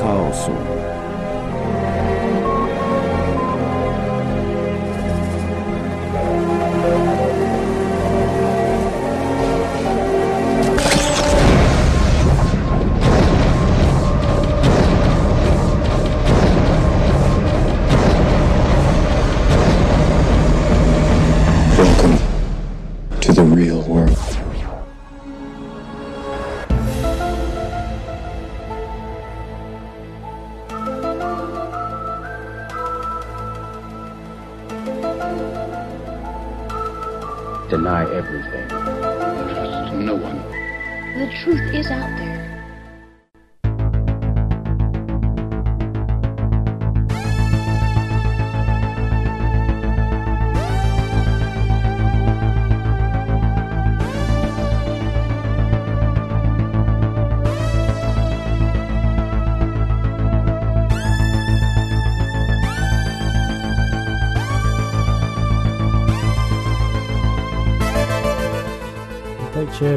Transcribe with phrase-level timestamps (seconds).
[0.00, 0.50] chaosu.
[0.50, 0.79] Welcome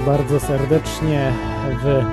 [0.05, 1.31] bardzo serdecznie
[1.83, 2.03] w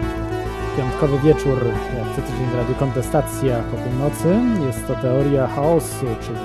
[0.77, 1.65] piątkowy wieczór,
[1.99, 4.37] jak co tydzień w Radiu Kontestacja po północy.
[4.67, 6.39] Jest to Teoria Chaosu, czyli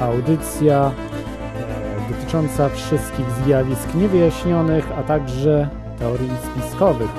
[0.00, 7.10] audycja e, dotycząca wszystkich zjawisk niewyjaśnionych, a także teorii spiskowych.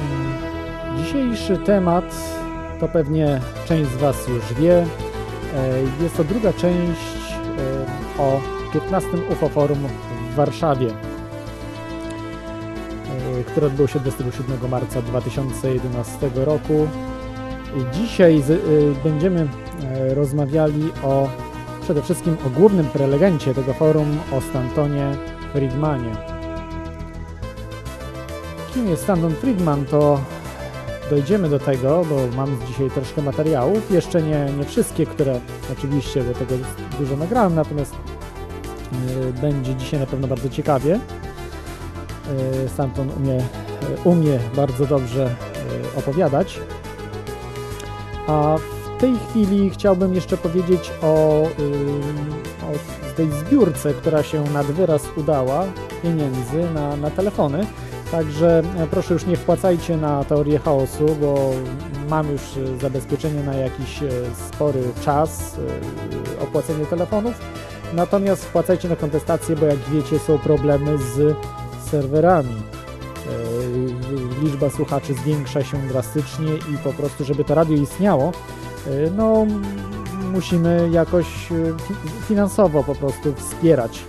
[0.00, 2.04] Mm, Dzisiejszy temat
[2.80, 4.76] to pewnie część z Was już wie.
[4.76, 4.86] E,
[6.02, 7.34] Jest to druga część
[8.18, 8.40] e, o
[8.72, 9.78] 15 UFO Forum
[10.32, 10.90] w Warszawie,
[13.50, 16.88] które odbyło się 27 marca 2011 roku.
[17.92, 18.54] Dzisiaj z, e,
[19.04, 19.48] będziemy
[19.82, 21.28] e, rozmawiali o
[21.82, 25.12] przede wszystkim o głównym prelegencie tego forum, o Stantonie
[25.52, 26.12] Friedmanie.
[28.74, 30.20] Kim jest Stanton Friedman, to
[31.10, 33.90] dojdziemy do tego, bo mam dzisiaj troszkę materiałów.
[33.90, 35.40] Jeszcze nie, nie wszystkie, które
[35.72, 36.54] oczywiście, bo tego
[36.98, 41.00] dużo nagrałem, natomiast y, będzie dzisiaj na pewno bardzo ciekawie.
[42.64, 43.42] Y, Stanton umie, y,
[44.04, 45.26] umie bardzo dobrze
[45.94, 46.60] y, opowiadać.
[48.26, 48.56] A
[48.96, 51.42] w tej chwili chciałbym jeszcze powiedzieć o,
[52.62, 55.64] o tej zbiórce, która się nad wyraz udała
[56.02, 57.66] pieniędzy na, na telefony.
[58.10, 61.50] Także e, proszę już nie wpłacajcie na teorię chaosu, bo
[62.08, 64.08] mam już e, zabezpieczenie na jakiś e,
[64.48, 65.58] spory czas
[66.38, 67.34] e, opłacenie telefonów.
[67.94, 71.36] Natomiast wpłacajcie na kontestację, bo jak wiecie są problemy z
[71.90, 72.54] serwerami.
[72.56, 78.32] E, Liczba słuchaczy zwiększa się drastycznie i po prostu, żeby to radio istniało,
[78.86, 79.46] e, no
[80.32, 84.04] musimy jakoś e, fi- finansowo po prostu wspierać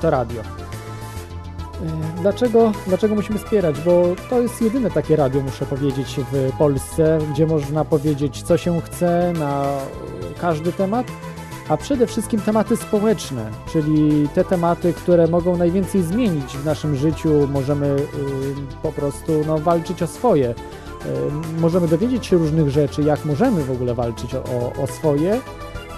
[0.00, 0.42] to radio.
[2.20, 3.80] Dlaczego, dlaczego musimy wspierać?
[3.80, 8.80] Bo to jest jedyne takie radio, muszę powiedzieć, w Polsce, gdzie można powiedzieć, co się
[8.80, 9.64] chce na
[10.40, 11.06] każdy temat,
[11.68, 17.48] a przede wszystkim tematy społeczne, czyli te tematy, które mogą najwięcej zmienić w naszym życiu.
[17.52, 18.06] Możemy y,
[18.82, 20.50] po prostu no, walczyć o swoje.
[20.50, 20.54] Y,
[21.60, 25.40] możemy dowiedzieć się różnych rzeczy, jak możemy w ogóle walczyć o, o, swoje.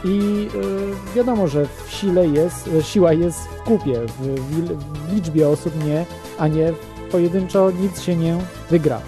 [0.04, 5.48] I y, wiadomo, że w sile jest, siła jest w kupie, w, w, w liczbie
[5.48, 6.06] osób nie,
[6.38, 6.72] a nie
[7.10, 8.38] pojedynczo nic się nie
[8.70, 9.00] wygra.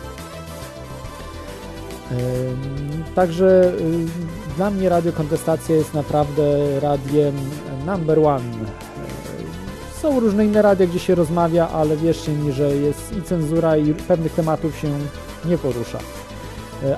[3.14, 3.72] Także
[4.56, 6.42] dla mnie Radio Kontestacja jest naprawdę
[6.80, 7.34] radiem
[7.86, 8.44] number one.
[10.02, 13.94] Są różne inne radia, gdzie się rozmawia, ale wierzcie mi, że jest i cenzura, i
[13.94, 14.88] pewnych tematów się
[15.44, 15.98] nie porusza.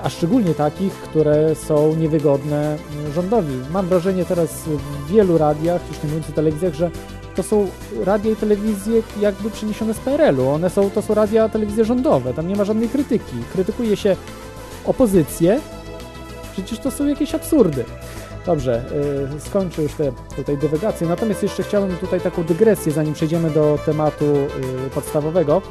[0.03, 2.77] A szczególnie takich, które są niewygodne
[3.13, 3.53] rządowi.
[3.71, 6.91] Mam wrażenie teraz w wielu radiach, już nie mówiąc o telewizjach, że
[7.35, 7.67] to są
[8.03, 10.49] radia i telewizje jakby przeniesione z PRL-u.
[10.49, 13.35] One są, to są radia, telewizje rządowe, tam nie ma żadnej krytyki.
[13.53, 14.15] Krytykuje się
[14.85, 15.59] opozycję,
[16.53, 17.85] przecież to są jakieś absurdy.
[18.45, 18.83] Dobrze,
[19.31, 23.79] yy, skończę już te tutaj dywagacje, natomiast jeszcze chciałbym tutaj taką dygresję, zanim przejdziemy do
[23.85, 25.61] tematu yy, podstawowego.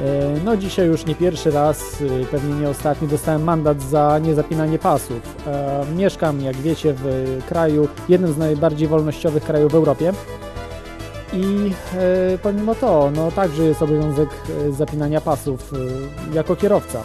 [0.00, 4.78] Yy, No dzisiaj już nie pierwszy raz, yy, pewnie nie ostatni, dostałem mandat za niezapinanie
[4.78, 5.36] pasów.
[5.46, 10.12] E, Mieszkam, jak wiecie, w kraju, jednym z najbardziej wolnościowych krajów w Europie.
[11.32, 14.28] I e, pomimo to, no także jest obowiązek
[14.68, 17.02] e, zapinania pasów e, jako kierowca.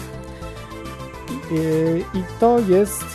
[1.51, 3.05] I, I to jest,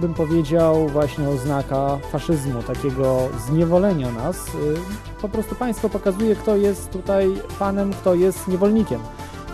[0.00, 4.36] bym powiedział, właśnie oznaka faszyzmu, takiego zniewolenia nas.
[4.48, 4.50] Y,
[5.22, 7.28] Po prostu państwo pokazuje, kto jest tutaj
[7.58, 9.00] panem, kto jest niewolnikiem.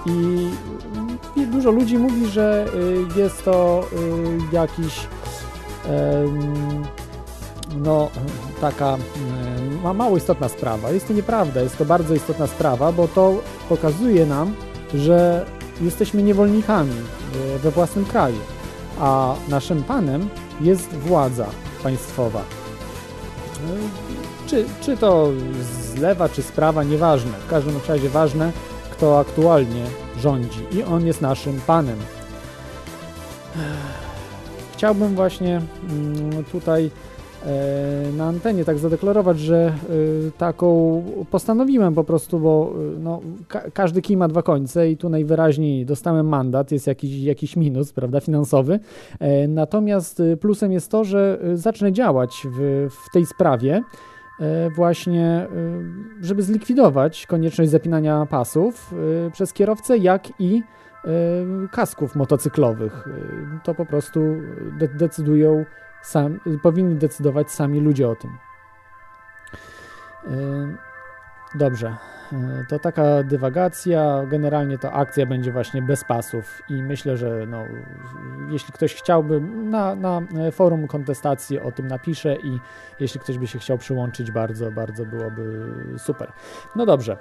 [0.06, 0.48] I
[1.40, 2.66] y, dużo ludzi mówi, że
[3.16, 5.06] y, jest to y, jakiś
[7.76, 8.10] no,
[8.60, 10.90] taka y, ma mało istotna sprawa.
[10.90, 13.34] Jest to nieprawda, jest to bardzo istotna sprawa, bo to
[13.68, 14.54] pokazuje nam,
[14.94, 15.46] że
[15.80, 16.94] jesteśmy niewolnikami
[17.62, 18.38] we własnym kraju,
[19.00, 20.28] a naszym panem
[20.60, 21.46] jest władza
[21.82, 22.40] państwowa.
[22.40, 22.44] E,
[24.46, 25.28] Czy, czy to
[25.62, 27.32] z lewa, czy z prawa, nieważne.
[27.32, 28.52] W każdym razie ważne,
[28.90, 29.84] kto aktualnie
[30.20, 31.98] rządzi i on jest naszym panem.
[34.72, 36.90] Chciałbym właśnie mm, tutaj e,
[38.16, 39.72] na antenie tak zadeklarować, że e,
[40.38, 45.08] taką postanowiłem po prostu, bo e, no, ka każdy kij ma dwa końce i tu
[45.08, 48.80] najwyraźniej dostałem mandat, jest jakiś, jakiś minus, prawda, finansowy.
[49.20, 53.82] E, Natomiast e, plusem jest to, że e, zacznę działać w, w tej sprawie
[54.40, 55.48] e, właśnie, e,
[56.20, 58.94] żeby zlikwidować konieczność zapinania pasów
[59.26, 60.62] e, przez kierowcę, jak i
[61.04, 61.08] e,
[61.72, 63.08] kasków motocyklowych.
[63.08, 64.20] E, To po prostu
[64.78, 65.64] de decydują
[66.02, 68.30] sam, powinni decydować sami ludzie o tym.
[70.26, 70.92] E,
[71.54, 71.96] Dobrze,
[72.32, 74.22] E, to taka dywagacja.
[74.26, 77.64] Generalnie to akcja będzie właśnie bez pasów i myślę, że no,
[78.50, 80.20] jeśli ktoś chciałby, na, na
[80.52, 82.58] forum kontestacji o tym napiszę i
[83.00, 86.32] jeśli ktoś by się chciał przyłączyć, bardzo, bardzo byłoby super.
[86.76, 87.16] No dobrze,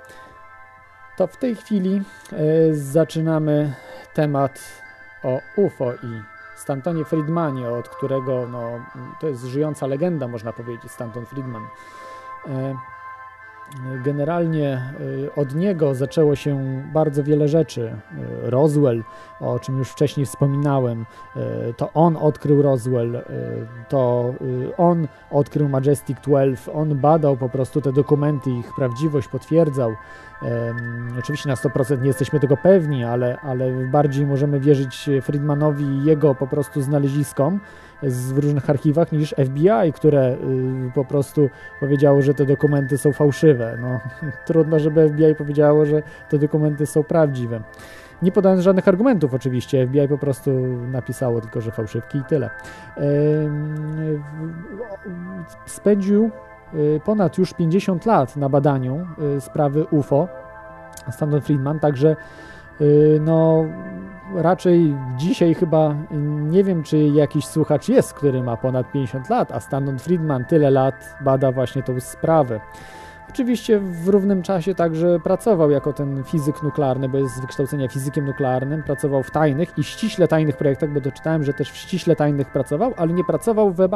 [1.17, 2.01] to w tej chwili
[2.33, 3.73] e, zaczynamy
[4.13, 4.81] temat
[5.23, 6.30] o UFO i
[6.61, 8.71] Stantonie Friedmanie, od którego no,
[9.19, 11.63] to jest żyjąca legenda, można powiedzieć, Stanton Friedman.
[12.47, 12.75] E,
[14.03, 17.81] Generalnie y, od niego zaczęło się bardzo wiele rzeczy.
[17.81, 19.03] Y, Roswell,
[19.39, 21.05] o czym już wcześniej wspominałem,
[21.77, 23.23] to on odkrył Roswell,
[23.89, 24.33] to
[24.77, 29.95] on odkrył Majestic 12, on badał po prostu te dokumenty, ich prawdziwość potwierdzał.
[31.19, 36.35] Oczywiście na 100% nie jesteśmy tego pewni, ale, ale bardziej możemy wierzyć Friedmanowi i jego
[36.35, 37.59] po prostu znaleziskom
[38.03, 40.37] z, w różnych archiwach niż FBI, które y,
[40.95, 41.49] po prostu
[41.79, 43.77] powiedziało, że te dokumenty są fałszywe.
[43.81, 43.99] No,
[44.47, 47.61] trudno, żeby FBI powiedziało, że te dokumenty są prawdziwe.
[48.21, 50.51] Nie podając żadnych argumentów oczywiście, FBI po prostu
[50.91, 52.49] napisało tylko, że fałszywki i tyle.
[55.65, 56.31] Spędził
[57.03, 59.07] ponad już 50 lat na badaniu
[59.37, 60.27] y, sprawy UFO
[61.11, 62.15] Stanton Friedman, także
[62.81, 63.65] y, no
[64.35, 65.95] raczej dzisiaj chyba
[66.41, 70.71] nie wiem, czy jakiś słuchacz jest, który ma ponad 50 lat, a Stanton Friedman tyle
[70.71, 72.59] lat bada właśnie tą sprawę.
[73.33, 78.25] Oczywiście w równym czasie także pracował jako ten fizyk nuklearny, bo jest z wykształcenia fizykiem
[78.25, 82.51] nuklearnym, pracował w tajnych i ściśle tajnych projektach, bo doczytałem, że też w ściśle tajnych
[82.51, 83.93] pracował, ale nie pracował w Web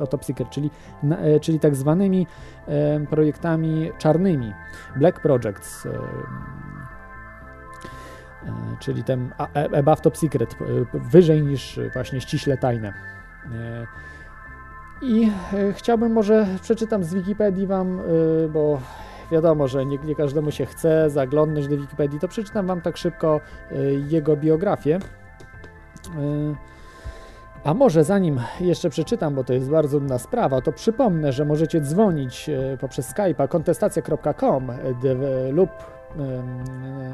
[0.00, 0.70] Autopsyker, czyli,
[1.10, 2.26] e, czyli tak zwanymi
[2.68, 4.52] e, projektami czarnymi,
[4.96, 5.86] Black Projects.
[5.86, 5.90] E,
[8.80, 9.32] czyli ten
[9.78, 10.56] above top secret,
[10.94, 12.92] wyżej niż właśnie ściśle tajne.
[15.02, 15.30] I
[15.72, 18.00] chciałbym może przeczytam z Wikipedii wam,
[18.52, 18.80] bo
[19.32, 23.40] wiadomo, że nie, nie każdemu się chce zaglądnąć do Wikipedii, to przeczytam wam tak szybko
[24.08, 24.98] jego biografię.
[27.64, 31.80] A może zanim jeszcze przeczytam, bo to jest bardzo nudna sprawa, to przypomnę, że możecie
[31.80, 32.50] dzwonić
[32.80, 34.72] poprzez Skype'a kontestacja.com
[35.50, 35.70] lub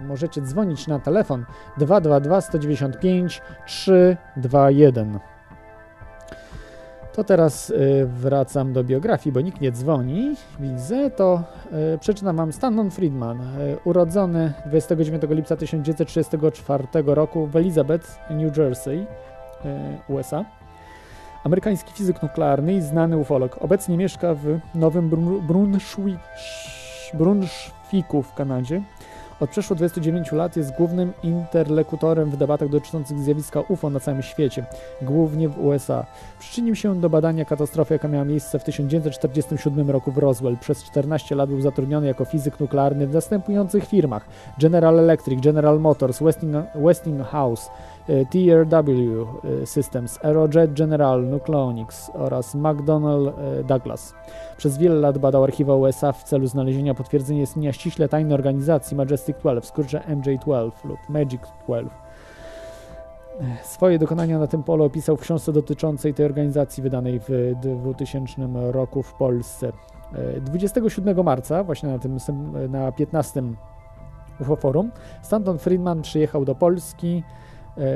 [0.06, 1.44] możecie dzwonić na telefon
[1.76, 5.18] 222 195 321.
[7.18, 7.72] To teraz
[8.04, 10.34] wracam do biografii, bo nikt nie dzwoni.
[10.60, 11.42] Widzę, to
[12.00, 13.38] przeczytam wam Stanton Friedman,
[13.84, 19.06] urodzony 29 lipca 1934 roku w Elizabeth, New Jersey,
[20.08, 20.44] USA.
[21.44, 23.58] Amerykański fizyk nuklearny i znany ufolog.
[23.60, 25.10] Obecnie mieszka w Nowym
[25.46, 26.20] Brunswick,
[27.14, 28.82] Brunswicku w Kanadzie.
[29.40, 34.64] Od przeszło 29 lat jest głównym interlokutorem w debatach dotyczących zjawiska UFO na całym świecie,
[35.02, 36.06] głównie w USA.
[36.38, 40.56] Przyczynił się do badania katastrofy, jaka miała miejsce w 1947 roku w Roswell.
[40.56, 44.26] Przez 14 lat był zatrudniony jako fizyk nuklearny w następujących firmach:
[44.58, 46.22] General Electric, General Motors,
[46.74, 47.70] Westinghouse,
[48.30, 49.26] TRW
[49.64, 53.32] Systems, Aerojet General, Nucleonics oraz McDonnell
[53.64, 54.14] Douglas.
[54.56, 59.36] Przez wiele lat badał archiwa USA w celu znalezienia potwierdzenia istnienia ściśle tajnej organizacji Majestic
[59.36, 61.90] 12, w skrócie MJ12 lub Magic 12.
[63.62, 69.02] Swoje dokonania na tym polu opisał w książce dotyczącej tej organizacji wydanej w 2000 roku
[69.02, 69.72] w Polsce.
[70.40, 72.18] 27 marca, właśnie na tym
[72.68, 73.42] na 15
[74.40, 74.90] UFO Forum,
[75.22, 77.22] Stanton Friedman przyjechał do Polski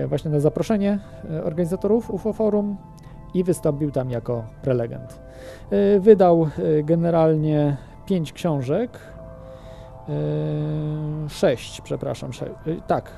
[0.06, 0.98] właśnie na zaproszenie
[1.44, 2.76] organizatorów UFO Forum
[3.34, 5.20] i wystąpił tam jako prelegent.
[6.00, 6.48] Wydał
[6.84, 8.98] generalnie pięć książek,
[11.28, 12.30] sześć, przepraszam,
[12.86, 13.10] tak,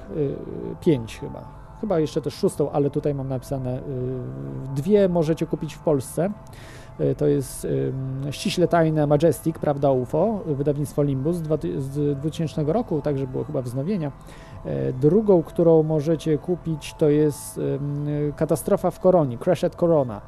[0.80, 1.44] pięć chyba,
[1.80, 3.80] chyba jeszcze też szóstą, ale tutaj mam napisane
[4.74, 6.30] dwie możecie kupić w Polsce.
[6.98, 7.66] E, to jest
[8.30, 11.36] ściśle tajne Majestic, prawda UFO, wydawnictwo Limbus
[11.78, 14.12] z 2000 roku, także było chyba wznowienia.
[14.64, 17.60] E, drugą, którą możecie kupić, to jest
[18.36, 20.20] Katastrofa w Koronie, Crash at Corona,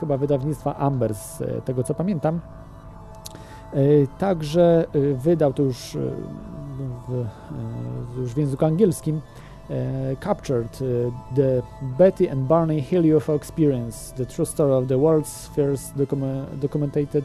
[0.00, 2.40] chyba wydawnictwa Amber, z tego co pamiętam.
[4.18, 5.98] Także wydał to już
[7.08, 7.24] w,
[8.20, 9.20] już w języku angielskim
[9.70, 11.62] Uh, captured uh, the
[11.98, 16.16] Betty and Barney Hill UFO experience, the true story of the world's first docu
[16.58, 17.24] documented,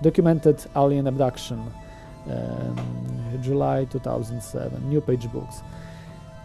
[0.00, 1.60] documented alien abduction,
[2.30, 5.60] um, July 2007, New Page Books.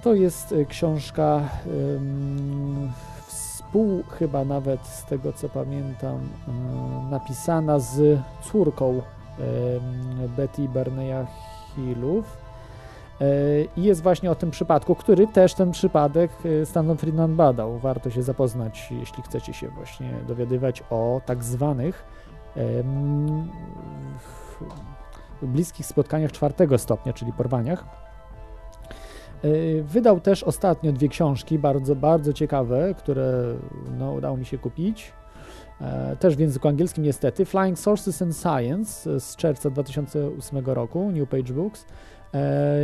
[0.03, 2.91] To jest e, książka um,
[3.27, 6.19] współ, chyba nawet z tego co pamiętam,
[7.11, 9.01] napisana z córką
[10.37, 11.27] Betty Barneya
[11.75, 12.40] Hillów E,
[13.77, 17.79] I jest właśnie o tym przypadku, który też ten przypadek e, Stanton Friedman badał.
[17.79, 22.05] Warto się zapoznać, jeśli chcecie się właśnie dowiadywać o tak zwanych
[25.41, 27.85] bliskich spotkaniach czwartego stopnia, czyli porwaniach.
[29.43, 33.55] E, wydał też ostatnio dwie książki, bardzo, bardzo ciekawe, które
[33.97, 35.13] no, udało mi się kupić.
[36.19, 37.45] Też w języku angielskim niestety.
[37.45, 42.20] Flying Sources and Science z czerwca 2008 roku, New Page Books E,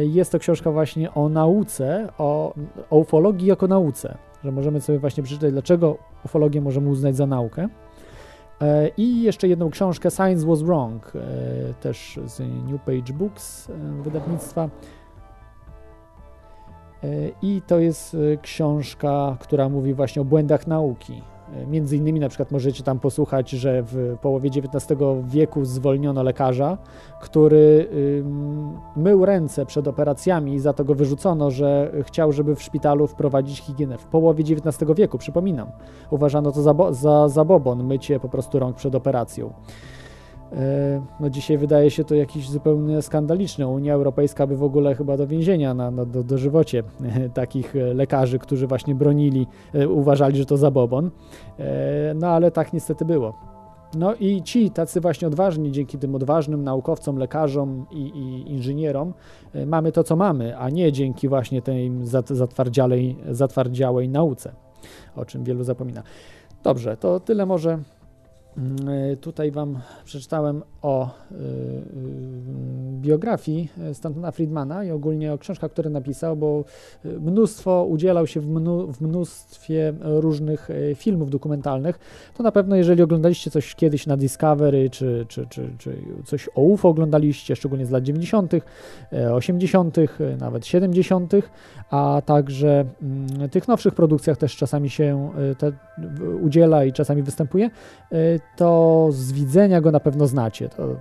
[0.02, 2.54] jest to książka właśnie o nauce, o,
[2.90, 7.68] o ufologii jako nauce, że możemy sobie właśnie przeczytać, dlaczego ufologię możemy uznać za naukę.
[8.62, 14.70] E, I jeszcze jedną książkę Science Was Wrong, e, też z New Page Books wydawnictwa.
[17.42, 21.22] I to jest książka, która mówi właśnie o błędach nauki,
[21.68, 26.78] Między innymi na przykład możecie tam posłuchać, że w połowie XIX wieku zwolniono lekarza,
[27.22, 27.90] który
[28.96, 33.60] mył ręce przed operacjami i za to go wyrzucono, że chciał, żeby w szpitalu wprowadzić
[33.60, 33.98] higienę.
[33.98, 35.68] W połowie XIX wieku, przypominam,
[36.10, 39.54] uważano to za, za zabobon, mycie po prostu rąk przed operacją.
[40.54, 43.68] E, no dzisiaj wydaje się to jakiś zupełnie skandaliczny.
[43.68, 46.84] Unia Europejska by w ogóle chyba do więzienia na, na do, dożywocie
[47.34, 51.12] takich lekarzy, którzy właśnie bronili, e, uważali, że to zabobon.
[51.60, 53.34] E, no ale tak niestety było.
[53.98, 59.14] No i ci tacy właśnie odważni, dzięki tym odważnym naukowcom, lekarzom i, i inżynierom,
[59.66, 61.92] mamy to, co mamy, a nie dzięki właśnie tej
[62.32, 64.52] zatwardziałej, zatwardziałej nauce,
[65.16, 66.04] o czym wielu zapomina.
[66.64, 67.80] Dobrze, to tyle może
[69.22, 71.42] tutaj Wam przeczytałem o y, y,
[73.02, 76.64] biografii Stantona Friedmana i ogólnie o książkach, które napisał, bo
[77.06, 78.42] mnóstwo udzielał się
[78.88, 82.00] w mnóstwie różnych filmów dokumentalnych.
[82.34, 86.62] To na pewno, jeżeli oglądaliście coś kiedyś na Discovery, czy, czy, czy, czy coś o
[86.62, 88.52] UFO oglądaliście, szczególnie z lat 90.,
[89.34, 89.98] 80.,
[90.40, 91.34] nawet 70.,
[91.90, 95.72] a także mm, tych nowszych produkcjach też czasami się te,
[96.42, 97.70] udziela i czasami występuje,
[98.56, 100.70] to z widzenia go na pewno znacie.
[100.70, 100.96] To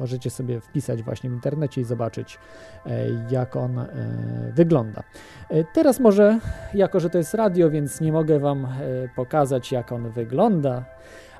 [0.00, 2.38] możecie sobie wpisać właśnie w internecie i zobaczyć,
[2.86, 2.90] e,
[3.30, 3.86] jak on e,
[4.54, 5.02] wygląda.
[5.50, 6.38] E, teraz może,
[6.74, 8.66] jako że to jest radio, więc nie mogę Wam
[9.16, 10.84] pokazać, jak on wygląda,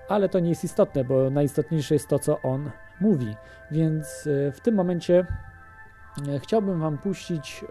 [0.09, 3.37] ale to nie jest istotne, bo najistotniejsze jest to, co on mówi.
[3.71, 5.27] Więc w tym momencie
[6.39, 7.65] chciałbym Wam puścić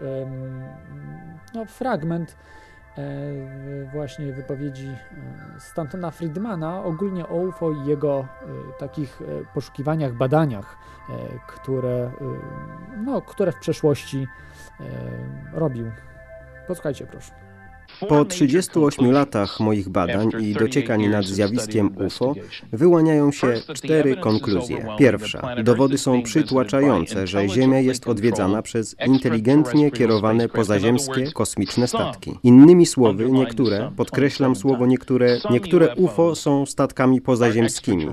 [1.54, 2.59] no, fragment E,
[3.92, 9.22] właśnie wypowiedzi e, Stantona Friedmana ogólnie o UFO i jego e, takich
[9.54, 10.78] poszukiwaniach, badaniach,
[11.48, 12.10] które,
[13.04, 14.26] no, które w przeszłości
[15.52, 15.90] robił.
[16.68, 17.49] Posłuchajcie proszę.
[18.08, 22.34] Po 38 latach moich badań i dociekań nad zjawiskiem UFO
[22.72, 24.86] wyłaniają się cztery konkluzje.
[24.98, 25.54] Pierwsza.
[25.64, 32.38] Dowody są przytłaczające, że Ziemia jest odwiedzana przez inteligentnie kierowane pozaziemskie kosmiczne statki.
[32.42, 38.06] Innymi słowy, niektóre, podkreślam słowo niektóre, niektóre UFO są statkami pozaziemskimi.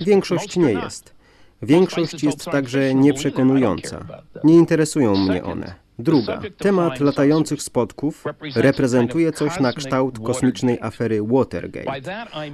[0.00, 1.16] Większość nie jest.
[1.62, 4.06] Większość jest także nieprzekonująca.
[4.44, 5.85] Nie interesują mnie one.
[5.98, 6.40] Druga.
[6.58, 8.24] Temat latających spotków
[8.54, 12.00] reprezentuje coś na kształt kosmicznej afery Watergate.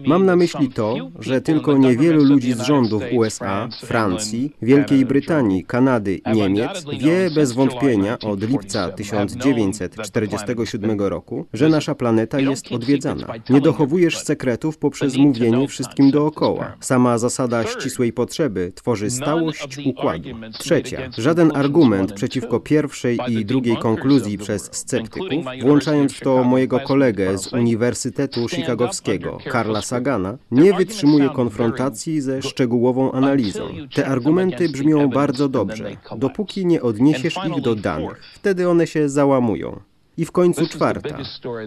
[0.06, 6.20] Mam na myśli to, że tylko niewielu ludzi z rządów USA, Francji, Wielkiej Brytanii, Kanady,
[6.34, 13.26] Niemiec wie bez wątpienia od lipca 1947 roku, że nasza planeta jest odwiedzana.
[13.50, 16.76] Nie dochowujesz sekretów poprzez mówienie wszystkim dookoła.
[16.80, 20.28] Sama zasada ścisłej potrzeby tworzy stałość układu.
[20.58, 21.10] Trzecia.
[21.18, 27.52] Żaden argument przeciwko pierwszej i drugiej konkluzji przez sceptyków, włączając w to mojego kolegę z
[27.52, 33.68] Uniwersytetu Chicagowskiego, Karla Sagana, nie wytrzymuje konfrontacji ze szczegółową analizą.
[33.94, 38.20] Te argumenty brzmią bardzo dobrze, dopóki nie odniesiesz ich do danych.
[38.34, 39.80] Wtedy one się załamują.
[40.16, 41.18] I w końcu czwarta.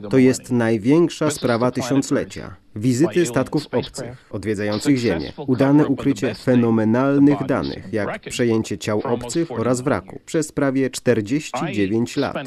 [0.09, 2.55] To jest największa sprawa tysiąclecia.
[2.75, 10.19] Wizyty statków obcych odwiedzających Ziemię, udane ukrycie fenomenalnych danych, jak przejęcie ciał obcych oraz wraku.
[10.25, 12.37] Przez prawie 49 lat.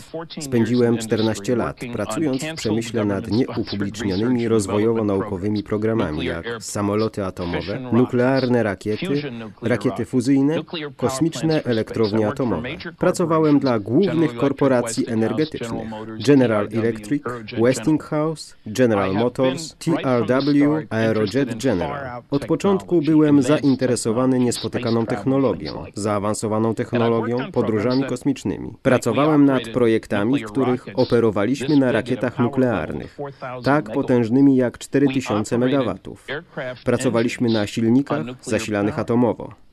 [0.40, 9.22] Spędziłem 14 lat pracując w przemyśle nad nieupublicznionymi rozwojowo-naukowymi programami, jak samoloty atomowe, nuklearne rakiety,
[9.62, 10.56] rakiety fuzyjne,
[10.96, 12.68] kosmiczne elektrownie atomowe.
[12.98, 15.88] Pracowałem dla głównych korporacji energetycznych.
[16.26, 17.22] General Electric,
[17.62, 19.76] Westinghouse, General Motors,
[20.26, 22.22] TRW, Aerojet General.
[22.30, 28.74] Od początku byłem zainteresowany niespotykaną technologią, zaawansowaną technologią, podróżami kosmicznymi.
[28.82, 33.18] Pracowałem nad projektami, w których operowaliśmy na rakietach nuklearnych,
[33.64, 35.94] tak potężnymi jak 4000 MW.
[36.84, 39.67] Pracowaliśmy na silnikach zasilanych atomowo.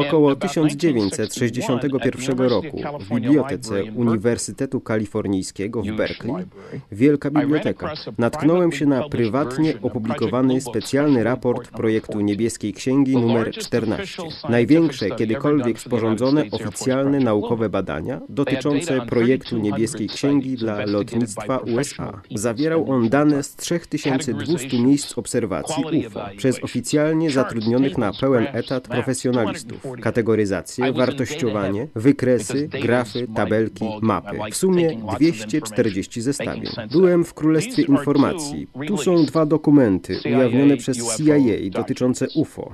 [0.00, 6.44] Około 1961 roku w bibliotece Uniwersytetu Kalifornijskiego w Berkeley,
[6.92, 14.22] wielka biblioteka, natknąłem się na prywatnie opublikowany specjalny raport projektu Niebieskiej Księgi numer 14.
[14.48, 22.20] Największe kiedykolwiek sporządzone oficjalne naukowe badania dotyczące projektu Niebieskiej Księgi dla lotnictwa USA.
[22.34, 29.86] Zawierał on dane z 3200 miejsc obserwacji UFO przez oficjalnie zatrudnionych na pełen etat profesjonalistów
[30.00, 34.36] kategoryzację, wartościowanie, wykresy, grafy, tabelki, mapy.
[34.50, 36.72] W sumie 240 zestawień.
[36.92, 38.68] Byłem w Królestwie Informacji.
[38.86, 42.72] Tu są dwa dokumenty ujawnione przez CIA dotyczące UFO.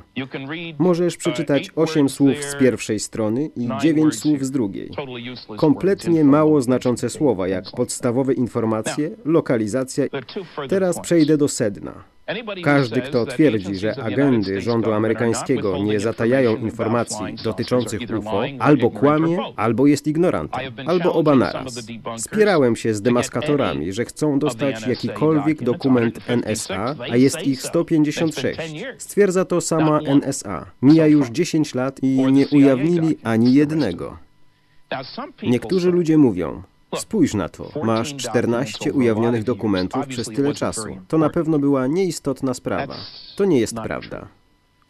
[0.79, 4.91] Możesz przeczytać 8 słów z pierwszej strony i 9 słów z drugiej.
[5.57, 10.05] Kompletnie mało znaczące słowa, jak podstawowe informacje, lokalizacja.
[10.69, 12.16] Teraz przejdę do sedna.
[12.63, 19.87] Każdy, kto twierdzi, że agendy rządu amerykańskiego nie zatajają informacji dotyczących UFO, albo kłamie, albo
[19.87, 21.87] jest ignorantem, albo oba naraz.
[22.17, 28.59] Spierałem się z demaskatorami, że chcą dostać jakikolwiek dokument NSA, a jest ich 156.
[28.99, 30.67] Stwierdza to sama NSA.
[30.83, 34.19] Mija już 10 lat i nie ujawnili ani jednego.
[35.43, 36.63] Niektórzy ludzie mówią,
[36.95, 37.71] Spójrz na to.
[37.83, 40.87] Masz 14 ujawnionych dokumentów przez tyle czasu.
[41.09, 42.95] To na pewno była nieistotna sprawa.
[43.37, 44.29] To nie jest prawda.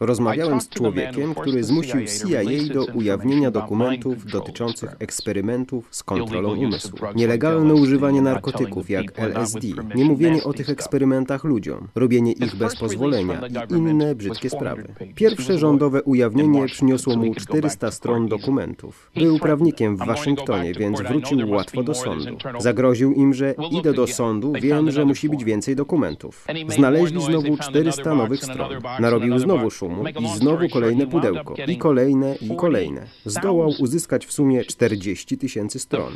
[0.01, 6.99] Rozmawiałem z człowiekiem, który zmusił CIA do ujawnienia dokumentów dotyczących eksperymentów z kontrolą umysłu.
[7.15, 9.61] Nielegalne używanie narkotyków jak LSD,
[9.95, 14.95] nie mówienie o tych eksperymentach ludziom, robienie ich bez pozwolenia i inne brzydkie sprawy.
[15.15, 19.11] Pierwsze rządowe ujawnienie przyniosło mu 400 stron dokumentów.
[19.15, 22.37] Był prawnikiem w Waszyngtonie, więc wrócił łatwo do sądu.
[22.59, 26.47] Zagroził im, że idę do sądu, wiem, że musi być więcej dokumentów.
[26.69, 28.73] Znaleźli znowu 400 nowych stron.
[29.01, 29.86] Narobił znowu szum
[30.20, 33.07] i znowu kolejne pudełko, i kolejne, i kolejne.
[33.25, 36.14] Zdołał uzyskać w sumie 40 tysięcy stron.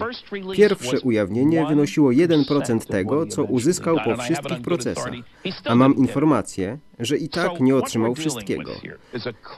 [0.55, 5.13] Pierwsze ujawnienie wynosiło 1% tego, co uzyskał po wszystkich procesach,
[5.65, 8.73] a mam informację, że i tak nie otrzymał wszystkiego.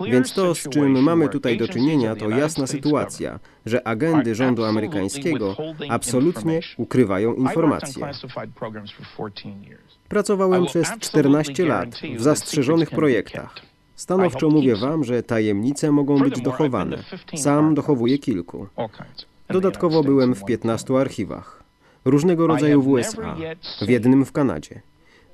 [0.07, 5.57] Więc to, z czym mamy tutaj do czynienia, to jasna sytuacja, że agendy rządu amerykańskiego
[5.89, 8.11] absolutnie ukrywają informacje.
[10.09, 13.72] Pracowałem przez 14 lat w zastrzeżonych projektach.
[14.03, 16.99] Stanowczo mówię Wam, że tajemnice mogą być dochowane.
[17.37, 18.67] Sam dochowuję kilku.
[19.49, 21.63] Dodatkowo byłem w 15 archiwach.
[22.05, 23.37] Różnego rodzaju w USA,
[23.83, 24.81] w jednym w Kanadzie.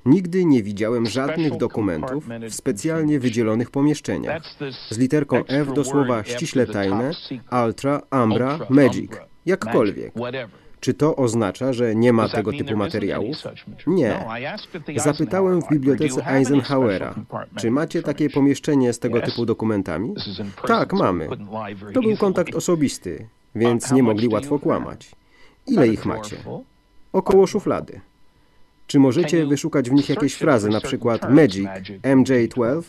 [0.07, 4.43] Nigdy nie widziałem żadnych dokumentów w specjalnie wydzielonych pomieszczeniach.
[4.91, 7.11] Z literką F do słowa ściśle tajne,
[7.67, 9.13] Ultra, Ambra, Magic,
[9.47, 10.13] jakkolwiek.
[10.81, 13.37] Czy to oznacza, że nie ma tego typu materiałów?
[13.87, 14.25] Nie.
[14.97, 17.15] Zapytałem w bibliotece Eisenhowera,
[17.57, 20.15] czy macie takie pomieszczenie z tego typu dokumentami?
[20.67, 21.29] Tak, mamy.
[21.95, 25.11] To był kontakt osobisty, więc nie mogli łatwo kłamać.
[25.67, 26.37] Ile ich macie?
[27.13, 28.01] Około szuflady.
[28.87, 31.69] Czy możecie wyszukać w nich jakieś frazy, na przykład Magic,
[32.03, 32.83] MJ12?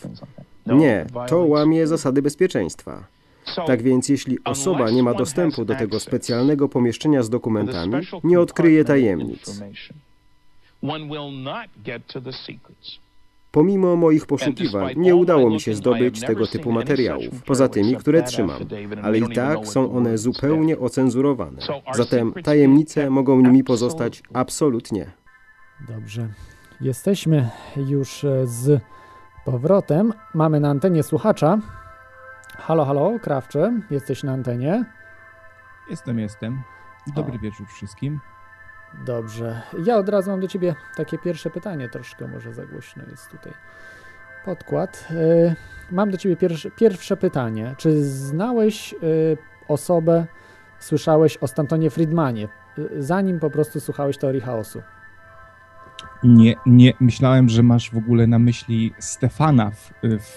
[0.66, 3.04] Nie, to łamie zasady bezpieczeństwa.
[3.66, 8.84] Tak więc jeśli osoba nie ma dostępu do tego specjalnego pomieszczenia z dokumentami, nie odkryje
[8.84, 9.62] tajemnic.
[13.52, 18.62] Pomimo moich poszukiwań nie udało mi się zdobyć tego typu materiałów, poza tymi, które trzymam,
[19.02, 21.62] ale i tak są one zupełnie ocenzurowane.
[21.94, 25.10] Zatem tajemnice mogą nimi pozostać absolutnie.
[25.88, 26.28] Dobrze.
[26.80, 28.82] Jesteśmy już z
[29.44, 30.12] powrotem.
[30.34, 31.58] Mamy na antenie słuchacza.
[32.58, 34.84] Halo, halo, Krawcze, jesteś na antenie?
[35.90, 36.62] Jestem, jestem.
[37.14, 37.38] Dobry o.
[37.38, 38.20] wieczór wszystkim.
[39.04, 39.62] Dobrze.
[39.84, 43.52] Ja od razu mam do ciebie takie pierwsze pytanie, troszkę może za głośno jest tutaj
[44.44, 45.08] podkład.
[45.90, 47.74] Mam do ciebie pierwsze, pierwsze pytanie.
[47.78, 48.94] Czy znałeś
[49.68, 50.26] osobę,
[50.78, 52.48] słyszałeś o Stantonie Friedmanie,
[52.98, 54.82] zanim po prostu słuchałeś teorii chaosu?
[56.24, 59.92] Nie, nie, myślałem, że masz w ogóle na myśli Stefana F-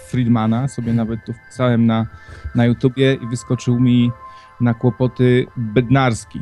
[0.09, 0.67] Friedmana.
[0.67, 2.05] Sobie nawet tu wpisałem na,
[2.55, 4.11] na YouTubie i wyskoczył mi
[4.61, 6.39] na kłopoty Bednarski.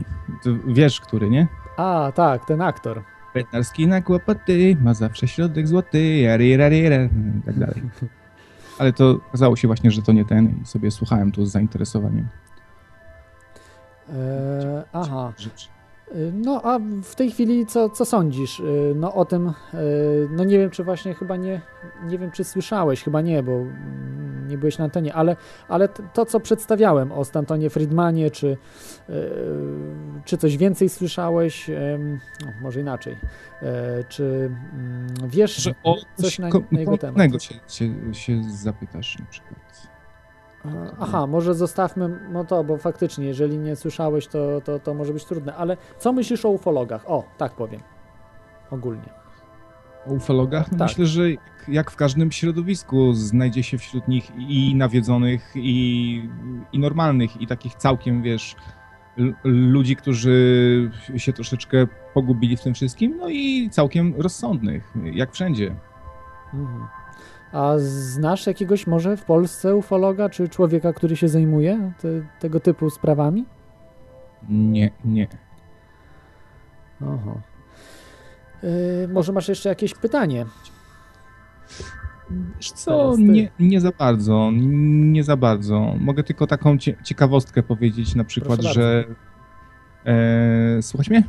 [0.67, 1.47] Wiesz, który, nie?
[1.77, 3.03] A, tak, ten aktor.
[3.33, 7.81] Bednarski na kłopoty, ma zawsze środek złoty, jarirarira, i tak dalej.
[8.79, 12.27] Ale to okazało się właśnie, że to nie ten i sobie słuchałem tu z zainteresowaniem.
[14.13, 15.33] E, aha.
[15.37, 15.69] Rzecz.
[16.33, 19.47] No a w tej chwili co, co sądzisz y, no, o tym?
[19.47, 19.53] y,
[20.31, 21.61] No nie wiem, czy właśnie chyba nie,
[22.05, 25.35] nie wiem, czy słyszałeś, chyba nie, bo mm, nie byłeś na antenie, ale,
[25.67, 29.13] ale to, co przedstawiałem o Stantonie Friedmanie, czy, y,
[30.25, 31.69] czy coś więcej słyszałeś?
[32.45, 33.17] No, może inaczej.
[33.61, 37.15] E, Czy mm, wiesz Że o coś na, na jego temat?
[37.17, 39.90] konkretnego się, się, się zapytasz na przykład.
[40.99, 45.25] Aha, może zostawmy no to, bo faktycznie, jeżeli nie słyszałeś, to, to, to może być
[45.25, 45.55] trudne.
[45.55, 47.03] Ale co myślisz o ufologach?
[47.07, 47.81] O, tak powiem.
[48.71, 49.09] Ogólnie.
[50.07, 50.71] O ufologach?
[50.71, 50.87] No Tak.
[50.87, 51.23] Myślę, że
[51.67, 56.29] jak, w każdym środowisku znajdzie się wśród nich i nawiedzonych, i,
[56.73, 58.55] i normalnych, i takich całkiem, wiesz,
[59.43, 65.75] ludzi, którzy się troszeczkę pogubili w tym wszystkim, no i całkiem rozsądnych, jak wszędzie.
[66.53, 67.00] Mhm.
[67.51, 72.07] A znasz jakiegoś może w Polsce ufologa, czy człowieka, który się zajmuje te,
[72.39, 73.45] tego typu sprawami?
[74.49, 75.27] Nie, nie.
[77.01, 77.41] Oho.
[78.63, 80.45] Yy, może masz jeszcze jakieś pytanie?
[82.55, 85.95] Wiesz co, nie, nie za bardzo, nie za bardzo.
[85.99, 89.05] Mogę tylko taką cie, ciekawostkę powiedzieć, na przykład, że...
[90.05, 91.23] E, słuchaj mnie?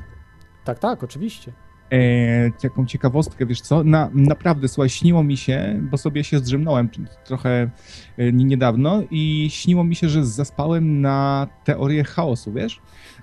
[0.64, 1.52] Tak, tak, oczywiście.
[1.92, 6.88] E, taką ciekawostkę, wiesz co, na, naprawdę, słuchaj, śniło mi się, bo sobie się zdrzemnąłem
[7.24, 7.70] trochę
[8.18, 12.81] e, niedawno i śniło mi się, że zaspałem na teorię chaosu, wiesz?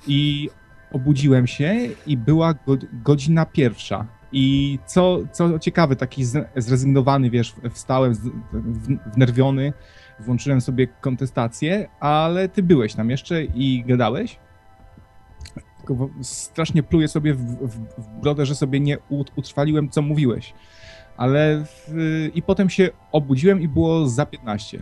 [0.07, 0.49] I
[0.91, 1.75] obudziłem się
[2.07, 4.07] i była go, godzina pierwsza.
[4.31, 6.23] I co, co ciekawe, taki
[6.55, 8.19] zrezygnowany, wiesz, wstałem z-
[8.53, 9.73] w- wnerwiony,
[10.19, 14.39] włączyłem sobie kontestację, ale ty byłeś tam jeszcze i gadałeś?
[15.95, 20.53] Wo- strasznie pluję sobie w, w, w brodę, że sobie nie ut- utrwaliłem, co mówiłeś.
[21.17, 21.93] Ale w,
[22.35, 24.79] i potem się obudziłem i było za 15.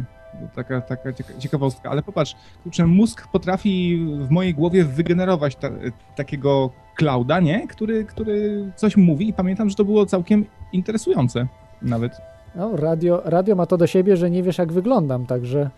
[0.55, 1.89] Taka, taka cieka- ciekawostka.
[1.89, 5.69] Ale popatrz, kurczę, mózg potrafi w mojej głowie wygenerować ta,
[6.15, 7.67] takiego clouda, nie?
[7.67, 11.47] Który, który coś mówi i pamiętam, że to było całkiem interesujące
[11.81, 12.17] nawet.
[12.55, 15.69] No, radio, radio ma to do siebie, że nie wiesz, jak wyglądam, także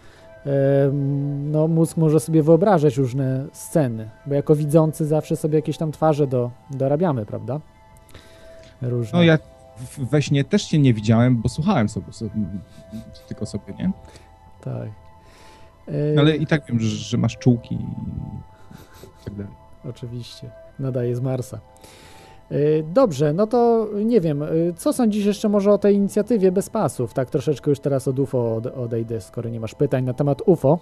[1.51, 6.27] no, mózg może sobie wyobrażać różne sceny, bo jako widzący zawsze sobie jakieś tam twarze
[6.27, 7.59] do, dorabiamy, prawda?
[8.81, 9.19] Różne.
[9.19, 9.37] No ja
[9.97, 12.31] we śnie też cię nie widziałem, bo słuchałem sobie, sobie
[13.27, 13.91] tylko sobie, nie?
[14.61, 14.89] Tak.
[16.15, 19.53] No, ale i tak wiem, że, że masz czułki i tak dalej.
[19.89, 21.59] Oczywiście, nadaje z Marsa.
[22.51, 22.55] E,
[22.93, 27.13] Dobrze, no to nie wiem, e, co sądzisz jeszcze może o tej inicjatywie bez pasów?
[27.13, 30.79] Tak troszeczkę już teraz od UFO od- odejdę, skoro nie masz pytań na temat UFO.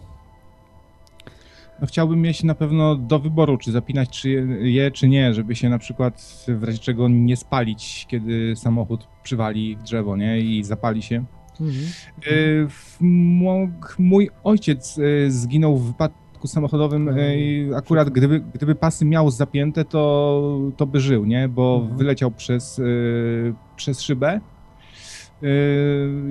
[1.81, 4.29] No chciałbym mieć na pewno do wyboru, czy zapinać czy
[4.61, 9.75] je, czy nie, żeby się na przykład w razie czego nie spalić, kiedy samochód przywali
[9.75, 10.39] w drzewo, nie?
[10.39, 11.25] I zapali się.
[11.61, 11.85] Mhm.
[12.27, 12.67] Y,
[13.99, 16.17] Mój ojciec y, zginął w wypadku
[16.47, 17.07] samochodowym.
[17.09, 17.29] Mhm.
[17.71, 21.47] y, Akurat gdyby, gdyby pasy miał zapięte, to, to by żył, nie?
[21.49, 21.97] Bo Mhm.
[21.97, 24.39] wyleciał przez, y, przez szybę
[25.43, 25.47] y,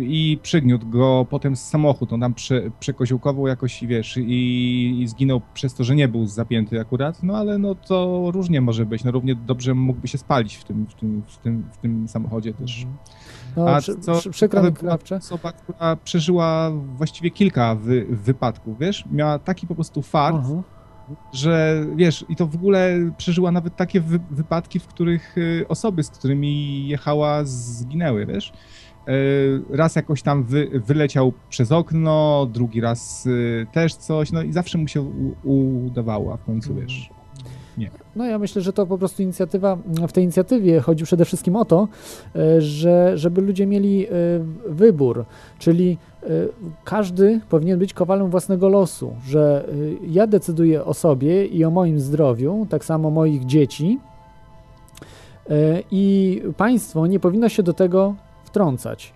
[0.01, 2.13] i przygniótł go potem z samochód.
[2.13, 6.81] On tam prze, przekoziołkował jakoś, wiesz, i, i zginął przez to, że nie był zapięty
[6.81, 7.23] akurat.
[7.23, 9.05] No ale no to różnie może być.
[9.05, 12.53] No równie dobrze mógłby się spalić w tym, w tym, w tym, w tym samochodzie
[12.55, 12.87] też.
[13.57, 15.17] No, A przy, co przy, przykro mi, Krawcze.
[15.17, 19.05] osoba, która przeżyła właściwie kilka wy, wypadków, wiesz?
[19.13, 20.63] Miała taki po prostu fart, Aha.
[21.33, 26.03] że wiesz, i to w ogóle przeżyła nawet takie wy, wypadki, w których y, osoby,
[26.03, 28.53] z którymi jechała, zginęły, wiesz?
[29.09, 34.53] Y, Raz jakoś tam wy, wyleciał przez okno, drugi raz y, też coś, no i
[34.53, 35.01] zawsze mu się
[35.45, 36.87] u, udawało, a w końcu, Mhm.
[37.79, 41.57] Wiesz, No ja myślę, że to po prostu inicjatywa, w tej inicjatywie chodzi przede wszystkim
[41.57, 41.89] o to,
[42.37, 44.11] e, że żeby ludzie mieli e,
[44.69, 45.25] wybór,
[45.59, 46.27] czyli e,
[46.85, 49.69] każdy powinien być kowalem własnego losu, że
[50.09, 53.99] ja decyduję o sobie i o moim zdrowiu, tak samo moich dzieci
[55.91, 59.13] i państwo nie powinno się do tego wtrącać.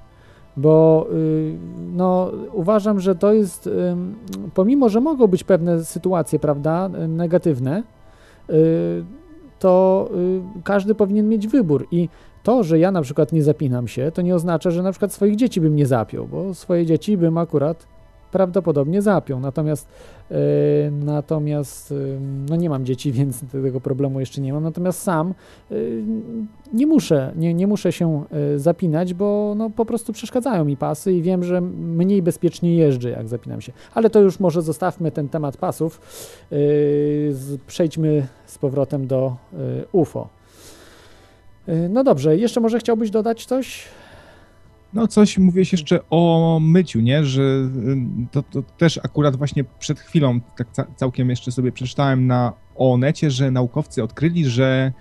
[0.57, 1.07] Bo
[1.92, 3.68] no, uważam, że to jest,
[4.55, 7.83] pomimo że mogą być pewne sytuacje, prawda, negatywne,
[9.59, 10.09] to
[10.59, 11.87] y, każdy powinien mieć wybór.
[11.91, 12.09] I
[12.43, 15.37] to, że ja na przykład nie zapinam się, to nie oznacza, że na przykład swoich
[15.37, 17.87] dzieci bym nie zapiął, bo swoje dzieci bym akurat
[18.31, 19.40] prawdopodobnie zapią.
[19.40, 19.88] Natomiast
[20.31, 20.35] e,
[20.90, 21.95] natomiast e,
[22.49, 24.62] no nie mam dzieci, więc tego problemu jeszcze nie mam.
[24.62, 25.35] Natomiast sam
[25.71, 25.75] e,
[26.73, 28.25] nie muszę, nie, nie muszę się
[28.57, 33.29] zapinać, bo no po prostu przeszkadzają mi pasy i wiem, że mniej bezpiecznie jeżdżę, jak
[33.29, 33.73] zapinam się.
[33.95, 36.01] Ale to już może zostawmy ten temat pasów.
[37.31, 39.37] Z- Przejdźmy z powrotem do
[39.93, 40.29] UFO.
[41.88, 43.85] No dobrze, jeszcze może chciałbyś dodać coś?
[44.92, 47.24] No coś mówiłeś jeszcze o myciu, nie?
[47.24, 47.42] Że
[48.31, 53.31] to, to też akurat właśnie przed chwilą tak ca całkiem jeszcze sobie przeczytałem na Onecie,
[53.31, 54.92] że naukowcy odkryli, że,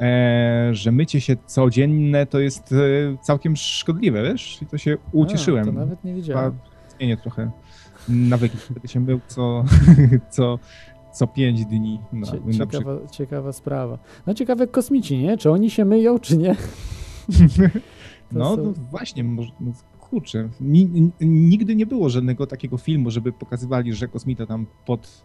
[0.00, 2.76] e, że mycie się codzienne to jest e,
[3.22, 4.62] całkiem szkodliwe, wiesz?
[4.62, 5.62] I to się ucieszyłem.
[5.62, 6.58] A, to nawet nie wiedziałem.
[6.98, 7.50] Zmienię trochę
[8.08, 8.56] nawyki.
[8.70, 9.64] Będę się mył co,
[10.30, 10.58] co,
[11.12, 12.00] co pięć dni.
[12.12, 13.98] No, ciekawa, ciekawa sprawa.
[14.26, 15.36] No ciekawe kosmici, nie?
[15.36, 16.56] Czy oni się myją, czy nie?
[18.32, 20.48] No, są- no właśnie, może, no, kurczę.
[20.60, 25.24] Ni, ni, nigdy nie było żadnego takiego filmu, żeby pokazywali, że kosmita tam pod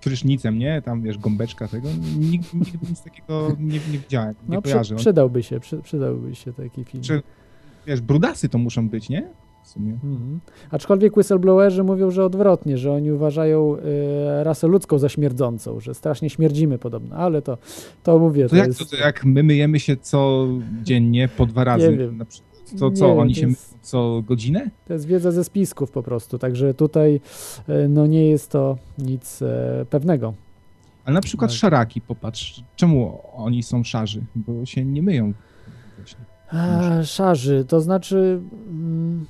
[0.00, 0.82] prysznicem, nie?
[0.82, 1.88] Tam wiesz, gąbeczka tego.
[2.18, 4.94] Nigdy, nigdy nic takiego nie, nie widziałem, nie No przy, kojarzę.
[4.94, 7.02] On- przydałby się, przy, przydałby się taki film.
[7.04, 7.22] Czy,
[7.86, 9.28] wiesz, brudasy to muszą być, nie?
[9.66, 9.92] W sumie.
[9.92, 10.40] Mhm.
[10.70, 16.30] Aczkolwiek whistleblowerzy mówią, że odwrotnie, że oni uważają e, rasę ludzką za śmierdzącą, że strasznie
[16.30, 17.58] śmierdzimy podobno, ale to,
[18.02, 18.90] to mówię, To, to, jak, jest...
[18.90, 22.16] to, jak my myjemy się codziennie po dwa razy Nie wiem.
[22.18, 24.70] na przykład, to Nie co, wiem, oni to się jest- co godzinę?
[24.86, 27.20] To jest wiedza ze spisków po prostu, także tutaj
[27.68, 30.34] e, no nie jest to nic e, pewnego.
[31.04, 31.58] Ale na przykład Tak.
[31.58, 34.22] szaraki, popatrz, czemu oni są szarzy?
[34.36, 35.32] Bo się nie myją.
[35.96, 36.20] Właśnie.
[36.50, 39.26] A, szarzy, to znaczy mm,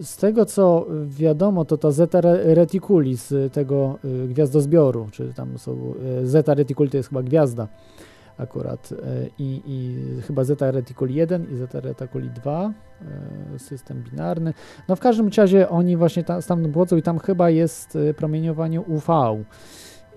[0.00, 5.58] z tego co wiadomo, to ta Zeta Re- Reticuli z tego y, gwiazdozbioru, czy tam
[5.58, 7.68] są y, Zeta Reticuli to jest chyba gwiazda
[8.38, 8.96] akurat y,
[9.38, 12.72] i, i chyba Zeta Reticuli 1 i Zeta Reticuli 2
[13.54, 14.54] y, system binarny.
[14.88, 19.06] No w każdym razie oni właśnie tam, stamtąd i tam chyba jest promieniowanie UV.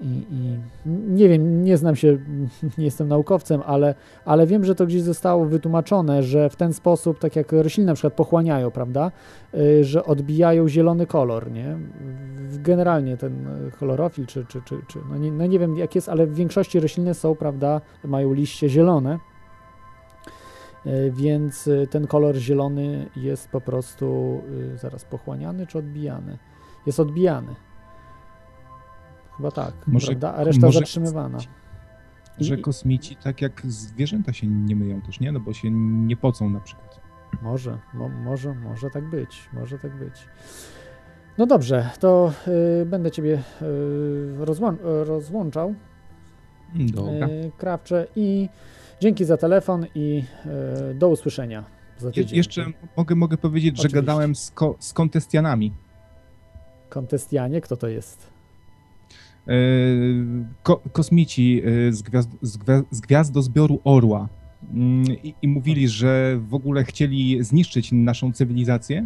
[0.02, 0.58] I, I
[1.08, 2.18] nie wiem, nie znam się,
[2.78, 7.20] nie jestem naukowcem, ale ale wiem, że to gdzieś zostało wytłumaczone, że w ten sposób,
[7.20, 9.12] tak jak rośliny na przykład pochłaniają, prawda,
[9.54, 11.78] y, że odbijają zielony kolor, nie?
[12.52, 16.28] Generalnie ten chlorofil, czy, czy, czy, czy no, nie, no nie wiem jak jest, ale
[16.28, 19.20] w większości rośliny są, prawda, mają liście zielone,
[20.86, 24.42] Y, więc y, ten kolor zielony jest po prostu
[24.76, 26.38] zaraz pochłaniany czy odbijany?
[26.86, 27.56] Jest odbijany.
[29.40, 30.34] Chyba tak, Może- prawda?
[30.34, 31.38] A reszta może- zatrzymywana.
[32.38, 35.32] Że kosmici tak jak zwierzęta się nie myją też, nie?
[35.32, 37.00] No bo się nie pocą na przykład.
[37.42, 40.14] Może, mo, może, może tak być, może tak być.
[41.38, 42.32] No dobrze, to
[42.82, 45.76] y, będę Ciebie y, rozłą, rozłączał,
[46.76, 47.28] Dobra.
[47.28, 48.50] y, Krawcze, i
[49.02, 50.24] dzięki za telefon i
[50.92, 51.64] y, do usłyszenia
[51.98, 52.66] za Je, jeszcze
[52.98, 54.02] mogę, mogę powiedzieć, że Oczywiście.
[54.02, 55.74] gadałem z, ko, z kontestianami.
[56.90, 58.39] Kontestianie, kto to jest?
[59.50, 59.52] E,
[60.64, 64.30] ko, kosmici e, z, gwiazd, z, gwia- z gwiazdozbioru Orła.
[64.74, 69.06] Mm, I, I mówili, że w ogóle chcieli zniszczyć naszą cywilizację,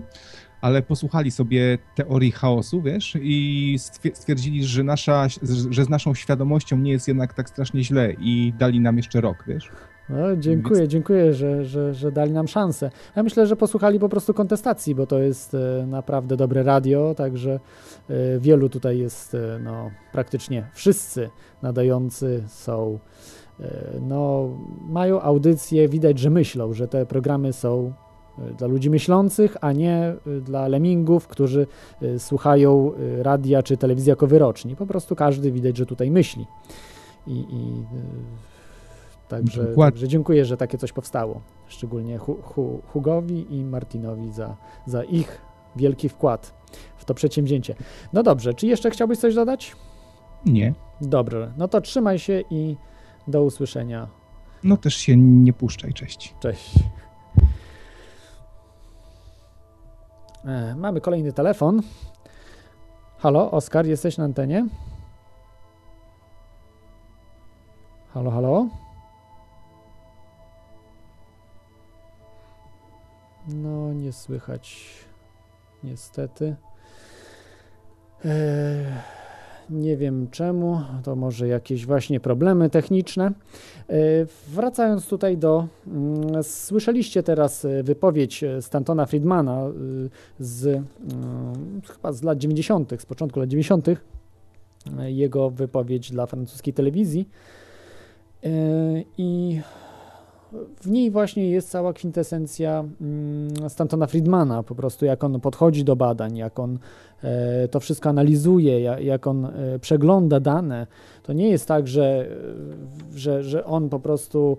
[0.62, 5.28] ale posłuchali sobie teorii chaosu, wiesz, i stwier- stwierdzili, że, nasza,
[5.70, 9.44] że z naszą świadomością nie jest jednak tak strasznie źle i dali nam jeszcze rok,
[9.48, 9.72] wiesz.
[10.10, 12.92] No, dziękuję, dziękuję, że, że, że dali nam szansę.
[13.16, 17.60] Ja myślę, że posłuchali po prostu kontestacji, bo to jest e, naprawdę dobre radio, także
[18.10, 21.30] e, wielu tutaj jest, e, no praktycznie wszyscy
[21.62, 23.00] nadający są,
[24.02, 24.50] no
[24.90, 27.94] mają audycję, widać, że myślą, że te programy są
[28.58, 31.68] dla ludzi myślących, a nie dla lemmingów, którzy
[32.18, 34.76] słuchają radia czy telewizji jako wyroczni.
[34.76, 36.48] Po prostu każdy widać, że tutaj myśli.
[37.28, 37.84] I, i
[39.38, 39.92] Także, Dokładnie.
[39.92, 41.42] także dziękuję, że takie coś powstało.
[41.68, 45.42] Szczególnie Hu, Hu, Hugowi i Martinowi za, za ich
[45.76, 46.54] wielki wkład
[46.98, 47.76] w to przedsięwzięcie.
[48.14, 49.76] No dobrze, czy jeszcze chciałbyś coś dodać?
[50.46, 50.74] Nie.
[51.02, 52.76] Dobrze, no to trzymaj się i
[53.28, 54.08] do usłyszenia.
[54.64, 56.36] No też się nie puszczaj, cześć.
[56.40, 56.74] Cześć.
[60.46, 61.82] E, mamy kolejny telefon.
[63.18, 64.68] Halo, Oskar, jesteś na antenie?
[68.14, 68.68] Halo, halo?
[73.48, 74.88] No, nie słychać.
[75.84, 76.56] Niestety.
[78.26, 79.02] E,
[79.70, 80.82] nie wiem czemu.
[81.04, 83.26] To może jakieś właśnie problemy techniczne.
[83.26, 83.34] E,
[84.48, 85.68] Wracając tutaj do.
[85.88, 89.66] mm, Słyszeliście teraz e, wypowiedź Stantona Friedmana
[90.40, 96.74] z mm, chyba z lat 90., z początku lat 90., e, jego wypowiedź dla francuskiej
[96.74, 97.30] telewizji.
[99.18, 99.62] I
[100.82, 105.96] w niej właśnie jest cała kwintesencja mm, Stantona Friedmana, po prostu jak on podchodzi do
[105.96, 106.80] badań, jak on
[107.72, 110.88] to wszystko analizuje, jak on e, przegląda dane.
[111.24, 112.28] To nie jest tak, że,
[113.16, 114.58] że, że on po prostu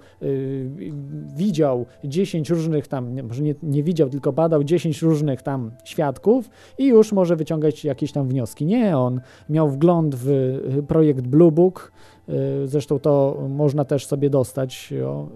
[1.36, 6.86] widział 10 różnych tam, może nie, nie widział, tylko badał 10 różnych tam świadków i
[6.86, 8.66] już może wyciągać jakieś tam wnioski.
[8.66, 11.92] Nie, on miał wgląd w projekt Blue Book,
[12.28, 15.26] Y, zresztą to można też sobie dostać, o,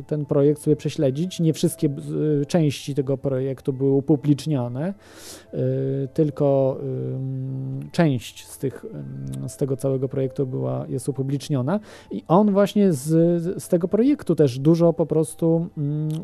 [0.00, 1.40] y, ten projekt sobie prześledzić.
[1.40, 1.88] Nie wszystkie
[2.42, 4.94] y, części tego projektu były upublicznione,
[6.14, 6.45] tylko
[7.92, 8.86] część z, tych,
[9.48, 11.80] z tego całego projektu była, jest upubliczniona
[12.10, 13.06] i on właśnie z,
[13.62, 15.66] z tego projektu też dużo po prostu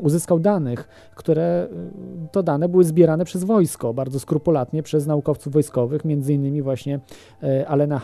[0.01, 1.67] uzyskał danych, które
[2.31, 6.99] to dane były zbierane przez wojsko, bardzo skrupulatnie przez naukowców wojskowych, między innymi właśnie
[7.67, 8.01] Alena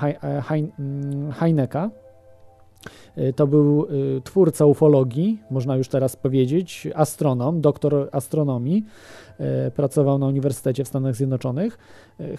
[1.31, 1.89] Heineka,
[3.17, 3.85] Y, to był
[4.17, 8.85] y, twórca ufologii, można już teraz powiedzieć, astronom, doktor astronomii.
[9.67, 11.77] Y, pracował na Uniwersytecie w Stanach Zjednoczonych,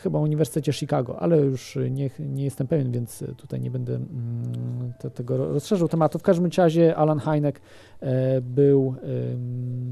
[0.02, 5.10] chyba Uniwersytecie Chicago, ale już nie, nie jestem pewien, więc tutaj nie będę mm, te,
[5.10, 6.18] tego rozszerzył tematu.
[6.18, 7.60] W każdym razie Alan Hynek
[8.42, 8.94] był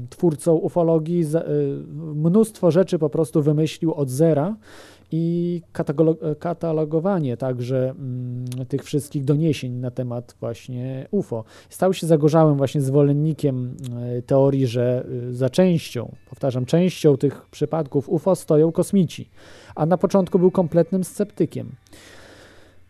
[0.09, 1.25] twórcą ufologii,
[1.95, 4.55] mnóstwo rzeczy po prostu wymyślił od zera
[5.11, 5.61] i
[6.39, 11.43] katalogowanie także mm, tych wszystkich doniesień na temat właśnie UFO.
[11.69, 13.77] Stał się zagorzałym właśnie zwolennikiem
[14.17, 19.29] e, teorii, że y, za częścią, powtarzam, częścią tych przypadków UFO stoją kosmici,
[19.75, 21.71] a na początku był kompletnym sceptykiem.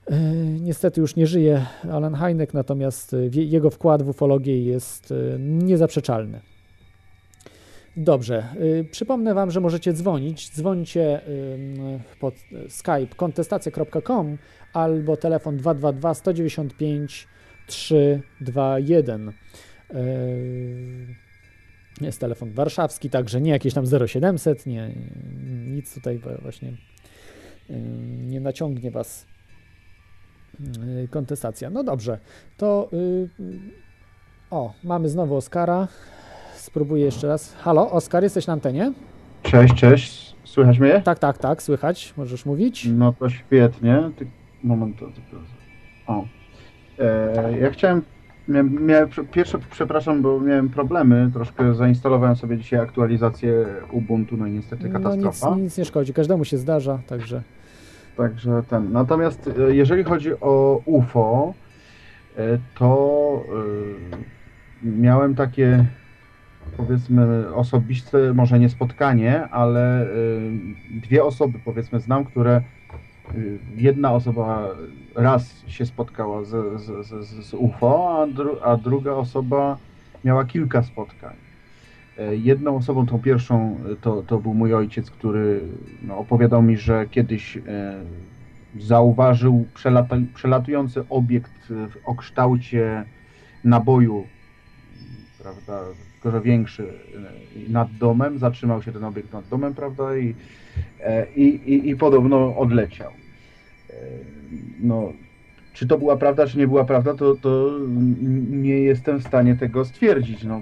[0.07, 0.19] E,
[0.59, 6.48] niestety już nie żyje Alan Hynek, natomiast e, jego wkład w ufologię jest niezaprzeczalny.
[7.99, 8.43] Dobrze.
[8.61, 10.49] Y, przypomnę Wam, że możecie dzwonić.
[10.49, 11.21] Dzwońcie
[12.19, 12.35] pod
[12.69, 14.37] skype kontestacja.com
[14.73, 17.27] albo telefon 222 195
[17.67, 19.31] 321.
[22.01, 24.95] Jest telefon warszawski, także nie jakieś tam 0700, nie,
[25.65, 27.73] nic tutaj właśnie y,
[28.25, 29.25] nie naciągnie Was
[31.03, 31.69] y, kontestacja.
[31.69, 32.19] No dobrze,
[32.57, 32.89] to
[34.51, 35.87] o, mamy znowu Oskara.
[36.69, 37.55] Spróbuję jeszcze raz.
[37.55, 38.91] Halo, Oskar, jesteś na antenie?
[39.43, 40.35] Cześć, cześć.
[40.43, 41.01] Słychać mnie?
[41.01, 42.13] Tak, tak, tak, słychać.
[42.17, 42.87] Możesz mówić?
[42.93, 44.11] No to świetnie.
[44.15, 44.27] Ty...
[44.63, 45.05] Moment, to,
[46.07, 46.25] O.
[46.99, 48.01] E, ja chciałem...
[48.47, 51.29] Miałem, miałem, pierwsze, przepraszam, bo miałem problemy.
[51.33, 55.49] Troszkę zainstalowałem sobie dzisiaj aktualizację Ubuntu, no i niestety katastrofa.
[55.49, 57.41] No nic, nic nie szkodzi, każdemu się zdarza, także...
[58.17, 58.91] Także ten.
[58.91, 61.53] Natomiast e, jeżeli chodzi o UFO,
[62.37, 63.43] e, to
[64.83, 65.85] miałem takie
[66.77, 70.51] powiedzmy osobiste, może nie spotkanie, ale y,
[70.91, 72.61] dwie osoby powiedzmy znam, które
[73.35, 74.67] y, jedna osoba
[75.15, 79.77] raz się spotkała z, z, z, z UFO, a, dru, a druga osoba
[80.23, 81.35] miała kilka spotkań.
[82.17, 85.61] E, jedną osobą, tą pierwszą, to, to był mój ojciec, który
[86.01, 87.61] no, opowiadał mi, że kiedyś e,
[88.79, 91.73] zauważył przelata, przelatujący obiekt
[92.05, 93.05] o kształcie
[93.63, 94.27] naboju,
[95.41, 95.81] prawda,
[96.21, 96.83] tylko że większy
[97.67, 100.35] e, nad domem, zatrzymał się ten obiekt nad domem, prawda, i,
[100.99, 103.11] e, i, i, i podobno odleciał.
[103.89, 103.93] E,
[104.79, 105.13] no,
[105.73, 107.79] czy to była prawda, czy nie była prawda, to, to
[108.49, 110.43] nie jestem w stanie tego stwierdzić.
[110.43, 110.61] No,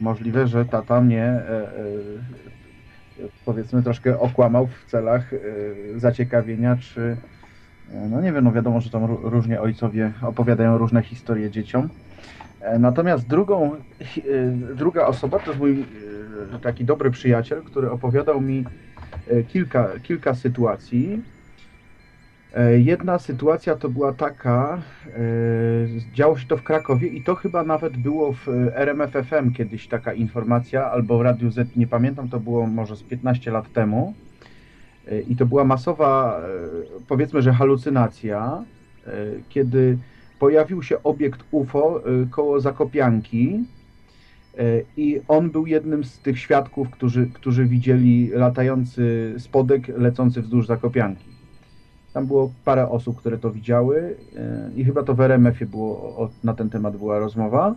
[0.00, 1.42] możliwe, że tata mnie
[3.44, 5.30] powiedzmy troszkę okłamał w celach
[5.96, 7.16] zaciekawienia, czy
[8.10, 11.88] no nie wiem, no wiadomo, że tam różnie ojcowie opowiadają różne historie dzieciom.
[12.60, 13.76] E, natomiast drugą, e,
[14.74, 15.80] druga osoba to jest mój
[16.54, 18.64] e, taki dobry przyjaciel, który opowiadał mi
[19.48, 21.22] kilka, kilka sytuacji.
[22.76, 24.82] Jedna sytuacja to była taka,
[26.14, 30.90] działo się to w Krakowie i to chyba nawet było w RMFFM kiedyś taka informacja,
[30.90, 34.14] albo w Radiu Z, nie pamiętam, to było może z 15 lat temu.
[35.28, 36.40] I to była masowa,
[37.08, 38.64] powiedzmy, że halucynacja,
[39.48, 39.98] kiedy
[40.40, 43.64] pojawił się obiekt UFO y, koło Zakopianki
[44.58, 50.66] y, i on był jednym z tych świadków, którzy, którzy widzieli latający spodek lecący wzdłuż
[50.66, 51.24] Zakopianki.
[52.12, 54.16] Tam było parę osób, które to widziały y,
[54.76, 57.74] i chyba to w RMF-ie było, na ten temat była rozmowa.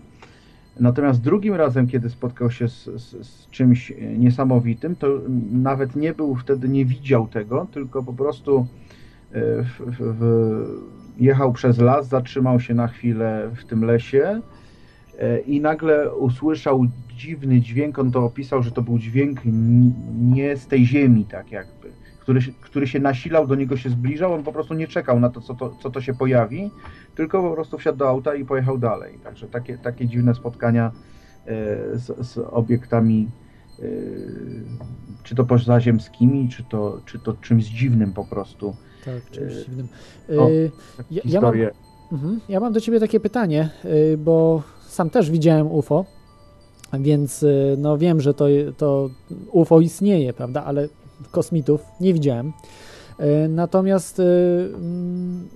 [0.80, 5.08] Natomiast drugim razem, kiedy spotkał się z, z, z, czymś niesamowitym, to
[5.52, 8.68] nawet nie był wtedy, nie widział tego, tylko po prostu
[9.32, 14.42] w, w, w jechał przez las, zatrzymał się na chwilę w tym lesie
[15.20, 16.86] e, i nagle usłyszał
[17.16, 19.40] dziwny dźwięk, on to opisał, że to był dźwięk
[20.22, 24.44] nie z tej ziemi, tak jakby, który, który się nasilał, do niego się zbliżał, on
[24.44, 26.72] po prostu nie czekał na to co, to, co to się pojawi,
[27.16, 29.20] tylko po prostu wsiadł do auta i pojechał dalej.
[29.24, 30.92] Także takie, takie dziwne spotkania
[31.94, 33.28] z, z obiektami
[35.24, 38.76] czy to pozaziemskimi, czy to, czy to czymś dziwnym po prostu.
[39.06, 39.88] Tak, czymś dziwnym.
[40.38, 40.50] O,
[41.12, 41.54] ja, ja, mam,
[42.12, 43.70] mhm, ja mam do ciebie takie pytanie,
[44.18, 46.06] bo sam też widziałem UFO,
[47.00, 47.46] więc
[47.78, 48.46] no wiem, że to,
[48.78, 49.10] to
[49.52, 50.88] UFO istnieje, prawda, ale
[51.32, 52.54] kosmitów nie widziałem.
[53.50, 55.48] Natomiast mm,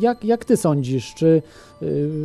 [0.00, 1.42] jak, jak ty sądzisz, czy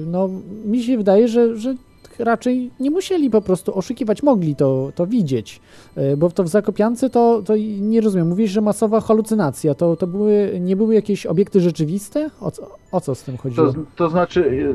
[0.08, 0.30] no
[0.66, 1.76] mi się wydaje, że, że
[2.20, 5.62] raczej nie musieli po prostu oszukiwać, mogli to, to widzieć,
[5.96, 10.08] e, bo to w Zakopiance to, to nie rozumiem, mówisz, że masowa halucynacja, to, to
[10.08, 12.30] były, nie były jakieś obiekty rzeczywiste?
[12.42, 13.74] O co, o co z tym chodziło?
[13.74, 14.68] To, to znaczy,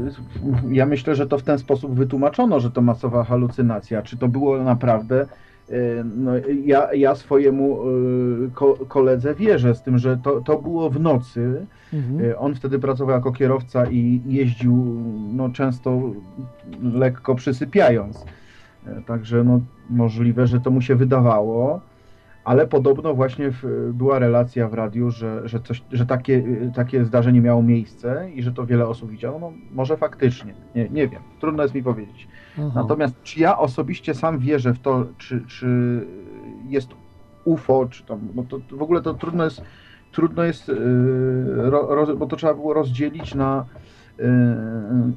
[0.66, 4.28] e, ja myślę, że to w ten sposób wytłumaczono, że to masowa halucynacja, czy to
[4.28, 5.26] było naprawdę
[6.04, 6.32] no,
[6.64, 11.66] ja, ja swojemu e, ko koledze wierzę, z tym, że to, to było w nocy.
[11.92, 12.30] Mhm.
[12.30, 15.02] E, on wtedy pracował jako kierowca i jeździł
[15.32, 16.00] no, często
[16.82, 18.24] lekko przysypiając.
[19.06, 19.60] Także no,
[19.90, 21.80] możliwe, że to mu się wydawało
[22.44, 27.40] ale podobno właśnie w, była relacja w radiu, że, że, coś, że takie, takie zdarzenie
[27.40, 29.38] miało miejsce i że to wiele osób widziało.
[29.38, 32.28] No, może faktycznie, nie, nie wiem, trudno jest mi powiedzieć.
[32.58, 32.70] Aha.
[32.74, 35.66] Natomiast czy ja osobiście sam wierzę w to, czy, czy
[36.68, 36.88] jest
[37.44, 39.62] UFO, czy tam, no to, to w ogóle to trudno jest,
[40.12, 43.64] trudno jest, yy, bo to trzeba było rozdzielić na
[44.18, 44.24] yy,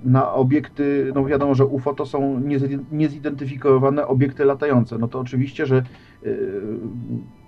[0.04, 2.42] na obiekty, no wiadomo, że UFO to są
[2.92, 4.98] niezidentyfikowane obiekty latające.
[4.98, 5.84] No to oczywiście, że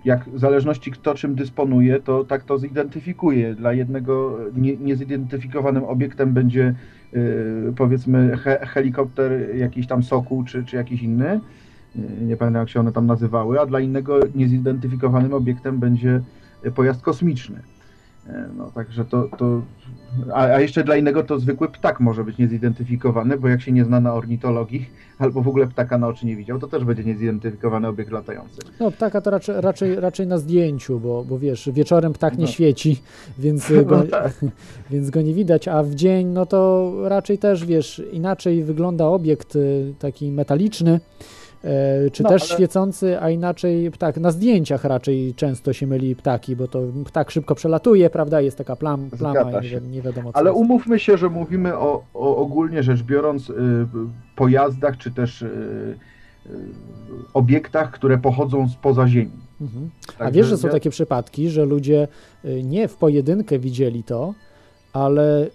[0.04, 3.54] jak w zależności kto czym dysponuje, to tak to zidentyfikuje.
[3.54, 6.74] Dla jednego nie, niezidentyfikowanym obiektem będzie
[7.14, 11.40] Y, powiedzmy he, helikopter jakiś tam Sokół czy, czy jakiś inny,
[11.96, 16.20] y, nie pamiętam jak się one tam nazywały, a dla innego niezidentyfikowanym obiektem będzie
[16.74, 17.62] pojazd kosmiczny.
[18.28, 19.62] E, no także to, to
[20.34, 23.84] a, a, jeszcze dla innego to zwykły ptak może być niezidentyfikowany, bo jak się nie
[23.84, 24.86] zna na ornitologii,
[25.18, 28.60] albo w ogóle ptaka na oczy nie widział, to też będzie niezidentyfikowany obiekt latający.
[28.80, 32.50] No ptaka to raczej, raczej, raczej na zdjęciu, bo, bo wiesz, wieczorem ptak nie no.
[32.50, 33.02] świeci,
[33.38, 34.32] więc go, no tak.
[34.90, 39.56] więc go nie widać, a w dzień no to raczej też wiesz, inaczej wygląda obiekt
[39.56, 41.00] y, taki metaliczny,
[42.12, 42.50] czy no, też ale...
[42.50, 44.16] świecący, a inaczej ptak.
[44.16, 48.40] Na zdjęciach raczej często się myli ptaki, bo to ptak szybko przelatuje, prawda?
[48.40, 50.38] Jest taka plam, plama i nie, nie, wiadomo co.
[50.38, 50.60] Ale jest.
[50.60, 53.54] umówmy się, że mówimy o, o ogólnie rzecz biorąc y,
[54.36, 55.46] pojazdach, czy też y,
[56.46, 56.50] y,
[57.34, 59.46] obiektach, które pochodzą spoza Ziemi.
[59.60, 59.90] Mhm.
[60.18, 62.08] A wiesz, że są takie przypadki, że ludzie
[62.44, 64.34] y, nie w pojedynkę widzieli to,
[64.92, 65.46] ale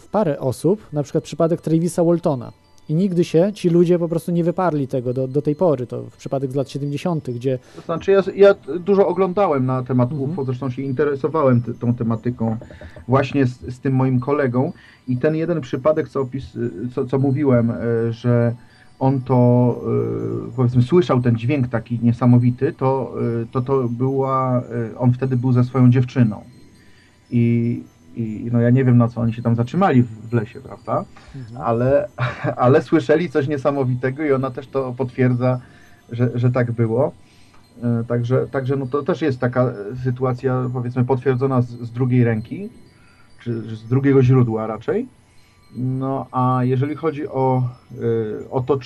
[0.00, 2.52] w parę osób, na przykład przypadek Travisa Waltona
[2.88, 5.86] i nigdy się ci ludzie po prostu nie wyparli tego do, do tej pory.
[5.86, 7.58] To w przypadek z lat 70., gdzie.
[7.76, 10.30] To znaczy, ja, ja dużo oglądałem na temat mhm.
[10.30, 12.56] UFO, zresztą się interesowałem t, tą tematyką
[13.08, 14.72] właśnie z, z, tym moim kolegą.
[15.08, 16.58] I ten jeden przypadek, co, opis,
[16.94, 17.76] co, co mówiłem, e,
[18.12, 18.54] że
[18.98, 19.80] on to
[20.48, 24.62] e, powiedzmy słyszał ten dźwięk taki niesamowity, to e, to, to była.
[24.98, 26.40] On wtedy był ze swoją dziewczyną.
[27.30, 27.82] I
[28.16, 31.04] i no ja nie wiem na co oni się tam zatrzymali w, lesie, prawda?
[31.36, 31.62] Mhm.
[31.62, 32.08] Ale,
[32.66, 35.60] ale słyszeli coś niesamowitego i ona też to potwierdza,
[36.12, 37.12] że, że tak było.
[37.82, 39.72] E, także, także no to też jest taka
[40.04, 42.68] sytuacja, powiedzmy, potwierdzona z, z drugiej ręki,
[43.40, 45.06] czy z drugiego źródła raczej.
[45.76, 48.78] No a jeżeli chodzi o, e, o to,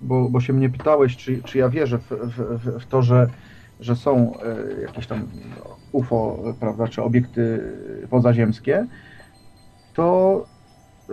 [0.00, 3.28] bo, bo się mnie pytałeś, czy, czy ja wierzę w, w, w to, że,
[3.80, 5.26] że są e, jakieś tam
[5.92, 7.60] UFO, prawda, czy obiekty
[8.10, 8.86] pozaziemskie,
[9.94, 10.46] to
[11.10, 11.12] y,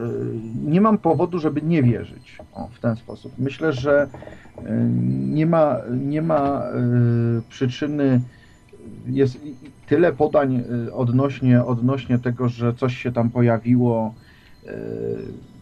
[0.65, 3.33] nie mam powodu, żeby nie wierzyć o, w ten sposób.
[3.37, 4.07] Myślę, że
[4.57, 4.61] y,
[5.29, 6.63] nie ma, nie ma
[7.49, 8.21] przyczyny,
[9.05, 9.37] jest
[9.87, 10.63] tyle podań
[10.93, 14.13] odnośnie, odnośnie tego, że coś się tam pojawiło.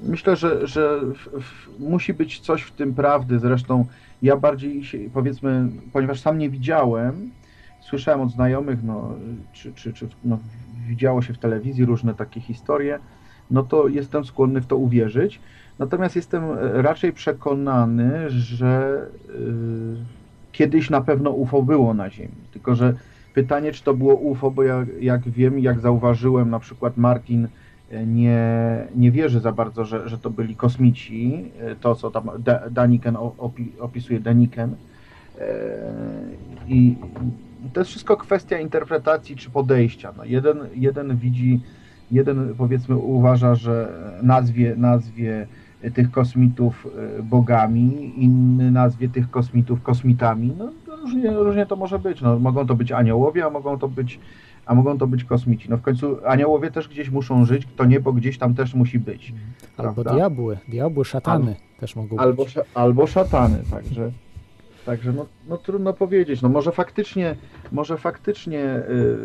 [0.03, 0.99] Myślę, że, że
[1.79, 3.39] musi być coś w tym prawdy.
[3.39, 3.85] Zresztą
[4.23, 7.31] ja bardziej się, powiedzmy, ponieważ sam nie widziałem,
[7.81, 9.15] słyszałem od znajomych, no,
[9.53, 10.39] czy, czy, czy no,
[10.87, 12.99] widziało się w telewizji różne takie historie,
[13.51, 15.39] no to jestem skłonny w to uwierzyć.
[15.79, 16.43] Natomiast jestem
[16.73, 19.95] raczej przekonany, że y,
[20.51, 22.35] kiedyś na pewno UFO było na Ziemi.
[22.51, 22.93] Tylko, że
[23.33, 27.47] pytanie, czy to było UFO, bo ja, jak wiem, jak zauważyłem, na przykład Martin
[28.05, 28.39] nie,
[28.95, 32.29] nie wierzy za bardzo, że, że to byli kosmici, y, to co tam
[32.71, 33.17] Daniken
[33.79, 34.75] opisuje, Daniken.
[36.67, 36.95] I
[37.73, 40.13] to jest wszystko kwestia interpretacji czy podejścia.
[40.17, 41.59] No jeden, jeden widzi,
[42.11, 45.47] jeden powiedzmy uważa, że nazwie, nazwie
[45.93, 46.87] tych kosmitów
[47.19, 50.53] e, bogami, inny nazwie tych kosmitów kosmitami.
[50.57, 50.71] No,
[51.01, 52.21] różnie, różnie to może być.
[52.21, 54.19] No, mogą to być aniołowie, a mogą to być
[54.65, 55.69] a mogą to być kosmici.
[55.69, 59.33] No w końcu aniołowie też gdzieś muszą żyć, to niebo gdzieś tam też musi być.
[59.77, 60.13] Albo prawda?
[60.13, 62.55] diabły, diabły, szatany też mogą Albo, być.
[62.73, 64.11] albo szatany, także,
[64.85, 66.41] także no, no trudno powiedzieć.
[66.41, 67.35] No może faktycznie,
[67.71, 69.17] może faktycznie y,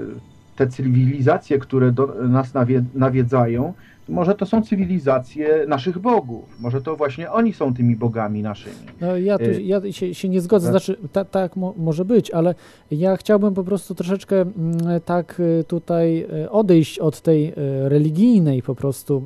[0.57, 3.75] te cywilizacje, które do nas nawie, nawiedzają,
[4.09, 6.61] może to są cywilizacje naszych bogów.
[6.61, 8.77] Może to właśnie oni są tymi bogami naszymi.
[9.01, 10.73] No ja, tu, Y, ja się, się nie zgodzę, tak.
[10.73, 12.55] znaczy ta, tak mo, może być, ale
[12.91, 17.53] ja chciałbym po prostu troszeczkę mm, tak y, tutaj y, odejść od tej
[17.83, 19.25] religijnej po prostu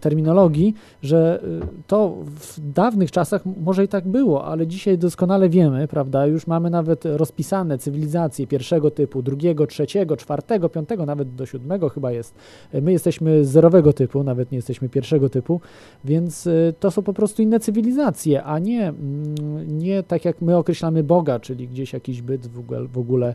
[0.00, 5.88] terminologii, że y, to w dawnych czasach może i tak było, ale dzisiaj doskonale wiemy,
[5.88, 11.88] prawda, już mamy nawet rozpisane cywilizacje pierwszego typu, drugiego, trzeciego, czwartego, piątego, nawet do siódmego
[11.88, 12.34] chyba jest.
[12.74, 15.60] Y, My jesteśmy zerowego typu, nawet nie jesteśmy pierwszego typu,
[16.04, 16.48] więc
[16.80, 21.40] to są po prostu inne cywilizacje, a nie, mm, nie tak jak my określamy Boga,
[21.40, 23.34] czyli gdzieś jakiś byt w ogóle, w ogóle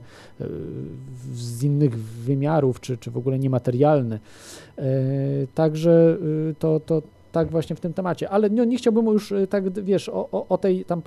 [1.34, 4.20] z innych wymiarów, czy, czy w ogóle niematerialny.
[4.80, 6.18] Y, Także
[6.50, 7.02] y, to, to
[7.32, 8.30] tak właśnie w tym temacie.
[8.30, 11.02] Ale no, nie chciałbym już y, tak, wiesz, o, o, o tej tam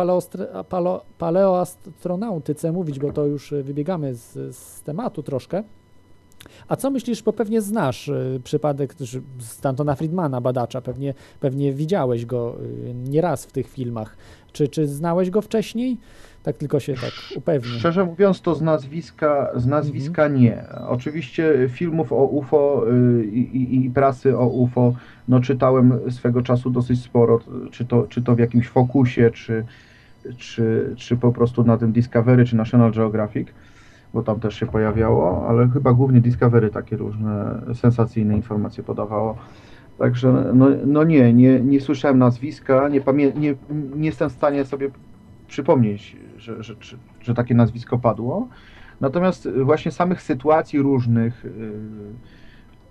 [1.18, 5.62] paleoastronautyce mówić, bo to już y, wybiegamy z, z tematu troszkę.
[6.68, 8.10] A co myślisz, bo pewnie znasz
[8.44, 8.94] przypadek
[9.38, 12.56] Stantona Friedmana, badacza, pewnie, pewnie widziałeś go
[12.94, 14.16] nieraz w tych filmach.
[14.52, 15.98] Czy, czy znałeś go wcześniej?
[16.42, 17.70] Tak tylko się tak upewnię.
[17.70, 20.64] Szczerze mówiąc, to z nazwiska, z nazwiska nie.
[20.88, 22.84] Oczywiście filmów o UFO
[23.20, 24.94] y, i, i, i prasy o UFO
[25.28, 27.40] no, czytałem swego czasu dosyć sporo,
[27.70, 29.64] czy to, czy to w jakimś Focusie, czy,
[30.36, 33.48] czy, czy po prostu na tym Discovery, czy National Geographic,
[34.14, 39.36] bo tam też się pojawiało, ale chyba głównie Discovery takie różne sensacyjne informacje podawało.
[39.98, 43.54] Także no, no nie, nie, nie słyszałem nazwiska, nie, pamię- nie,
[43.96, 44.90] nie jestem w stanie sobie
[45.48, 48.48] przypomnieć, że, że, że, że takie nazwisko padło.
[49.00, 51.50] Natomiast właśnie samych sytuacji różnych, yy,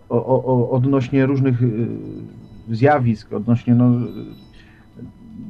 [0.09, 1.87] o, o, odnośnie różnych yy,
[2.69, 3.91] zjawisk, odnośnie no,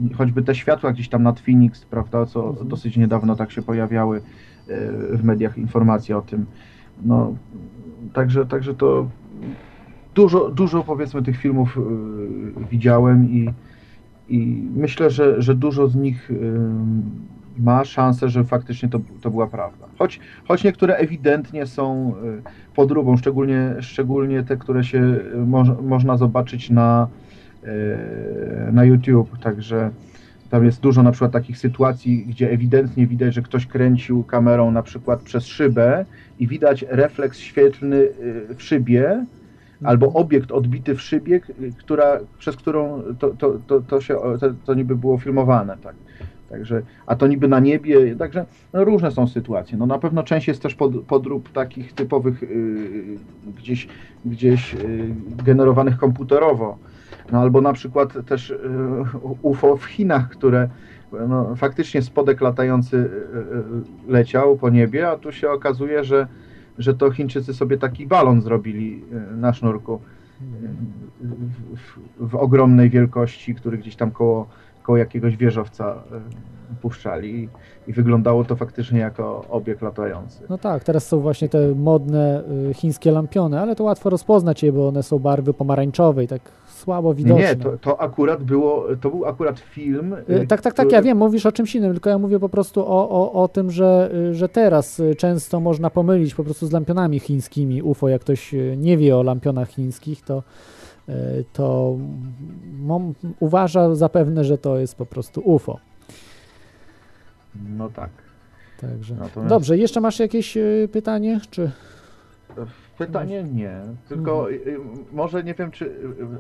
[0.02, 2.68] yy, choćby te światła gdzieś tam nad Phoenix, prawda, co Mhm.
[2.68, 4.22] dosyć niedawno tak się pojawiały
[5.14, 6.46] w mediach informacje o tym.
[7.06, 7.36] No,
[8.14, 9.10] także, także to
[10.16, 11.80] dużo, dużo powiedzmy tych filmów
[12.72, 13.54] widziałem i,
[14.30, 16.32] i myślę, że, że dużo z nich
[17.62, 19.88] ma szansę, że faktycznie to, to była prawda.
[20.00, 22.42] Choć, choć niektóre ewidentnie są y,
[22.76, 27.08] podróbą, szczególnie, szczególnie te, które się y, moż, można zobaczyć na,
[27.64, 29.40] y, na YouTube.
[29.40, 29.92] Także
[30.50, 34.84] tam jest dużo na przykład takich sytuacji, gdzie ewidentnie widać, że ktoś kręcił kamerą na
[34.84, 36.06] przykład przez szybę
[36.40, 38.08] i widać refleks świetlny
[38.58, 39.26] w szybie,
[39.84, 41.40] albo obiekt odbity w szybie,
[41.78, 45.96] która, przez którą to, to, to, to się to, to niby było filmowane, tak.
[46.52, 49.78] Także, a to niby na niebie, także no, różne są sytuacje.
[49.78, 53.18] No, na pewno część jest też pod, podrób takich typowych y,
[53.58, 53.88] gdzieś,
[54.26, 55.14] gdzieś y,
[55.46, 56.78] generowanych komputerowo.
[57.32, 58.58] No, albo na przykład też y,
[59.42, 60.70] UFO w Chinach, które
[61.30, 63.02] no, faktycznie spodek latający y,
[64.10, 66.28] y, leciał po niebie, a tu się okazuje, że
[66.78, 70.00] że to Chińczycy sobie taki balon zrobili y, na sznurku y,
[71.22, 74.48] w, w, w ogromnej wielkości, który gdzieś tam koło,
[74.84, 75.96] koło jakiegoś wieżowca
[76.72, 77.50] y, puszczali
[77.88, 80.44] i, wyglądało to faktycznie jako obiekt latający.
[80.50, 84.74] No tak, teraz są właśnie te modne y, chińskie lampiony, ale to łatwo rozpoznać je,
[84.74, 87.44] bo one są barwy pomarańczowej, tak słabo widoczne.
[87.44, 90.16] Nie, to, to akurat było, to był akurat film.
[90.30, 92.82] Y, Tak, tak, tak, ja wiem, mówisz o czymś innym, tylko ja mówię po prostu
[92.82, 97.82] o, o, o tym, że, że teraz często można pomylić po prostu z lampionami chińskimi
[97.82, 98.10] UFO.
[98.10, 100.44] Jak ktoś nie wie o lampionach chińskich, to,
[101.54, 101.98] to
[102.80, 105.80] mom, uważa zapewne, że to jest po prostu UFO.
[107.70, 108.10] No tak.
[108.82, 109.16] Także.
[109.16, 111.40] Natomiast- Dobrze, jeszcze masz jakieś y, pytanie?
[111.50, 111.72] Czy...
[112.98, 114.78] Pytanie nie, tylko y, y,
[115.12, 115.92] może nie wiem czy,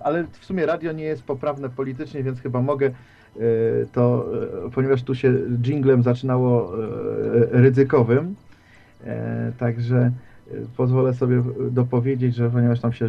[0.03, 2.91] ale w sumie radio nie jest poprawne politycznie, więc chyba mogę
[3.91, 4.26] to,
[4.74, 5.34] ponieważ tu się
[5.64, 6.72] jinglem zaczynało
[7.51, 8.36] ryzykowym,
[9.03, 10.12] e, także
[10.78, 13.08] pozwolę sobie dopowiedzieć, że ponieważ tam się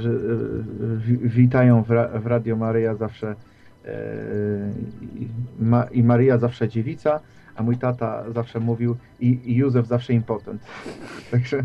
[0.96, 3.34] wi- witają w, ra, w Radio Maryja zawsze
[3.84, 3.94] e,
[5.20, 5.28] i,
[5.60, 7.20] ma, i Maryja zawsze dziewica,
[7.56, 10.62] a mój tata zawsze mówił i, i Józef zawsze impotent.
[11.30, 11.64] Także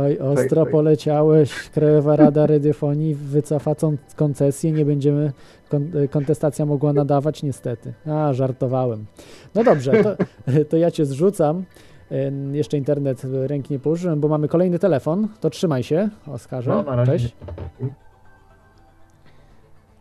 [0.00, 0.72] Oj, ostro tak.
[0.72, 1.70] poleciałeś.
[1.70, 3.74] Krajowa Rada Radiofonii wycofa
[4.16, 5.32] koncesję, nie będziemy,
[5.68, 7.92] kon- kontestacja mogła nadawać niestety.
[8.06, 9.04] A, żartowałem.
[9.54, 10.16] No dobrze, to,
[10.68, 11.64] to ja cię zrzucam.
[12.52, 15.28] Jeszcze internet ręki nie położyłem, bo mamy kolejny telefon.
[15.40, 16.84] To trzymaj się, Oskarze.
[16.86, 17.06] No.
[17.06, 17.36] Cześć.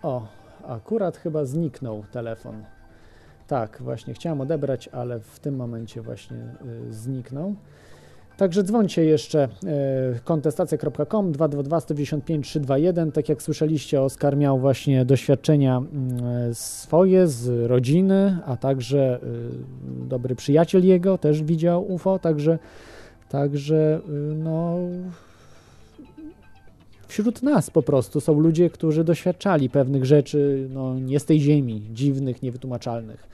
[0.04, 0.28] O,
[0.68, 2.64] akurat chyba zniknął telefon.
[3.48, 6.38] Tak, właśnie chciałem odebrać, ale w tym momencie właśnie
[6.88, 7.56] y, zniknął.
[8.38, 9.50] Także dzwońcie jeszcze e,
[10.24, 13.12] kontestacja.com 222 195 321.
[13.12, 19.20] Tak jak słyszeliście, Oskar miał właśnie doświadczenia mm, swoje z rodziny, a także
[20.04, 22.60] y, dobry przyjaciel jego też widział UFO, także,
[23.30, 24.78] także y, no
[27.08, 31.82] wśród nas po prostu są ludzie, którzy doświadczali pewnych rzeczy no, nie z tej ziemi,
[31.94, 33.28] dziwnych, niewytłumaczalnych.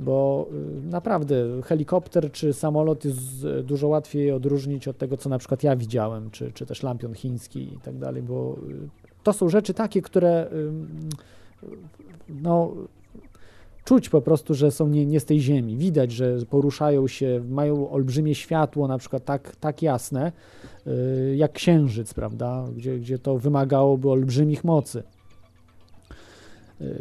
[0.00, 0.48] Bo
[0.82, 5.62] y, naprawdę helikopter czy samolot jest y, dużo łatwiej odróżnić od tego, co na przykład
[5.62, 8.88] ja widziałem, czy, czy też lampion chiński i tak dalej, bo y,
[9.22, 10.50] to są rzeczy takie, które
[12.28, 12.72] no,
[13.84, 15.76] czuć po prostu, że są nie, nie z tej ziemi.
[15.76, 20.32] Widać, że poruszają się, mają olbrzymie światło, na przykład tak, tak jasne,
[21.36, 25.02] jak księżyc, prawda, gdzie, gdzie to wymagałoby olbrzymich mocy,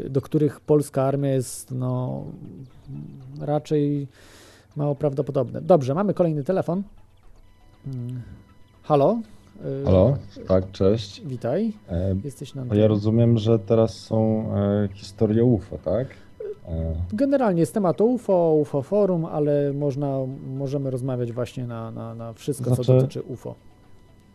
[0.09, 2.23] do których polska armia jest no,
[3.41, 4.07] raczej
[4.75, 5.61] mało prawdopodobne.
[5.61, 6.83] Dobrze, mamy kolejny telefon.
[7.85, 8.21] Hmm.
[8.83, 9.19] Halo?
[9.81, 10.17] Y, Halo,
[10.47, 11.21] tak, cześć.
[11.25, 11.73] Witaj.
[11.89, 16.07] E, Jesteś na ja rozumiem, że teraz są e, historie UFO, tak?
[16.67, 16.95] E.
[17.13, 20.17] Generalnie jest temat UFO, UFO Forum, ale można,
[20.57, 23.55] możemy rozmawiać właśnie na, na, na wszystko, znaczy, co dotyczy UFO.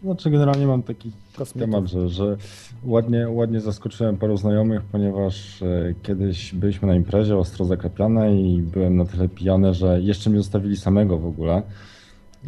[0.04, 1.70] Znaczy generalnie mam taki Kosmitów.
[1.70, 2.36] temat, że, że
[2.84, 8.96] ładnie, ładnie zaskoczyłem paru znajomych, ponieważ e, kiedyś byliśmy na imprezie ostro zaklepiane i byłem
[8.96, 11.62] na tyle pijany, że jeszcze mnie zostawili samego w ogóle.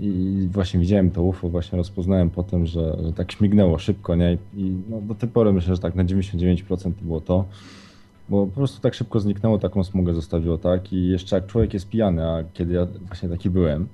[0.00, 4.38] I właśnie widziałem to UFO, właśnie rozpoznałem potem, że, że tak śmignęło szybko, nie?
[4.57, 7.44] I no, do tej pory myślę, że tak na 99% to było to.
[8.28, 10.92] Bo po prostu tak szybko zniknęło, taką smugę zostawiło, tak?
[10.92, 13.88] I jeszcze jak człowiek jest pijany, a kiedy ja właśnie taki byłem,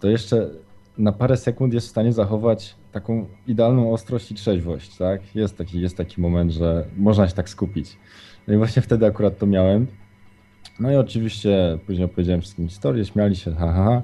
[0.00, 0.50] to jeszcze
[0.98, 5.20] na parę sekund jest w stanie zachować taką idealną ostrość i trzeźwość, tak?
[5.34, 7.96] Jest taki, jest taki moment, że można się tak skupić.
[8.48, 9.86] No i właśnie wtedy akurat to miałem.
[10.80, 13.72] No i oczywiście później opowiedziałem wszystkim historię, śmiali się, haha.
[13.72, 14.02] Ha, ha.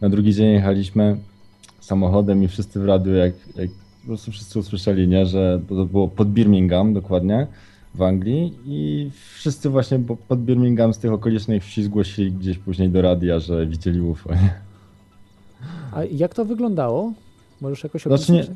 [0.00, 1.16] Na drugi dzień jechaliśmy
[1.80, 3.70] samochodem i wszyscy w radiu, jak, jak
[4.00, 7.46] po prostu wszyscy usłyszeli, nie, że to było pod Birmingham dokładnie,
[7.94, 13.02] w Anglii i wszyscy właśnie pod Birmingham z tych okolicznych wsi zgłosili gdzieś później do
[13.02, 14.34] radia, że widzieli UFO.
[14.34, 14.54] Nie?
[15.92, 17.12] A jak to wyglądało?
[17.60, 18.46] Możesz jakoś znaczy nie,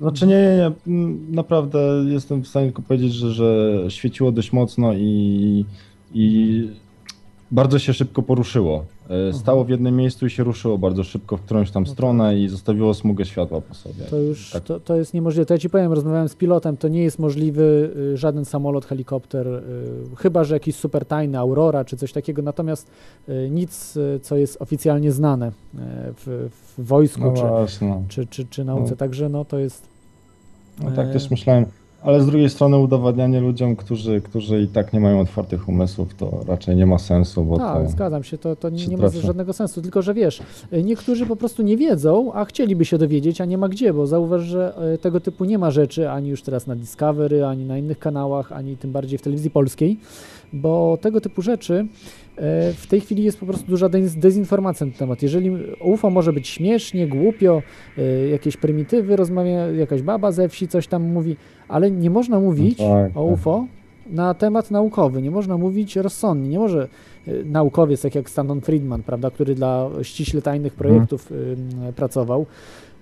[0.00, 4.94] znaczy nie, nie, nie, naprawdę jestem w stanie tylko powiedzieć, że, że świeciło dość mocno
[4.94, 5.64] i,
[6.14, 6.68] i
[7.50, 8.84] bardzo się szybko poruszyło.
[9.30, 9.32] E.
[9.32, 12.38] Stało w jednym miejscu i się ruszyło bardzo szybko w którąś tam no stronę tak.
[12.38, 14.04] i zostawiło smugę światła po sobie.
[14.04, 14.64] To już tak.
[14.64, 15.46] to, to jest niemożliwe.
[15.46, 19.46] To ja ci powiem, rozmawiałem z pilotem, to nie jest możliwy y, żaden samolot, helikopter,
[19.46, 19.62] y,
[20.16, 22.90] chyba że jakiś super tajny Aurora czy coś takiego, natomiast
[23.28, 25.52] y, nic, co jest oficjalnie znane
[26.16, 27.76] w, w wojsku no czy,
[28.08, 28.90] czy, czy, czy nauce.
[28.90, 28.96] No.
[28.96, 29.88] Także no to jest.
[30.82, 31.66] No tak też myślałem.
[32.08, 36.40] Ale z drugiej strony udowadnianie ludziom, którzy, którzy i tak nie mają otwartych umysłów, to
[36.46, 37.44] raczej nie ma sensu.
[37.44, 39.82] Bo tak, to zgadzam się, to, to nie, nie ma żadnego sensu.
[39.82, 40.42] Tylko, że wiesz,
[40.84, 44.42] niektórzy po prostu nie wiedzą, a chcieliby się dowiedzieć, a nie ma gdzie, bo zauważ,
[44.42, 47.98] że e, tego typu nie ma rzeczy ani już teraz na Discovery, ani na innych
[47.98, 49.98] kanałach, ani tym bardziej w telewizji polskiej,
[50.52, 51.86] bo tego typu rzeczy
[52.76, 55.22] w tej chwili jest po prostu duża dezinformacja na ten temat.
[55.22, 57.62] Jeżeli UFO może być śmiesznie, głupio,
[57.98, 61.36] e, jakieś prymitywy rozmawia, jakaś baba ze wsi coś tam mówi,
[61.68, 63.32] ale nie można mówić no tak, o tak.
[63.32, 63.66] UFO
[64.10, 66.88] na temat naukowy, nie można mówić rozsądnie, nie może
[67.28, 71.92] e, naukowiec, tak jak Stanton Friedman, prawda, który dla ściśle tajnych projektów hmm.
[71.92, 72.46] pracował,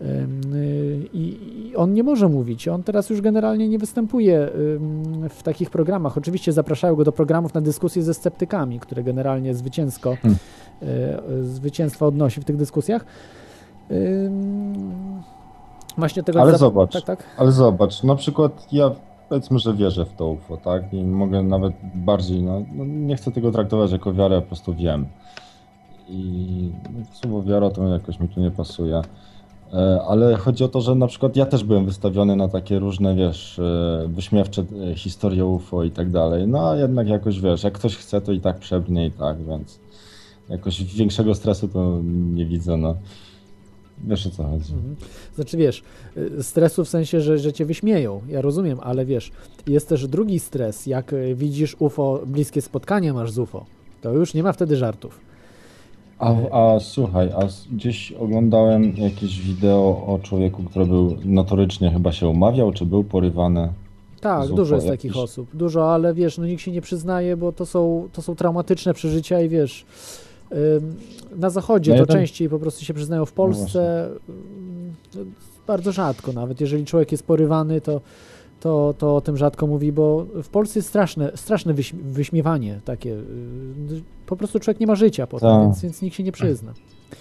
[0.01, 2.68] Y, I on nie może mówić.
[2.68, 4.51] On teraz już generalnie nie występuje
[5.30, 6.18] w takich programach.
[6.18, 10.38] Oczywiście zapraszają go do programów na dyskusje ze sceptykami, które generalnie zwycięsko, hmm.
[11.40, 13.05] Y, zwycięstwo odnosi w tych dyskusjach.
[15.99, 17.24] Właśnie tego ale zobacz, tak, tak?
[17.36, 18.90] ale zobacz, na przykład ja
[19.28, 20.92] powiedzmy, że wierzę w to UFO, tak?
[20.92, 25.07] I mogę nawet bardziej, no, no nie chcę tego traktować jako wiarę, po prostu wiem.
[26.09, 29.03] I no, słowo wiara to jakoś mi tu nie pasuje.
[29.72, 33.14] E, ale chodzi o to, że na przykład ja też byłem wystawiony na takie różne,
[33.14, 36.48] wiesz, e, wyśmiewcze e, historie UFO i tak dalej.
[36.48, 39.78] No a jednak jakoś, wiesz, jak ktoś chce, to i tak przebrnie i tak, więc
[40.48, 42.00] jakoś większego stresu to
[42.34, 42.96] nie widzę, no.
[44.04, 44.72] Wiesz o co chodzi.
[44.72, 44.96] Mhm.
[45.34, 45.82] Znaczy wiesz,
[46.40, 49.32] stresu w sensie, że, że cię wyśmieją, ja rozumiem, ale wiesz,
[49.66, 53.66] jest też drugi stres, jak widzisz UFO, bliskie spotkanie masz z UFO,
[54.00, 55.26] to już nie ma wtedy żartów.
[56.18, 57.40] A, a słuchaj, a
[57.72, 63.68] gdzieś oglądałem jakieś wideo o człowieku, który był notorycznie chyba się umawiał, czy był porywany.
[64.20, 65.02] Tak, dużo jest jakiś...
[65.02, 65.48] takich osób.
[65.54, 69.40] Dużo, ale wiesz, no nikt się nie przyznaje, bo to są, to są traumatyczne przeżycia
[69.40, 69.86] i wiesz,
[71.36, 72.16] na zachodzie no to jeden...
[72.16, 74.08] częściej po prostu się przyznają w no Polsce.
[75.14, 75.20] No
[75.66, 76.60] bardzo rzadko nawet.
[76.60, 78.00] Jeżeli człowiek jest porywany, to
[78.61, 83.11] to, to o tym rzadko mówi, bo w Polsce jest straszne, straszne wyśmiewanie takie.
[83.11, 85.62] Y, po prostu człowiek nie ma życia potem, tak.
[85.62, 86.72] więc, więc nikt się nie przyzna.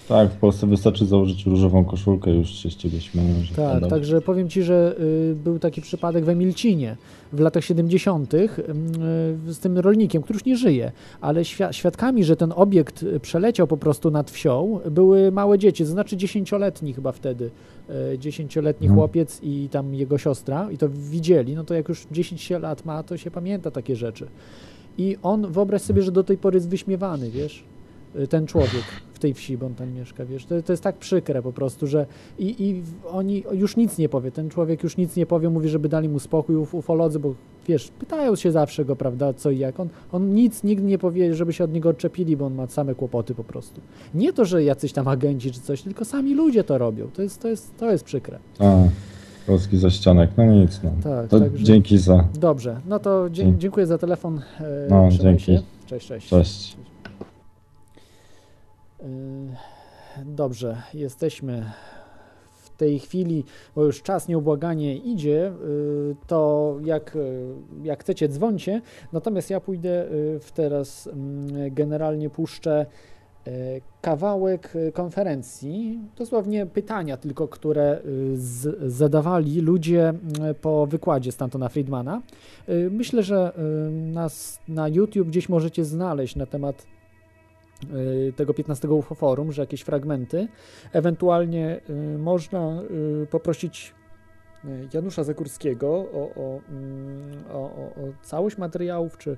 [0.08, 3.34] Tak, w Polsce wystarczy założyć różową koszulkę, już się z ciebie śmieją.
[3.56, 6.96] Tak, także powiem ci, że y, był taki przypadek w Emilcinie
[7.32, 8.34] w latach 70.
[8.34, 8.48] Y,
[9.46, 14.10] z tym rolnikiem, który już nie żyje, ale świadkami, że ten obiekt przeleciał po prostu
[14.10, 17.50] nad wsią, były małe dzieci, to znaczy dziesięcioletni chyba wtedy,
[18.14, 18.98] y, dziesięcioletni hmm.
[18.98, 23.02] chłopiec i tam jego siostra i to widzieli, no to jak już 10 lat ma,
[23.02, 24.26] to się pamięta takie rzeczy.
[24.98, 27.64] I on, wyobraź sobie, że do tej pory jest wyśmiewany, wiesz,
[28.28, 31.42] ten człowiek w tej wsi, bo on tam mieszka, wiesz, to, to jest tak przykre
[31.42, 32.06] po prostu, że
[32.38, 35.88] i, i oni już nic nie powie, ten człowiek już nic nie powie, mówi, żeby
[35.88, 37.34] dali mu spokój uf, ufolodzy, bo
[37.68, 41.34] wiesz, pytają się zawsze go, prawda, co i jak, on, on nic nigdy nie powie,
[41.34, 43.80] żeby się od niego odczepili, bo on ma same kłopoty po prostu.
[44.14, 47.42] Nie to, że jacyś tam agenci czy coś, tylko sami ludzie to robią, to jest,
[47.42, 48.38] to jest, to jest przykre.
[48.58, 48.82] A.
[49.46, 50.90] Polski zaścianek, no nic, no.
[51.02, 51.64] Tak, to także...
[51.64, 52.24] dzięki za...
[52.34, 54.40] Dobrze, no to dziękuję za telefon.
[54.60, 55.44] E, no, dzięki.
[55.44, 55.62] Się.
[55.86, 56.28] Cześć, cześć.
[56.28, 56.76] Cześć.
[59.02, 61.72] Y, dobrze, jesteśmy
[62.52, 63.44] w tej chwili,
[63.74, 65.52] bo już czas nieubłaganie idzie,
[66.10, 68.82] y, to jak, y, jak chcecie dzwońcie,
[69.12, 70.06] natomiast ja pójdę
[70.40, 72.86] w teraz mm, generalnie puszczę
[74.00, 78.00] kawałek konferencji, dosłownie pytania tylko, które
[78.34, 80.14] z, zadawali ludzie
[80.60, 82.22] po wykładzie Stantona Friedmana.
[82.90, 83.52] Myślę, że
[84.12, 86.86] nas na YouTube gdzieś możecie znaleźć na temat
[88.36, 90.48] tego 15 UFO Forum, że jakieś fragmenty.
[90.92, 92.82] Ewentualnie y, można
[93.22, 93.94] y, poprosić
[94.94, 99.36] Janusza Zakurskiego o, o, mm, o, o, całość materiałów, czy,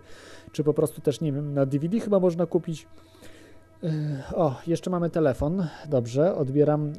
[0.53, 2.87] czy po prostu też, nie wiem, na DVD chyba można kupić.
[4.35, 5.67] O, jeszcze mamy telefon.
[5.89, 6.93] Dobrze, odbieram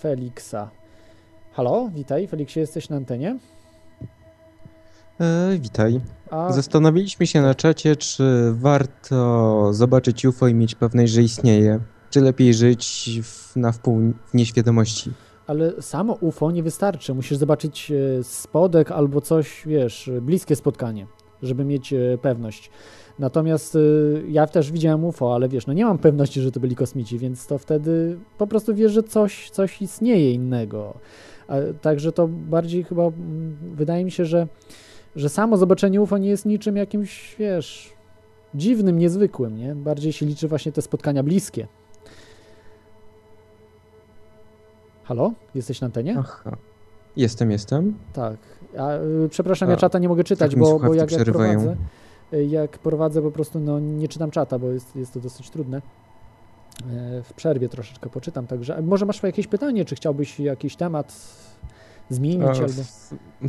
[0.00, 0.70] Feliksa.
[1.52, 2.26] Halo, witaj.
[2.26, 3.38] Feliksie, jesteś na antenie?
[5.20, 6.00] E, witaj.
[6.30, 6.52] A...
[6.52, 12.54] Zastanowiliśmy się na czacie, czy warto zobaczyć UFO i mieć pewność, że istnieje, czy lepiej
[12.54, 15.10] żyć w, na wpół w nieświadomości.
[15.46, 17.14] Ale samo UFO nie wystarczy.
[17.14, 21.06] Musisz zobaczyć e, spodek albo coś, wiesz, bliskie spotkanie,
[21.42, 22.70] żeby mieć e, pewność.
[23.18, 23.78] Natomiast e,
[24.28, 27.46] ja też widziałem UFO, ale wiesz, no nie mam pewności, że to byli kosmici, więc
[27.46, 30.98] to wtedy po prostu wiesz, że coś, coś istnieje innego.
[31.80, 34.48] Także to bardziej chyba mm, wydaje mi się, że
[35.18, 37.92] że samo zobaczenie UFO nie jest niczym jakimś, wiesz,
[38.54, 39.74] dziwnym, niezwykłym, nie?
[39.74, 41.66] Bardziej się liczy właśnie te spotkania bliskie.
[45.04, 45.32] Halo?
[45.54, 46.16] Jesteś na antenie?
[46.18, 46.56] Aha.
[47.16, 47.94] Jestem, jestem.
[48.12, 48.36] Tak.
[48.78, 51.76] A, y, przepraszam, A, ja czata nie mogę czytać, tak bo, bo jak, jak prowadzę,
[52.32, 55.82] y, jak prowadzę po prostu, no nie czytam czata, bo jest, jest to dosyć trudne.
[56.90, 61.12] E, w przerwie troszeczkę poczytam, także może masz jakieś pytanie, czy chciałbyś jakiś temat
[62.10, 62.82] zmienić e, albo...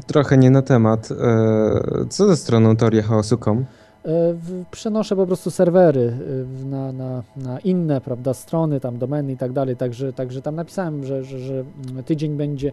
[0.07, 1.10] Trochę nie na temat.
[1.12, 3.66] E, co ze stroną teoria chaosu.com?
[4.05, 4.36] E,
[4.72, 6.18] przenoszę po prostu serwery
[6.66, 11.03] na, na, na inne prawda, strony, tam domeny i tak dalej, także, także tam napisałem,
[11.03, 11.64] że, że, że
[12.05, 12.72] tydzień będzie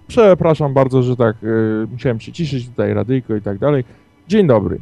[0.06, 3.84] Przepraszam bardzo, że tak y, musiałem się ciszyć tutaj, radyjko i tak dalej.
[4.28, 4.80] Dzień dobry.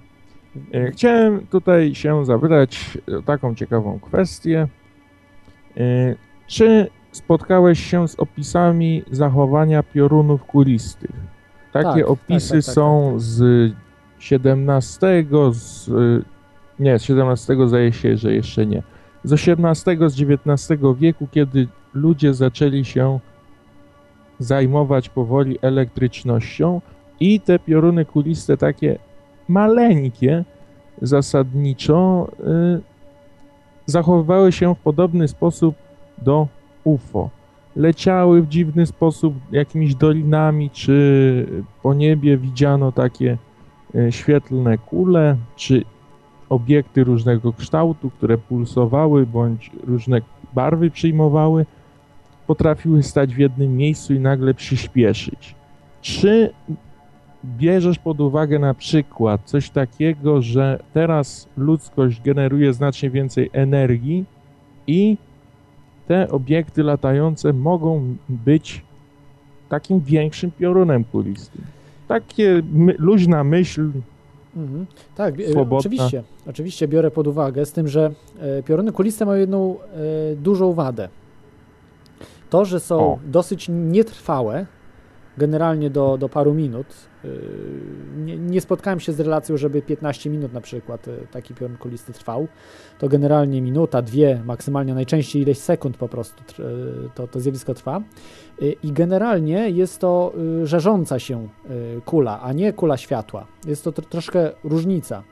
[0.74, 4.68] Y, chciałem tutaj się zapytać o taką ciekawą kwestię.
[5.76, 11.10] Y, czy spotkałeś się z opisami zachowania piorunów kulistych?
[11.72, 13.20] Takie tak, tak opisy tak, tak, są tak.
[13.20, 13.72] z
[14.32, 15.90] XVII, z,
[16.78, 18.82] nie, z XVII zdaje się, że jeszcze nie.
[19.24, 23.20] Z XVIII, z XIX wieku, kiedy ludzie zaczęli się
[24.38, 26.80] zajmować powoli elektrycznością
[27.20, 28.98] i te pioruny kuliste takie
[29.48, 30.44] maleńkie
[31.02, 32.28] zasadniczo
[32.78, 32.80] y,
[33.86, 35.74] zachowywały się w podobny sposób
[36.22, 36.48] do
[36.84, 37.30] UFO.
[37.76, 43.38] Leciały w dziwny sposób jakimiś dolinami, czy po niebie widziano takie
[43.94, 45.84] y, świetlne kule, czy
[46.48, 50.20] obiekty różnego kształtu, które pulsowały bądź różne
[50.54, 51.66] barwy przyjmowały.
[52.46, 55.54] Potrafiły stać w jednym miejscu i nagle przyspieszyć.
[56.00, 56.50] Czy
[57.44, 64.24] bierzesz pod uwagę na przykład coś takiego, że teraz ludzkość generuje znacznie więcej energii
[64.86, 65.16] i
[66.08, 68.82] te obiekty latające mogą być
[69.68, 71.64] takim większym piorunem kulistym.
[72.08, 73.90] Takie my, luźna myśl.
[74.56, 74.86] Mhm.
[75.16, 75.78] Tak, e, swobodna.
[75.78, 80.72] oczywiście, oczywiście biorę pod uwagę, z tym, że e, pioruny kuliste mają jedną e, dużą
[80.72, 81.08] wadę.
[82.54, 83.18] To, że są o.
[83.26, 84.66] dosyć nietrwałe,
[85.38, 86.86] generalnie do, do paru minut.
[87.24, 87.40] Y,
[88.16, 92.12] nie, nie, spotkałem się z relacją, żeby 15 minut na przykład y, taki piorun kulisty
[92.12, 92.48] trwał.
[92.98, 96.64] To generalnie minuta, dwie, maksymalnie najczęściej ileś sekund po prostu y,
[97.14, 98.02] to, to zjawisko trwa.
[98.82, 100.32] I generalnie jest to
[100.62, 101.48] żarząca się
[102.04, 103.46] kula, a nie kula światła.
[103.66, 105.22] Jest to troszkę różnica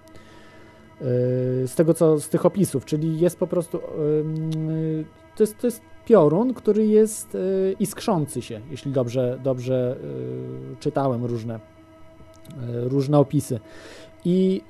[1.66, 3.80] z tego co z tych opisów, czyli jest po prostu
[5.36, 9.96] to jest, to jest piorun, który jest y, iskrzący się, jeśli dobrze, dobrze
[10.72, 13.60] y, czytałem różne, y, różne opisy.
[14.24, 14.62] I,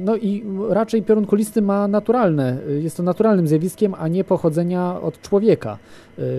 [0.00, 5.20] no i raczej piorun kulisty ma naturalne, jest to naturalnym zjawiskiem, a nie pochodzenia od
[5.20, 5.78] człowieka.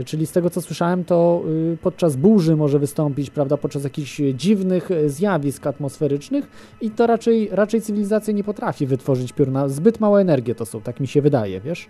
[0.06, 1.44] Czyli z tego co słyszałem, to
[1.82, 6.48] podczas burzy może wystąpić, prawda, podczas jakichś dziwnych zjawisk atmosferycznych
[6.82, 9.70] i to raczej, raczej cywilizacja nie potrafi wytworzyć pioruna.
[9.70, 11.90] Zbyt małe energie to są, tak mi się wydaje, wiesz.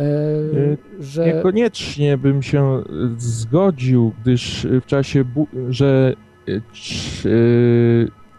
[0.00, 1.26] E, y, że...
[1.26, 2.82] Niekoniecznie bym się e,
[3.16, 5.24] zgodził, gdyż w czasie,
[5.68, 6.14] że
[6.48, 6.50] e,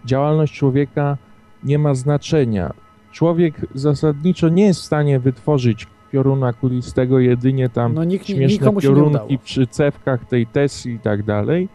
[0.06, 1.18] działalność człowieka
[1.64, 2.74] nie ma znaczenia.
[3.12, 9.40] Człowiek zasadniczo nie jest w stanie wytworzyć pioruna kulistego, jedynie tam no, nikt, śmieszne piorunki
[9.40, 11.70] przy cewkach tej Tesli i tak dalej,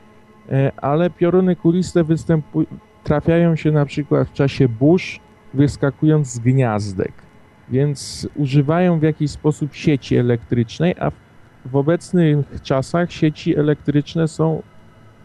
[0.76, 2.66] ale pioruny kuliste występują,
[3.05, 5.20] trafiają się na przykład w czasie burz,
[5.55, 7.12] wyskakując z gniazdek
[7.68, 11.10] więc używają w jakiś sposób sieci elektrycznej, a
[11.64, 14.62] w obecnych czasach sieci elektryczne są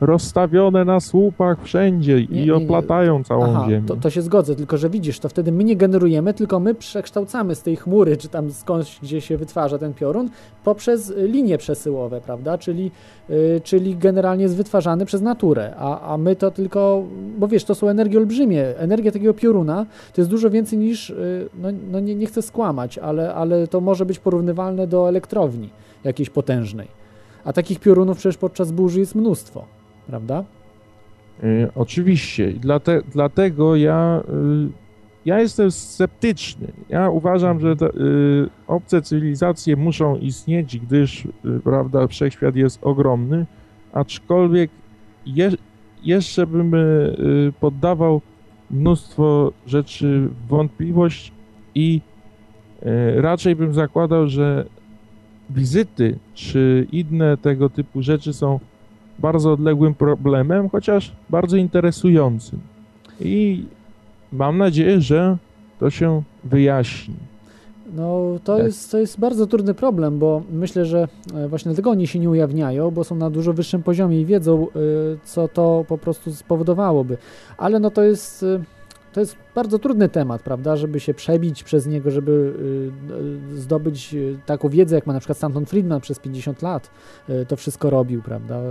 [0.01, 3.87] rozstawione na słupach wszędzie nie, i oplatają całą Aha, ziemię.
[3.87, 7.55] To, to, się zgodzę, tylko że widzisz, to wtedy my nie generujemy, tylko my przekształcamy
[7.55, 10.29] z tej chmury, czy tam skądś, gdzie się wytwarza ten piorun,
[10.63, 12.57] poprzez linie przesyłowe, prawda?
[12.57, 12.91] Czyli,
[13.29, 17.03] yy, czyli generalnie jest wytwarzany przez naturę, a, a my to tylko,
[17.37, 18.77] bo wiesz, to są energie olbrzymie.
[18.77, 22.97] Energia takiego pioruna to jest dużo więcej niż, yy, no, no nie, nie chcę skłamać,
[22.97, 25.69] ale, ale to może być porównywalne do elektrowni
[26.03, 26.87] jakiejś potężnej.
[27.45, 29.76] A takich piorunów przecież podczas burzy jest mnóstwo
[30.07, 30.43] prawda?
[31.43, 32.51] Y, oczywiście.
[32.53, 34.69] Dlate, dlatego ja, y,
[35.25, 36.67] ja jestem sceptyczny.
[36.89, 41.27] Ja uważam, że te, y, obce cywilizacje muszą istnieć, gdyż
[41.63, 43.45] prawda, wszechświat jest ogromny,
[43.93, 44.71] aczkolwiek
[45.25, 45.51] je,
[46.03, 46.71] jeszcze bym
[47.59, 48.21] poddawał
[48.71, 51.31] mnóstwo rzeczy wątpliwość
[51.75, 52.01] i
[53.15, 54.65] raczej bym zakładał, że
[55.49, 58.59] wizyty czy inne tego typu rzeczy są
[59.19, 62.59] bardzo odległym problemem, chociaż bardzo interesującym.
[63.19, 63.65] I
[64.31, 65.37] mam nadzieję, że
[65.79, 67.15] to się wyjaśni.
[67.95, 68.65] No, to, tak.
[68.65, 72.29] jest, to jest bardzo trudny problem, bo myślę, że e, właśnie dlatego oni się nie
[72.29, 74.69] ujawniają, bo są na dużo wyższym poziomie i wiedzą, e,
[75.23, 77.17] co to po prostu spowodowałoby.
[77.57, 78.59] Ale no to jest e,
[79.17, 84.13] to jest bardzo trudny temat, prawda, żeby się przebić przez niego, żeby y, y, zdobyć
[84.13, 86.89] y, taką wiedzę, jak ma na przykład Stanton Friedman przez 50 lat
[87.47, 88.61] to wszystko robił, prawda,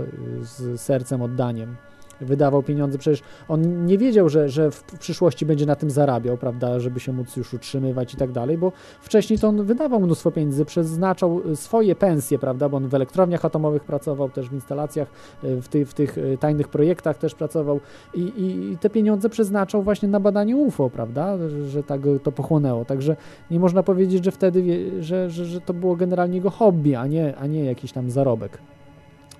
[0.41, 1.75] z sercem, oddaniem
[2.21, 6.79] wydawał pieniądze, przecież on nie wiedział, że, że w przyszłości będzie na tym zarabiał, prawda,
[6.79, 10.65] żeby się móc już utrzymywać i tak dalej, bo wcześniej to on wydawał mnóstwo pieniędzy,
[10.65, 15.07] przeznaczał swoje pensje, prawda, bo on w elektrowniach atomowych pracował, też w instalacjach,
[15.43, 17.79] w, ty, w tych e, tajnych projektach też pracował
[18.13, 21.37] i, i, i te pieniądze przeznaczał właśnie na badanie UFO, prawda,
[21.67, 23.15] że tak to pochłonęło, także
[23.51, 27.35] nie można powiedzieć, że wtedy, że, że, że to było generalnie jego hobby, a nie,
[27.35, 28.57] a nie jakiś tam zarobek.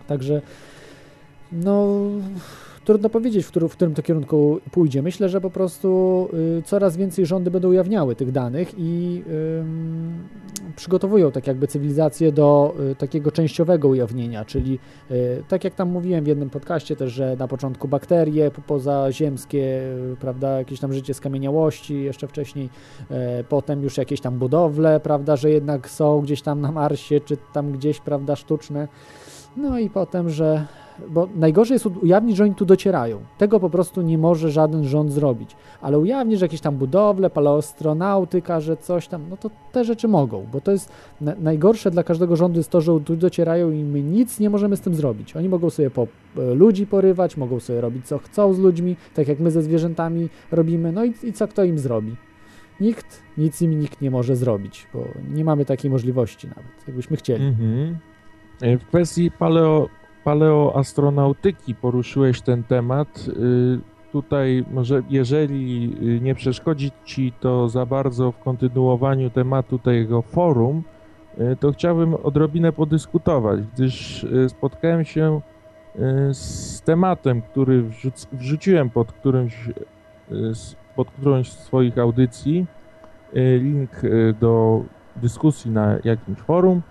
[0.07, 0.41] Także
[1.51, 1.99] no
[2.87, 5.01] Trudno powiedzieć, w, który, w którym to kierunku pójdzie.
[5.01, 6.29] Myślę, że po prostu
[6.59, 12.75] y, coraz więcej rządy będą ujawniały tych danych i y, przygotowują tak jakby cywilizację do
[12.91, 14.79] y, takiego częściowego ujawnienia, czyli
[15.11, 19.81] y, tak jak tam mówiłem w jednym podcaście też, że na początku bakterie pozaziemskie,
[20.13, 22.69] y, prawda, jakieś tam życie skamieniałości jeszcze wcześniej,
[23.39, 27.37] y, potem już jakieś tam budowle, prawda, że jednak są gdzieś tam na Marsie, czy
[27.53, 28.87] tam gdzieś, prawda, sztuczne.
[29.57, 30.65] No i potem, że
[31.09, 33.19] bo najgorzej jest ujawnić, że oni tu docierają.
[33.37, 35.55] Tego po prostu nie może żaden rząd zrobić.
[35.81, 40.45] Ale ujawnić, że jakieś tam budowle, paleostronautyka, że coś tam, no to te rzeczy mogą,
[40.51, 40.91] bo to jest
[41.21, 44.77] na, najgorsze dla każdego rządu jest to, że tu docierają i my nic nie możemy
[44.77, 45.35] z tym zrobić.
[45.35, 49.27] Oni mogą sobie po, e, ludzi porywać, mogą sobie robić co chcą z ludźmi, tak
[49.27, 52.15] jak my ze zwierzętami robimy, no i, i co kto im zrobi?
[52.79, 57.45] Nikt, nic im nikt nie może zrobić, bo nie mamy takiej możliwości nawet, jakbyśmy chcieli.
[57.45, 57.97] Mhm.
[58.61, 59.89] W kwestii paleo,
[60.27, 63.25] paleoastronautyki poruszyłeś ten temat.
[64.11, 70.83] Tutaj może, jeżeli nie przeszkodzi Ci to za bardzo w kontynuowaniu tematu tego forum,
[71.59, 75.41] to chciałbym odrobinę podyskutować, gdyż spotkałem się
[76.31, 79.69] z tematem, który wrzuc, wrzuciłem pod którymś,
[80.95, 82.65] pod którąś z swoich audycji,
[83.33, 83.91] link
[84.39, 84.81] do
[85.15, 86.81] dyskusji na jakimś forum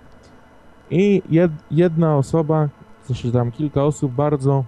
[0.90, 2.68] i jed, jedna osoba,
[3.06, 4.64] znaczy tam kilka osób bardzo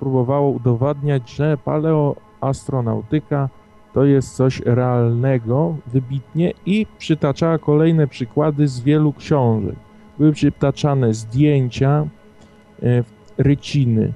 [0.00, 3.48] próbowało udowadniać, że paleoastronautyka
[3.92, 9.76] to jest coś realnego, wybitnie i przytaczała kolejne przykłady z wielu książek.
[10.18, 12.06] Były przytaczane zdjęcia
[13.38, 14.12] ryciny,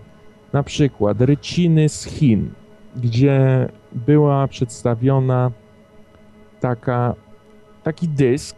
[0.52, 2.50] na przykład ryciny z Chin,
[2.96, 5.50] gdzie była przedstawiona
[6.60, 7.14] taka,
[7.82, 8.56] taki dysk,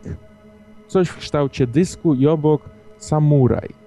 [0.86, 3.79] coś w kształcie dysku i obok samuraj.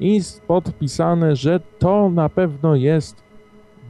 [0.00, 3.22] I podpisane, że to na pewno jest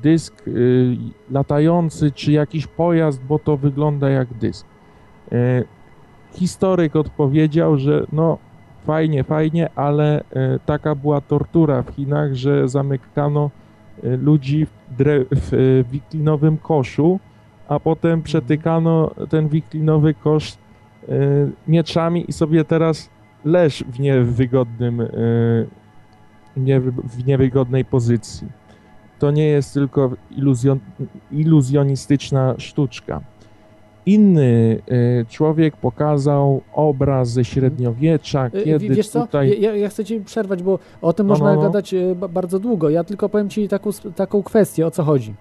[0.03, 0.97] dysk y,
[1.31, 4.67] latający, czy jakiś pojazd, bo to wygląda jak dysk.
[5.33, 5.65] Y,
[6.33, 8.39] historyk odpowiedział, że no
[8.85, 10.25] fajnie, fajnie, ale y,
[10.67, 13.51] taka była tortura w Chinach, że zamykano
[14.05, 14.71] y, ludzi w,
[15.31, 17.21] w y, wiklinowym koszu,
[17.69, 20.59] a potem przetykano ten wiklinowy kosz
[21.69, 23.11] mieczami i sobie teraz
[23.45, 25.03] leż w niewygodnym,
[27.05, 28.47] w niewygodnej pozycji.
[29.19, 30.79] To nie jest tylko iluzjon,
[31.33, 33.21] iluzjonistyczna sztuczka.
[34.07, 34.83] Inny
[35.29, 39.61] człowiek pokazał obraz ze średniowiecza, kiedy Wiesz co, tutaj...
[39.61, 41.63] ja, ja chcę ci przerwać, bo o tym no, można no, no.
[41.63, 41.95] gadać
[42.31, 42.91] bardzo długo.
[42.91, 45.35] Ja tylko powiem ci taką, taką kwestię, o co chodzi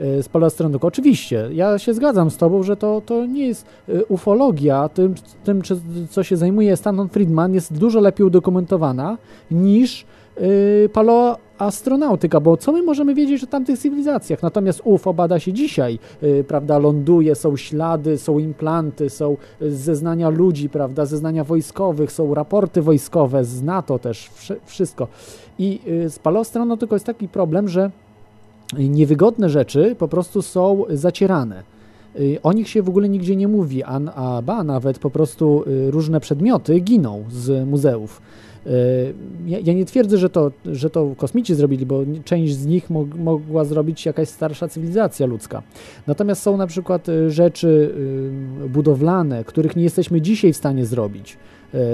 [0.00, 0.88] z paleoastronomiką.
[0.88, 3.66] Oczywiście, ja się zgadzam z tobą, że to, to nie jest
[4.08, 4.88] ufologia.
[4.88, 5.14] Tym,
[5.44, 5.62] tym,
[6.10, 9.18] co się zajmuje Stanton Friedman, jest dużo lepiej udokumentowana
[9.50, 10.06] niż
[10.40, 14.42] yy, paleoastronautyka, bo co my możemy wiedzieć o tamtych cywilizacjach?
[14.42, 20.68] Natomiast UFO bada się dzisiaj, yy, prawda, ląduje, są ślady, są implanty, są zeznania ludzi,
[20.68, 24.30] prawda, zeznania wojskowych, są raporty wojskowe z NATO też,
[24.64, 25.08] wszystko.
[25.58, 27.90] I yy, z paleoastronautyką jest taki problem, że
[28.78, 31.62] niewygodne rzeczy po prostu są zacierane.
[32.42, 36.20] O nich się w ogóle nigdzie nie mówi, a, a ba, nawet po prostu różne
[36.20, 38.22] przedmioty giną z muzeów.
[39.46, 43.14] Ja, ja, nie twierdzę, że to, że to kosmici zrobili, bo część z nich mog,
[43.14, 45.62] mogła zrobić jakaś starsza cywilizacja ludzka.
[46.06, 47.94] Natomiast są na przykład rzeczy
[48.68, 51.38] budowlane, których nie jesteśmy dzisiaj w stanie zrobić.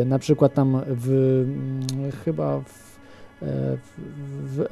[0.06, 1.44] Na przykład tam w
[2.24, 2.88] chyba w
[3.40, 4.66] w,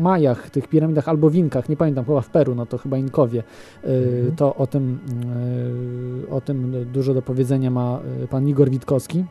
[0.00, 3.42] Majach, tych piramidach albo w Inkach, nie pamiętam, chyba w Peru, no to chyba Inkowie,
[3.84, 4.36] mhm.
[4.36, 4.98] to o tym,
[6.30, 9.24] o tym dużo do powiedzenia ma pan Igor Witkowski.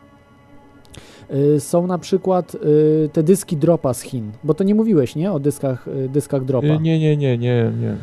[1.59, 2.57] Są na przykład
[3.13, 5.31] te dyski dropa z Chin, bo to nie mówiłeś, nie?
[5.31, 6.67] O dyskach, dyskach dropa.
[6.67, 7.97] Nie, nie, nie, nie, nie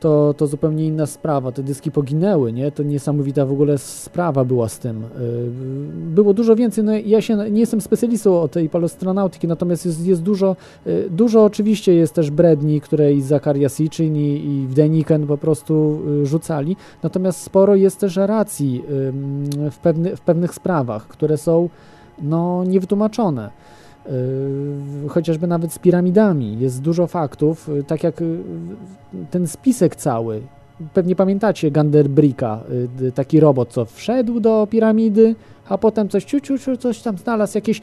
[0.00, 1.52] to, to zupełnie inna sprawa.
[1.52, 2.72] Te dyski poginęły, nie?
[2.72, 5.04] To niesamowita w ogóle sprawa była z tym.
[5.04, 5.06] Y,
[5.90, 10.22] było dużo więcej, no ja się nie jestem specjalistą o tej palostronautyki, natomiast jest, jest
[10.22, 10.56] dużo,
[10.86, 16.00] y, dużo oczywiście jest też bredni, które i Zakaria Sitchin i, i Deniken po prostu
[16.22, 18.84] y, rzucali, natomiast sporo jest też racji
[19.70, 21.68] w, pewny, w pewnych sprawach, które są
[22.22, 23.50] no, niewytłumaczone.
[24.06, 26.58] Yy, chociażby nawet z piramidami.
[26.58, 28.38] Jest dużo faktów, yy, tak jak yy,
[29.30, 30.40] ten spisek cały.
[30.94, 32.60] Pewnie pamiętacie Ganderbricka,
[33.14, 35.34] taki robot, co wszedł do piramidy,
[35.68, 37.82] a potem coś ciu, ciu, ciu coś tam znalazł, jakieś,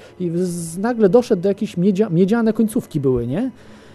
[0.77, 3.51] nagle doszedł do jakieś miedzia, miedziane końcówki były, nie?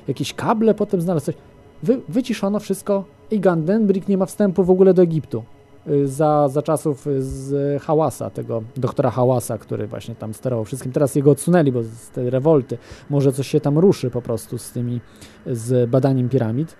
[0.08, 1.34] Jakieś kable, potem znalazł coś.
[1.82, 5.42] Wy, wyciszono wszystko i Gandenbrick nie ma wstępu w ogóle do Egiptu.
[5.90, 10.92] Y, za, za czasów z Hałasa, tego doktora Hałasa, który właśnie tam sterował wszystkim.
[10.92, 12.78] Teraz jego odsunęli, bo z tej rewolty
[13.10, 15.00] może coś się tam ruszy po prostu z tymi,
[15.46, 16.76] z badaniem piramid.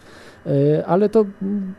[0.46, 1.24] Y, ale to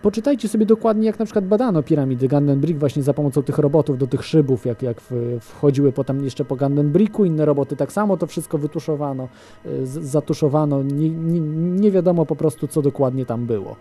[0.01, 4.07] poczytajcie sobie dokładnie, jak na przykład badano piramidy Gandenbrick właśnie za pomocą tych robotów do
[4.07, 5.01] tych szybów, jak, jak
[5.41, 9.27] wchodziły potem jeszcze po Gandenbricku, inne roboty tak samo, to wszystko wytuszowano,
[9.65, 11.39] y, zatuszowano, nie, nie,
[11.79, 13.75] nie wiadomo po prostu, co dokładnie tam było.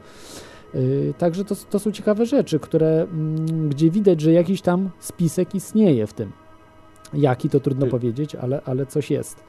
[0.75, 5.55] Y, także to, to są ciekawe rzeczy, które, mm, gdzie widać, że jakiś tam spisek
[5.55, 6.33] istnieje w tym.
[7.15, 9.45] Jaki to trudno y- powiedzieć, ale, ale coś jest.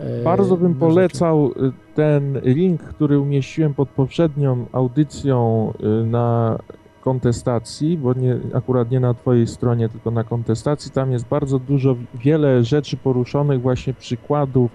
[0.00, 1.50] Y, Bardzo bym polecał
[1.94, 5.72] ten link, który umieściłem pod poprzednią audycją
[6.06, 6.58] na
[7.00, 10.90] kontestacji, bo nie, akurat nie na Twojej stronie, tylko na kontestacji.
[10.90, 14.70] Tam jest bardzo dużo, wiele rzeczy poruszonych, właśnie przykładów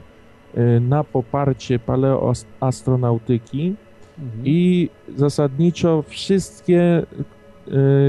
[0.81, 3.75] na poparcie paleoastronautyki
[4.19, 4.41] Mhm.
[4.45, 7.05] I zasadniczo wszystkie y,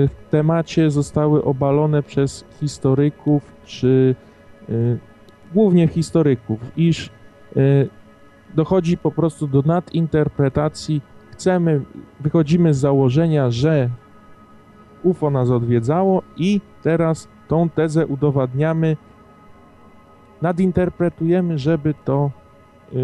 [0.09, 4.15] w temacie zostały obalone przez historyków, czy
[4.69, 4.99] y,
[5.55, 7.11] głównie historyków, iż
[8.55, 11.03] dochodzi po prostu do nadinterpretacji.
[11.31, 11.81] Chcemy,
[12.21, 13.91] wychodzimy z założenia, że
[15.03, 18.97] UFO nas odwiedzało i teraz tą tezę udowadniamy,
[20.43, 22.31] nadinterpretujemy, żeby to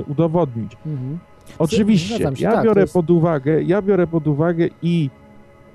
[0.07, 0.76] udowodnić.
[0.86, 1.18] Mhm.
[1.59, 2.95] Oczywiście, się, ja tak, biorę jest...
[2.95, 5.11] pod uwagę, ja biorę pod uwagę i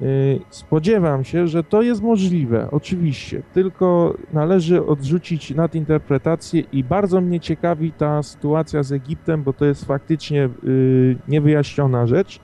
[0.01, 7.39] yy, spodziewam się, że to jest możliwe, oczywiście, tylko należy odrzucić nadinterpretację i bardzo mnie
[7.39, 12.39] ciekawi ta sytuacja z Egiptem, bo to jest faktycznie yy, niewyjaśniona rzecz,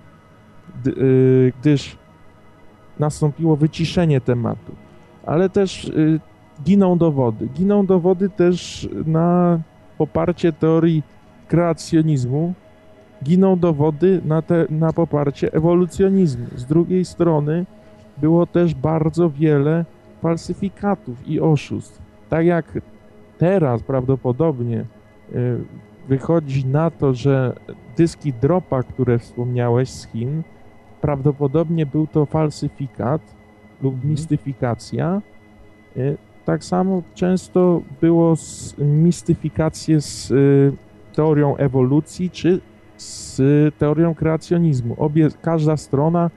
[0.85, 1.97] yy, gdyż
[2.99, 4.75] nastąpiło wyciszenie tematu,
[5.25, 6.19] ale też y,
[6.63, 7.47] giną dowody.
[7.53, 9.59] Giną dowody też na
[9.97, 11.03] poparcie teorii
[11.47, 12.53] kreacjonizmu,
[13.23, 16.45] giną dowody na, te, na poparcie ewolucjonizmu.
[16.55, 17.65] Z drugiej strony
[18.17, 19.85] było też bardzo wiele
[20.21, 22.01] falsyfikatów i oszustw.
[22.29, 22.65] Tak jak
[23.37, 24.85] teraz prawdopodobnie
[25.35, 25.63] y,
[26.07, 27.55] wychodzi na to, że
[27.97, 30.43] dyski dropa, które wspomniałeś z Chin,
[31.01, 33.21] prawdopodobnie był to falsyfikat
[33.81, 34.11] lub mhm.
[34.11, 35.21] mistyfikacja.
[35.97, 40.73] Y, tak samo często było z, mistyfikacje z y,
[41.15, 42.61] teorią ewolucji czy
[42.97, 43.41] z
[43.77, 44.95] teorią kreacjonizmu.
[44.97, 46.29] Obie, każda strona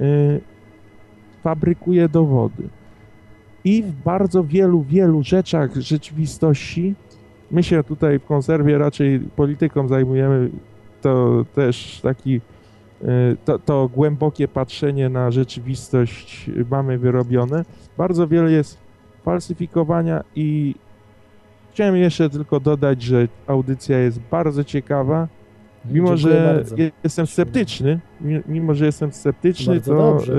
[0.00, 0.40] y,
[1.42, 2.68] fabrykuje dowody.
[3.64, 6.94] I w bardzo wielu, wielu rzeczach rzeczywistości,
[7.50, 10.50] my się tutaj w konserwie raczej polityką zajmujemy,
[11.00, 12.40] to też taki,
[13.02, 17.64] y, to, to głębokie patrzenie na rzeczywistość mamy wyrobione.
[17.98, 18.78] Bardzo wiele jest
[19.24, 20.74] falsyfikowania i
[21.72, 25.28] chciałem jeszcze tylko dodać, że audycja jest bardzo ciekawa
[25.90, 26.76] Mimo, że bardzo.
[27.04, 28.00] jestem sceptyczny,
[28.48, 30.32] mimo, że jestem sceptyczny, bardzo to, dobrze,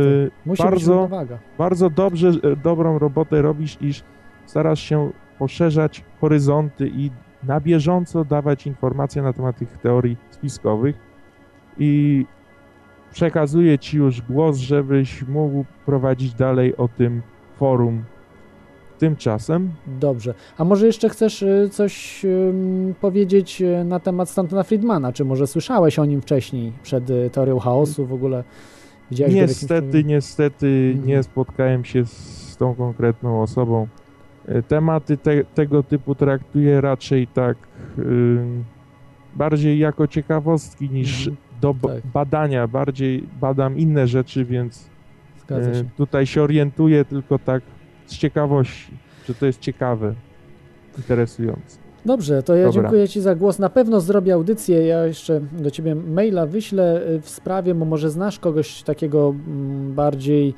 [0.46, 1.10] to y, bardzo,
[1.58, 4.04] bardzo dobrze, y, dobrą robotę robisz, iż
[4.46, 7.12] starasz się poszerzać horyzonty i
[7.44, 10.96] na bieżąco dawać informacje na temat tych teorii spiskowych
[11.78, 12.26] i
[13.12, 17.22] przekazuję Ci już głos, żebyś mógł prowadzić dalej o tym
[17.58, 18.04] forum
[18.98, 19.72] tymczasem.
[20.00, 20.34] Dobrze.
[20.58, 22.26] A może jeszcze chcesz y, coś
[23.02, 25.14] powiedzieć y, na temat Stantona Friedmana?
[25.14, 28.44] Czy może słyszałeś o nim wcześniej, przed y, teorią chaosu w ogóle?
[29.12, 31.08] Widziałeś niestety, niestety mhm.
[31.08, 33.88] nie spotkałem się z tą konkretną osobą.
[34.68, 37.58] Tematy te, tego typu traktuję raczej tak
[39.36, 41.38] bardziej jako ciekawostki niż mhm.
[41.62, 42.08] do tak.
[42.14, 42.68] badania.
[42.68, 44.90] Bardziej badam inne rzeczy, więc
[45.50, 45.90] się.
[45.98, 47.64] tutaj się orientuję tylko tak
[48.06, 48.92] z ciekawości,
[49.28, 50.14] że to jest ciekawe,
[50.98, 51.86] interesujące.
[52.06, 52.82] Dobrze, to ja Dobra.
[52.82, 53.60] dziękuję Ci za głos.
[53.60, 54.86] Na pewno zrobię audycję.
[54.86, 59.94] Ja jeszcze do Ciebie maila wyślę y, w sprawie, bo może znasz kogoś takiego mm,
[59.94, 60.54] bardziej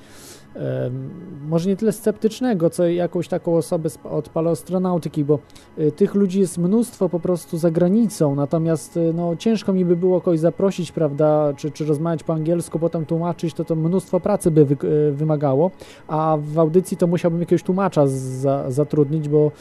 [1.48, 5.40] może nie tyle sceptycznego, co jakąś taką osobę od paleostronautyki, bo
[5.80, 9.96] y, tych ludzi jest mnóstwo po prostu za granicą, natomiast y, no, ciężko mi by
[9.96, 14.52] było kogoś zaprosić, prawda, czy, czy rozmawiać po angielsku, potem tłumaczyć, to to mnóstwo pracy
[14.52, 15.72] by wy, y, wymagało,
[16.08, 19.52] a w audycji to musiałbym jakiegoś tłumacza za, zatrudnić, bo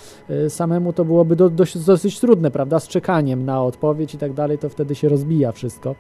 [0.49, 4.59] samemu to byłoby do, dość, dosyć trudne, prawda, z czekaniem na odpowiedź i tak dalej,
[4.59, 5.95] to wtedy się rozbija wszystko.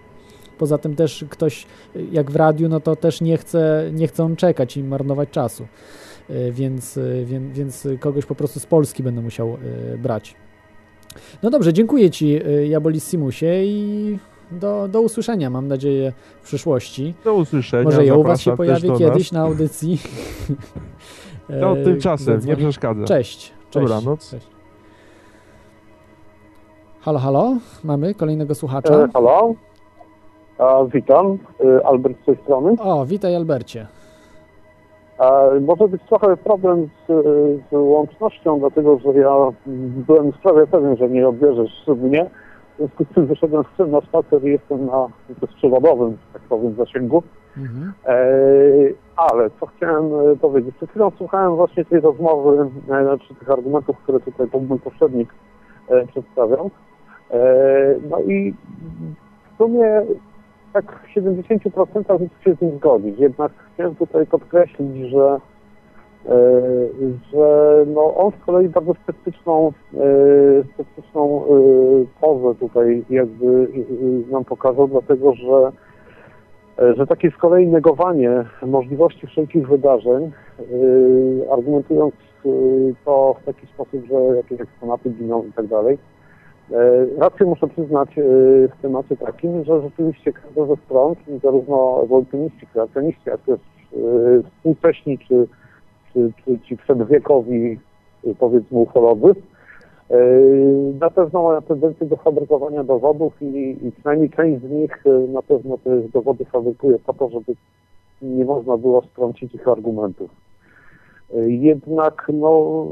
[0.58, 1.66] Poza tym też ktoś,
[2.12, 5.66] jak w radiu, no to też nie chce, nie chce on czekać i marnować czasu.
[6.30, 9.48] E, więc, e, więc, więc kogoś po prostu z Polski będę musiał
[9.94, 10.34] e, brać.
[11.42, 14.18] No dobrze, dziękuję Ci Jabolissimusie i
[14.50, 17.14] do, do usłyszenia, mam nadzieję, w przyszłości.
[17.24, 17.84] Do usłyszenia.
[17.84, 19.98] Może ja u Was się pojawi kiedyś na audycji.
[21.60, 23.04] No tymczasem, nie przeszkadza.
[23.04, 23.52] Cześć.
[23.70, 23.88] Cześć.
[23.88, 24.30] Dobranoc.
[24.30, 24.46] Cześć.
[27.00, 29.04] Halo, halo, mamy kolejnego słuchacza.
[29.04, 29.54] E, halo.
[30.94, 32.74] Witam, y, Albert z tej strony.
[32.78, 33.86] O, witaj Albercie.
[35.60, 37.24] Może być trochę problem z,
[37.70, 39.34] z, łącznością, dlatego że ja
[40.06, 42.30] byłem prawie pewien, że nie odbierzesz mnie.
[42.74, 45.08] W związku z tym wyszedłem z tym na spacer i jestem na
[45.40, 47.22] bezprzewodowym, tak powiem, zasięgu.
[47.56, 47.92] Mhm.
[48.06, 48.16] E,
[49.16, 50.76] ale co chciałem e, powiedzieć?
[50.76, 55.34] Przed chwilą słuchałem właśnie tej rozmowy, znaczy tych argumentów, które tutaj mój poprzednik
[55.88, 56.70] e, przedstawiał.
[57.30, 57.38] E,
[58.10, 58.54] no i
[59.54, 60.02] w sumie
[60.72, 63.18] tak w 70% mógł się z nim zgodzić.
[63.18, 65.40] Jednak chciałem tutaj podkreślić, że,
[66.28, 66.40] e,
[67.32, 69.98] że no on z kolei bardzo sceptyczną, e,
[70.74, 71.48] sceptyczną e,
[72.20, 73.68] pozę tutaj jakby
[74.30, 75.72] nam pokazał, dlatego że
[76.96, 80.32] że takie z kolei negowanie możliwości wszelkich wydarzeń,
[81.52, 82.14] argumentując
[83.04, 85.98] to w taki sposób, że jakieś eksponaty giną i tak dalej,
[87.18, 88.22] rację muszę przyznać e,
[88.68, 93.96] w temacie takim, że rzeczywiście każda ze stron, czyli zarówno ewolucjoniści, kreacjoniści, jak też e,
[94.42, 95.48] współcześni, czy,
[96.12, 97.78] czy, czy ci przedwiekowi,
[98.38, 99.34] powiedzmy, ufology,
[101.00, 105.78] Na pewno mają tendencję do fabrykowania dowodów i, i przynajmniej część z nich na pewno
[105.78, 107.54] te dowody fabrykuje po to, żeby
[108.22, 110.30] nie można było strącić ich argumentów.
[111.46, 112.84] Jednak no,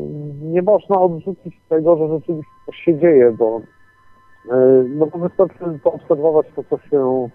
[0.43, 3.61] nie można odrzucić tego, że rzeczywiście coś się dzieje, bo
[4.89, 7.29] no bo wystarczy poobserwować to, co się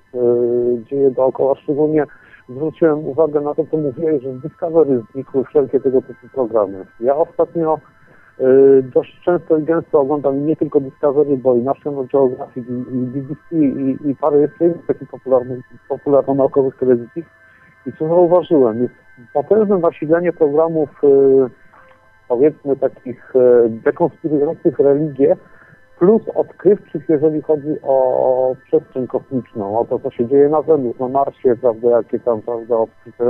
[0.90, 1.56] dzieje dookoła.
[1.56, 2.06] Szczególnie
[2.50, 6.86] zwróciłem uwagę na to, co mówiłeś, że z Discovery znikły wszelkie tego typu programy.
[7.00, 7.80] Ja ostatnio
[8.94, 13.98] dość często i gęsto oglądam nie tylko Discovery, bo i National Geographic, i BBC, i,
[14.10, 15.60] i parę jeszcze innych takich popularnych,
[15.90, 17.24] popularno-naukowych telewizji.
[17.86, 18.94] I co zauważyłem, jest
[19.34, 20.90] potężne nasilenie programów,
[22.28, 23.34] powiedzmy, takich
[23.70, 25.36] dekonstruujących religię,
[26.00, 31.08] plus odkrywczych, jeżeli chodzi o przestrzeń kosmiczną, o to, co się dzieje na Wenus, na
[31.08, 32.76] Marsie, prawda, jakie tam, prawda,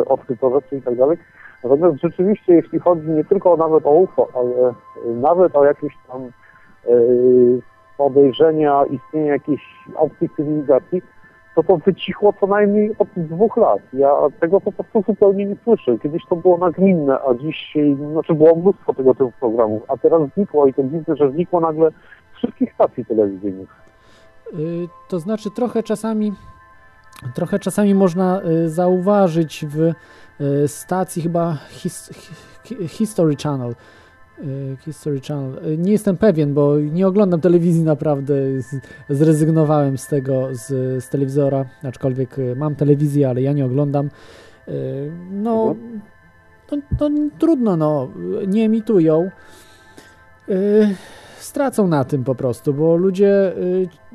[0.05, 1.17] odkryte, rzeczy i tak dalej.
[1.63, 4.73] Natomiast rzeczywiście, jeśli chodzi nie tylko nawet o UFO, ale
[5.05, 6.31] nawet o jakieś tam
[7.97, 9.61] podejrzenia istnienia jakiejś
[9.95, 11.01] obcej cywilizacji,
[11.63, 13.79] to to wycichło co najmniej od dwóch lat.
[13.93, 15.97] Ja tego po prostu zupełnie nie słyszę.
[15.99, 17.77] Kiedyś to było nagminne, a dziś,
[18.11, 21.91] znaczy było mnóstwo tego typu programów, a teraz znikło i to widzę, że znikło nagle
[22.33, 23.69] z wszystkich stacji telewizyjnych.
[24.53, 26.33] Yy, to znaczy trochę czasami
[27.35, 29.79] trochę czasami można y, zauważyć w
[30.41, 32.09] y, stacji chyba his,
[32.87, 33.75] History Channel,
[34.79, 35.79] History Channel.
[35.79, 38.33] Nie jestem pewien, bo nie oglądam telewizji naprawdę.
[39.09, 40.67] Zrezygnowałem z tego, z,
[41.03, 44.09] z telewizora, aczkolwiek mam telewizję, ale ja nie oglądam.
[45.31, 45.75] No,
[46.71, 47.09] no, no
[47.39, 48.09] trudno, no,
[48.47, 49.29] nie emitują.
[51.39, 53.53] Stracą na tym po prostu, bo ludzie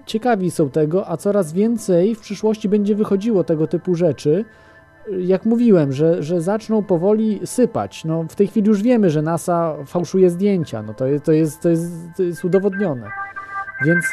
[0.07, 4.45] ciekawi są tego, a coraz więcej w przyszłości będzie wychodziło tego typu rzeczy.
[5.11, 8.05] Jak mówiłem, że, że zaczną powoli sypać.
[8.05, 10.83] No, w tej chwili już wiemy, że NASA fałszuje zdjęcia.
[10.83, 13.11] No, to, jest, to, jest, to, jest, to jest udowodnione.
[13.87, 14.05] Więc.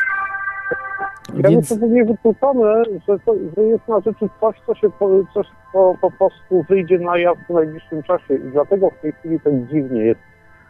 [1.35, 1.69] Ja więc...
[1.69, 5.95] że nie wykluczone, że, to, że jest na rzeczy coś, co się po, coś, co
[6.01, 8.35] po prostu wyjdzie na jaw w najbliższym czasie.
[8.35, 10.19] I dlatego w tej chwili tak dziwnie jest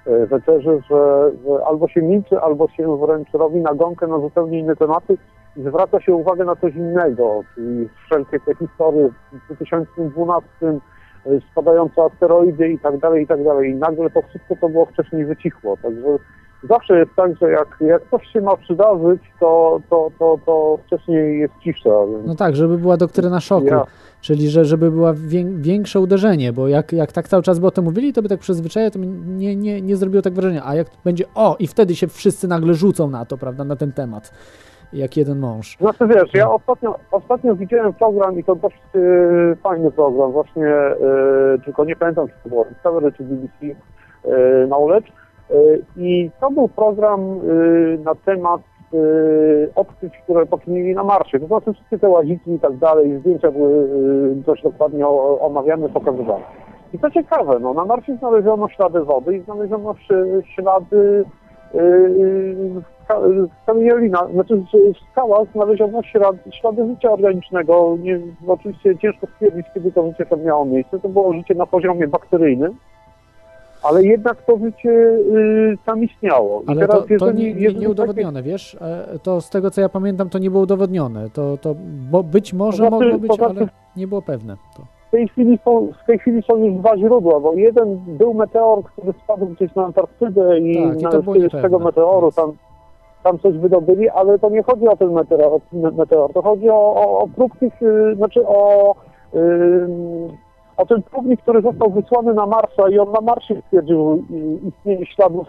[0.05, 5.17] weczerzy, że, że albo się milczy, albo się wręcz robi nagonkę na zupełnie inne tematy
[5.57, 10.49] zwraca się uwagę na coś innego, czyli wszelkie te historie w 2012
[11.51, 13.71] spadające asteroidy i tak dalej, i tak dalej.
[13.71, 15.77] I nagle to wszystko, co było wcześniej, wycichło.
[15.81, 16.17] Także
[16.69, 21.39] zawsze jest tak, że jak, jak coś się ma przydarzyć, to, to, to, to wcześniej
[21.39, 21.89] jest cisza.
[22.25, 23.65] No tak, żeby była doktryna szoku.
[23.65, 23.85] Ja.
[24.21, 25.13] Czyli, że żeby było
[25.55, 28.39] większe uderzenie, bo jak, jak tak cały czas by o tym mówili, to by tak
[28.39, 30.61] przyzwyczaje, to by nie, nie, nie zrobiło tak wrażenia.
[30.65, 33.91] A jak będzie o, i wtedy się wszyscy nagle rzucą na to, prawda, na ten
[33.91, 34.33] temat,
[34.93, 35.77] jak jeden mąż.
[35.77, 41.59] Znaczy wiesz, ja ostatnio, ostatnio widziałem program i to dość yy, fajny program, właśnie, yy,
[41.65, 43.75] tylko nie pamiętam, czy to było Discovery czy BBC yy,
[44.67, 45.11] Knowledge,
[45.97, 47.39] i to był program
[48.03, 48.61] na temat
[49.75, 51.39] odkryć, które poczynili na Marsie.
[51.39, 53.87] To znaczy wszystkie te łaziki i tak dalej, zdjęcia były
[54.35, 55.07] dość dokładnie
[55.39, 56.43] omawiane, pokazywane.
[56.93, 59.95] I to ciekawe, no, na Marsie znaleziono ślady wody i znaleziono
[60.55, 61.25] ślady
[63.65, 67.97] kamienolina, znaczy w skałach znaleziono ślady, ślady życia organicznego.
[67.99, 70.99] Nie, oczywiście ciężko stwierdzić, kiedy to życie tam miało miejsce.
[70.99, 72.75] To było życie na poziomie bakteryjnym
[73.83, 76.61] ale jednak to życie y, tam istniało.
[76.61, 78.41] I ale teraz, to, to nie, nie, takie...
[78.43, 78.77] wiesz?
[78.81, 81.29] E, to z tego, co ja pamiętam, to nie było udowodnione.
[81.29, 81.75] To, to
[82.11, 84.57] bo być może znaczy, mogło być, znaczy, ale nie było pewne.
[84.77, 84.83] To.
[85.07, 88.83] W tej, chwili są, w tej chwili są już dwa źródła, bo jeden był meteor,
[88.83, 91.11] który spadł gdzieś na Antarktydę i, tak, i na,
[91.49, 92.51] z tego meteoru tam,
[93.23, 97.19] tam coś wydobyli, ale to nie chodzi o ten meteor, meteor to chodzi o, o,
[97.19, 98.95] o próbki, y, znaczy o...
[99.33, 104.23] Yy, a ten próbnik, który został wysłany na Marsa i on na Marsie stwierdził
[104.67, 105.47] istnienie śladów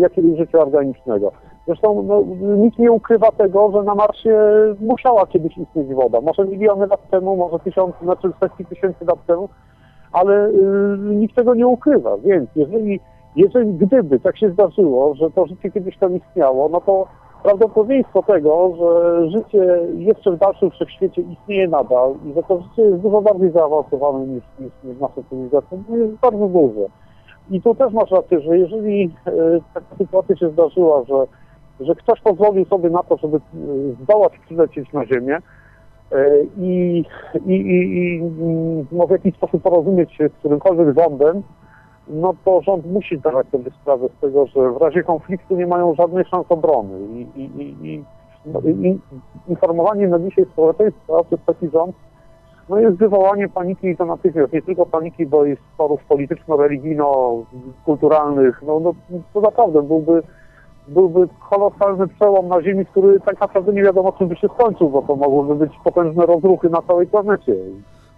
[0.00, 1.32] jakiegoś życia organicznego.
[1.66, 2.24] Zresztą no,
[2.56, 4.34] nikt nie ukrywa tego, że na Marsie
[4.80, 6.20] musiała kiedyś istnieć woda.
[6.20, 9.48] Może miliony lat temu, może tysiące, znaczy setki tysięcy lat temu,
[10.12, 10.52] ale y,
[10.98, 12.16] nikt tego nie ukrywa.
[12.18, 13.00] Więc jeżeli,
[13.36, 17.06] jeżeli gdyby tak się zdarzyło, że to życie kiedyś tam istniało, no to
[17.42, 23.02] prawdopodobieństwo tego, że życie jeszcze w dalszym wszechświecie istnieje nadal i że to życie jest
[23.02, 26.86] dużo bardziej zaawansowane niż, niż, niż nasza cywilizacja, no jest bardzo duże.
[27.50, 29.32] I tu też masz rację, że jeżeli e,
[29.74, 31.26] taka sytuacja się zdarzyła, że,
[31.80, 33.40] że ktoś pozwolił sobie na to, żeby e,
[34.02, 35.38] zdołać przylecieć na Ziemię
[36.12, 36.24] e,
[36.58, 37.04] i,
[37.46, 38.22] i, i, i
[38.92, 41.42] no, w jakiś sposób porozumieć się z którymkolwiek rządem,
[42.08, 45.94] no to rząd musi zdawać sobie sprawę z tego, że w razie konfliktu nie mają
[45.94, 47.00] żadnej szans obrony.
[47.00, 47.42] I, i,
[47.86, 48.04] i,
[48.46, 48.98] no, i
[49.48, 51.96] informowanie na dzisiaj społeczeństwa przez taki rząd
[52.68, 58.80] no jest wywołanie paniki i to natychmiast, nie tylko paniki, bo jest sporów polityczno-religijno-kulturalnych, no,
[58.80, 58.92] no
[59.34, 60.22] to naprawdę byłby
[60.88, 65.02] byłby kolosalny przełom na Ziemi, który tak naprawdę nie wiadomo, czym by się skończył, bo
[65.02, 67.54] to mogłyby być potężne rozruchy na całej planecie.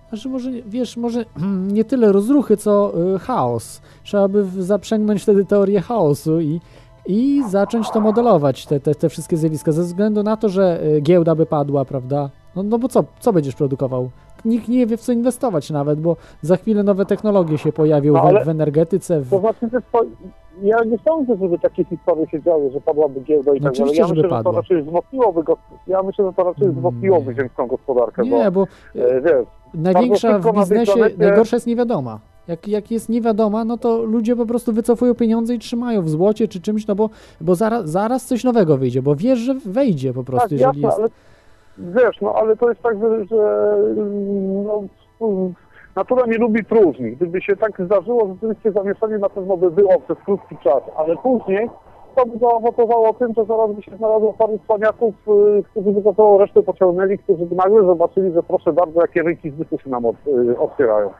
[0.08, 1.24] Znaczy może, wiesz, może
[1.76, 3.80] nie tyle rozruchy, co y, chaos.
[4.02, 6.60] Trzeba by zaprzęgnąć wtedy teorię chaosu i,
[7.06, 11.00] i zacząć to modelować, te, te, te wszystkie zjawiska, ze względu na to, że y,
[11.00, 12.30] giełda by padła, prawda?
[12.56, 14.10] No, no bo co, co będziesz produkował?
[14.44, 18.22] Nikt nie wie w co inwestować nawet, bo za chwilę nowe technologie się pojawią No,
[18.22, 19.20] w, ale- w energetyce.
[19.20, 19.30] W...
[19.30, 20.04] To znaczy, że to,
[20.62, 23.96] ja nie sądzę, żeby takie historie się działy, że padłaby giełda i No tak dalej.
[23.96, 25.56] Ja myślę, że to raczej wzmocniłoby go,
[25.86, 30.52] ja myślę, że to raczej wzmocniłoby ziemską gospodarkę, Nie, bo bo e, wiesz, największa w
[30.52, 32.18] biznesie, najgorsza jest niewiadoma.
[32.48, 36.48] Jak, jak jest niewiadoma, no to ludzie po prostu wycofują pieniądze i trzymają w złocie
[36.48, 40.24] czy czymś, no bo, bo zaraz, zaraz coś nowego wyjdzie, bo wiesz, że wejdzie po
[40.24, 41.14] prostu, tak, jeżeli jasne, jest...
[41.78, 43.76] ale wiesz, no ale to jest tak, że, że
[44.64, 44.82] no,
[45.96, 47.12] natura nie lubi próżni.
[47.16, 51.70] Gdyby się tak zdarzyło, rzeczywiście zamieszanie na pewno by było przez krótki czas, ale później
[52.18, 55.14] to by zaowocowało tym, że zaraz by się znalazło paru cwaniaków,
[55.58, 59.22] y, którzy by za całą resztę pociągnęli, którzy by nagle zobaczyli, że proszę bardzo, jakie
[59.22, 61.10] rynki zbytu się nam y, otwierają.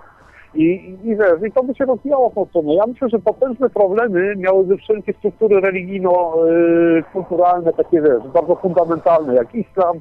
[0.55, 2.75] I, i, wiesz, i to by się rozwijało w tą stronę.
[2.75, 10.01] Ja myślę, że potężne problemy miałyby wszelkie struktury religijno-kulturalne, takie wiesz, bardzo fundamentalne, jak islam,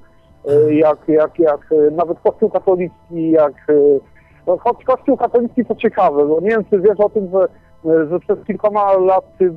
[0.67, 3.99] y, jak, jak, jak y, nawet Kościół katolicki, jak y,
[4.47, 7.47] no, choć Kościół katolicki to ciekawe, bo nie wiem, czy wiesz o tym, że,
[7.91, 8.91] y, że przez kilkoma
[9.39, 9.53] czy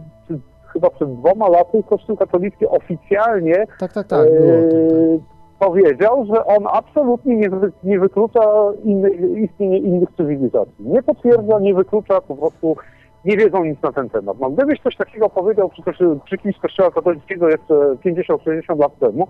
[0.72, 5.20] chyba przed dwoma laty Kościół katolicki oficjalnie Tak, tak, tak, tym, y,
[5.59, 7.51] powiedział, że on absolutnie nie,
[7.84, 8.40] nie wyklucza
[8.84, 9.10] inny,
[9.40, 10.74] istnienie innych cywilizacji.
[10.78, 12.76] Nie potwierdza, nie wyklucza, po prostu
[13.24, 14.36] nie wiedzą nic na ten temat.
[14.40, 15.82] No, gdybyś coś takiego powiedział przy,
[16.24, 19.28] przy kimś z kościoła katolickiego jeszcze 50-60 lat temu,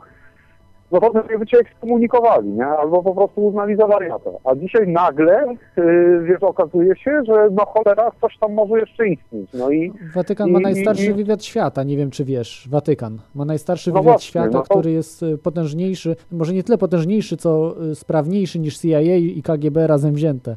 [0.93, 2.67] no to by cię ekskomunikowali, nie?
[2.67, 4.31] Albo po prostu uznali za wariata.
[4.45, 5.47] A dzisiaj nagle,
[5.77, 9.51] yy, wiesz, okazuje się, że no cholera, coś tam może jeszcze istnieć.
[9.55, 13.45] No i Watykan ma i- najstarszy i- wywiad świata, nie wiem czy wiesz, Watykan ma
[13.45, 17.37] najstarszy No wywiad właśnie, świata, no to- który jest y, potężniejszy, może nie tyle potężniejszy,
[17.37, 20.57] co y, sprawniejszy niż CIA i KGB razem wzięte.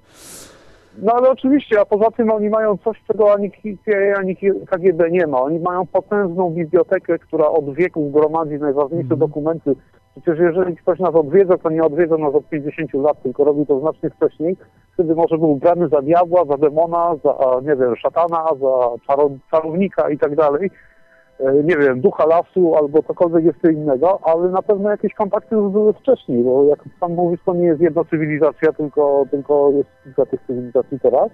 [1.01, 4.35] No ale oczywiście, a poza tym oni mają coś, czego ani CIA, ani
[4.71, 5.41] KGB nie ma.
[5.41, 9.75] Oni mają potężną bibliotekę, która od wieków gromadzi najważniejsze dokumenty.
[10.21, 13.79] Przecież jeżeli ktoś nas odwiedza, to nie odwiedza nas od 50 lat, tylko robi to
[13.79, 14.57] znacznie wcześniej.
[14.93, 20.09] Wtedy może był brany za diabła, za demona, za, nie wiem, szatana, za czaro, czarownika
[20.09, 20.71] i tak dalej.
[21.39, 25.71] E, Nie wiem, ducha lasu albo cokolwiek jeszcze innego, ale na pewno jakieś kontakty już
[25.71, 30.25] były wcześniej, bo jak sam mówisz, to nie jest jedna cywilizacja, tylko, tylko jest kilka
[30.25, 31.29] tych cywilizacji teraz.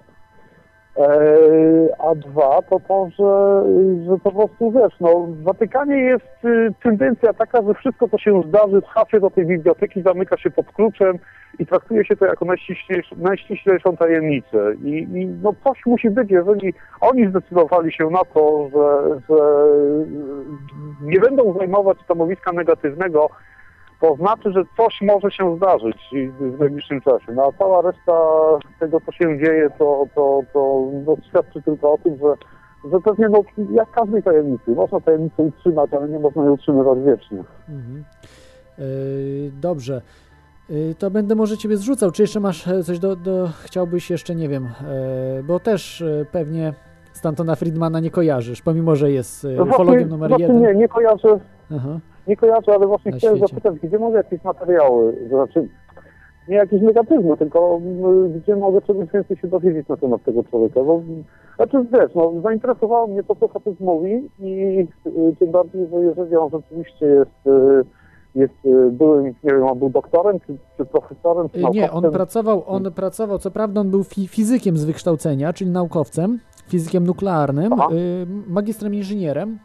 [1.00, 3.62] E, A dwa to to, że,
[4.06, 8.42] że po prostu wiesz, no w Watykanie jest y, tendencja taka, że wszystko co się
[8.48, 11.18] zdarzy się do tej biblioteki, zamyka się pod kluczem
[11.58, 14.74] i traktuje się to jako najściślejszą, najściślejszą tajemnicę.
[14.84, 19.38] I, I no coś musi być, jeżeli oni zdecydowali się na to, że, że
[21.02, 23.30] nie będą zajmować stanowiska negatywnego,
[24.00, 25.96] to znaczy, że coś może się zdarzyć
[26.40, 27.32] w najbliższym czasie.
[27.32, 28.12] No a cała reszta
[28.80, 32.34] tego, co się dzieje, to, to, to no, świadczy tylko o tym, że,
[32.92, 37.38] że pewnie no, jak każdej tajemnicy, można tajemnicę utrzymać, ale nie można jej utrzymywać wiecznie.
[37.68, 38.04] Mhm.
[38.78, 40.02] Y, Dobrze.
[40.70, 42.10] Y, To będę może ciebie zrzucał.
[42.10, 46.24] Czy jeszcze masz e, coś do, do chciałbyś jeszcze, nie wiem, e, bo też e,
[46.32, 46.72] pewnie
[47.12, 50.62] Stantona Friedmana nie kojarzysz, pomimo, że jest e, No ufologiem numer właśnie jeden.
[50.62, 51.40] nie, nie kojarzę,
[51.76, 51.98] Aha.
[52.30, 55.68] Nie kojarzę, ale właśnie chciałem zapytać, gdzie mogę jakieś materiały, znaczy
[56.48, 60.84] nie jakieś negatywne, tylko mm, gdzie mogę czegoś więcej się dowiedzieć na temat tego człowieka,
[60.84, 61.02] bo
[61.56, 66.36] znaczy wiesz, no, zainteresowało mnie to, co facet mówi i y, tym bardziej, że jeżeli
[66.36, 67.84] on rzeczywiście jest, y,
[68.34, 72.10] jest y, byłym, nie wiem, on był doktorem, czy, czy profesorem, czy Y, Nie, on
[72.10, 76.38] pracował, on pracował, co prawda on był fi fizykiem z wykształcenia, czyli naukowcem,
[76.68, 79.58] fizykiem nuklearnym, y, magistrem inżynierem.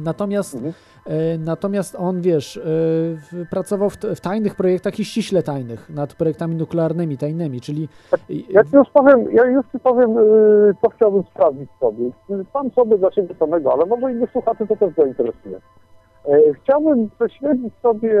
[0.00, 0.72] Natomiast, Mhm.
[1.06, 6.14] y, natomiast on, wiesz, y, w- pracował w, w tajnych projektach i ściśle tajnych, nad
[6.14, 7.88] projektami nuklearnymi, tajnymi, czyli
[8.50, 12.10] Ja już powiem, ja już ci powiem, y, co chciałbym sprawdzić sobie.
[12.52, 15.60] Sam sobie dla siebie samego, ale może innych słuchaczy to też zainteresuje.
[16.28, 18.20] E, Chciałbym prześledzić sobie,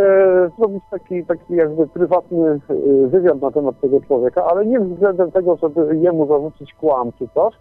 [0.58, 2.60] zrobić taki, taki jakby prywatny
[3.06, 7.54] wywiad na temat tego człowieka, ale nie względem tego, żeby jemu zarzucić kłam czy coś,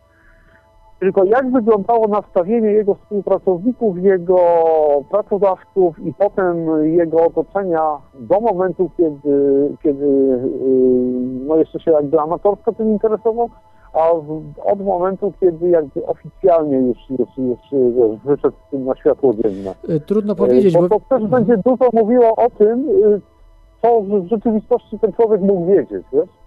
[1.03, 4.37] tylko jak wyglądało nastawienie jego współpracowników, jego
[5.11, 12.73] pracodawców i potem jego otoczenia do momentu, kiedy, kiedy yy, no jeszcze się jakby amatorsko
[12.73, 13.49] tym interesował,
[13.93, 14.09] a
[14.63, 19.73] od momentu, kiedy jakby oficjalnie już, już, już wiesz, wyszedł z tym na światło dzienne.
[19.89, 23.21] y, trudno powiedzieć, Bo bo to też będzie dużo mówiło o tym, y,
[23.81, 26.42] co w rzeczywistości ten człowiek mógł wiedzieć, wiesz?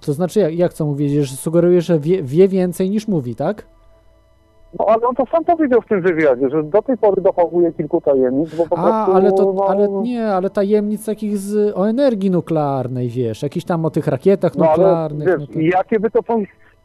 [0.00, 3.66] To znaczy, jak, jak co mówisz, że sugerujesz, że wie, wie więcej niż mówi, tak?
[4.78, 8.00] No ale on to sam powiedział w tym wywiadzie, że do tej pory dochowuje kilku
[8.00, 9.12] tajemnic, bo po A, prostu...
[9.12, 13.84] ale to, no, ale nie, ale tajemnic takich z, o energii nuklearnej, wiesz, jakiś tam
[13.84, 15.28] o tych rakietach no, ale, nuklearnych.
[15.28, 15.60] wiesz, no to...
[15.60, 16.20] jakie by to...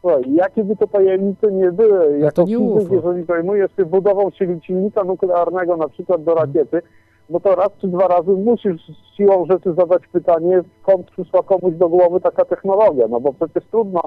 [0.00, 4.28] Słuchaj, jakie by to tajemnice nie były, jako to nie fizyk, jeżeli zajmujesz się budową
[4.36, 6.82] sil- silnika nuklearnego na przykład do rakiety,
[7.30, 8.82] no to raz czy dwa razy musisz
[9.16, 14.00] siłą rzeczy zadać pytanie, skąd przyszła komuś do głowy taka technologia, no bo przecież trudno,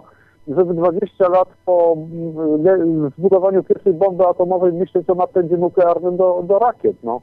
[0.47, 6.59] żeby 20 lat po mm, zbudowaniu pierwszej bomby atomowej myśleć o napędzie nuklearnym do, do
[6.59, 7.21] rakiet, no.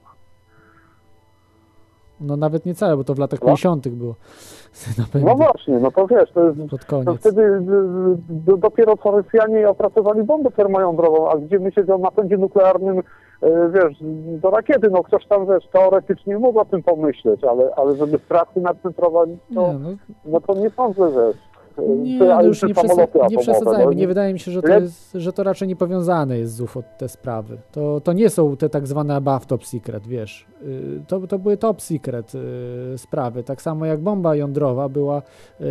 [2.21, 3.47] No nawet nie całe, bo to w latach No.
[3.47, 3.89] 50.
[3.89, 4.15] było.
[5.25, 7.21] No właśnie, no to wiesz, to jest, Pod to koniec.
[7.21, 7.61] wtedy y, y,
[8.29, 13.03] do, dopiero co Rosjanie opracowali bombę termojądrową, a gdzie myśleć o napędzie nuklearnym,
[13.75, 13.97] wiesz,
[14.43, 18.61] do rakiety, no ktoś tam, wiesz, teoretycznie mógł o tym pomyśleć, ale, ale żeby straty
[18.61, 19.91] nad tym prowadzić, to, no,
[20.25, 21.54] no to nie sądzę, wiesz.
[21.99, 23.85] Nie, no już nie, przesa- nie przesadzajmy.
[23.85, 26.61] no, Nie wydaje mi się, że to, jest, że to raczej nie powiązane jest z
[26.61, 27.59] UFO te sprawy.
[27.73, 30.47] To, to nie są te tak zwane above top secret, wiesz.
[30.63, 33.43] Y, To, to były top secret y, sprawy.
[33.43, 35.23] Tak samo jak bomba jądrowa była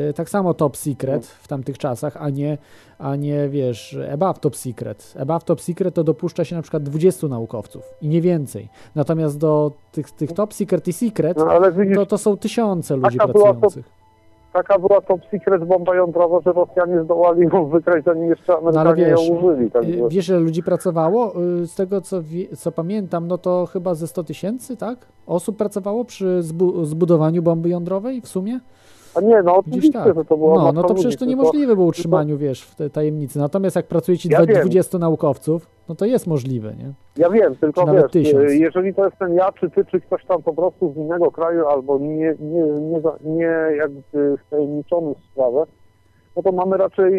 [0.10, 2.58] y, tak samo top secret w tamtych czasach, a nie,
[3.00, 5.14] a nie wiesz, above top secret.
[5.20, 8.70] Above top secret to dopuszcza się na przykład 20 naukowców i nie więcej.
[8.96, 13.18] Natomiast do tych, tych top secret i secret No, widzisz, to, to są tysiące ludzi
[13.18, 14.03] pracujących.
[14.54, 19.06] Taka była top secret bomba jądrowa, że Rosjanie zdołali ją wykrać, zanim jeszcze No Amerykanie
[19.06, 19.72] wiesz, ją użyli.
[19.72, 21.34] Tak y, wiesz, ile ludzi pracowało?
[21.62, 22.22] Y, Z tego, co,
[22.58, 25.06] co pamiętam, no to chyba ze 100 tysięcy, tak?
[25.28, 28.60] Osób pracowało przy zbu zbudowaniu bomby jądrowej w sumie?
[29.16, 30.16] A nie, no oczywiście, tak.
[30.16, 33.40] że to było No, no to przecież to niemożliwe było utrzymaniu, wiesz, w tej tajemnicy.
[33.40, 34.62] Natomiast jak pracuje ci Ja dwa- wiem.
[34.62, 36.94] 20 naukowców, no to jest możliwe, nie?
[37.18, 38.52] Ja wiem, tylko wiesz, tysiąc.
[38.52, 41.68] y, jeżeli to jestem ja, czy ty, czy ktoś tam po prostu z innego kraju,
[41.68, 45.64] albo nie, nie, nie, nie jakby wtajemniczony w sprawę,
[46.36, 47.14] no to mamy raczej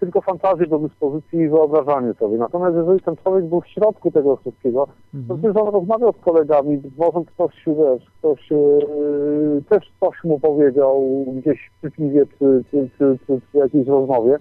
[0.00, 2.38] tylko fantazję do dyspozycji i wyobrażanie sobie.
[2.38, 4.86] Natomiast jeżeli ten człowiek był w środku tego wszystkiego,
[5.28, 11.24] to przecież on rozmawiał z kolegami, może ktoś, wiesz, ktoś yy, też coś mu powiedział
[11.36, 14.36] gdzieś przy piwie, czy, czy, czy, czy, czy jakiejś rozmowie.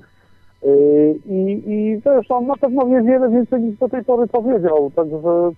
[0.64, 4.92] Yy, I, I też on na pewno wie wiele więcej niż do tej pory powiedział,
[4.96, 5.52] także,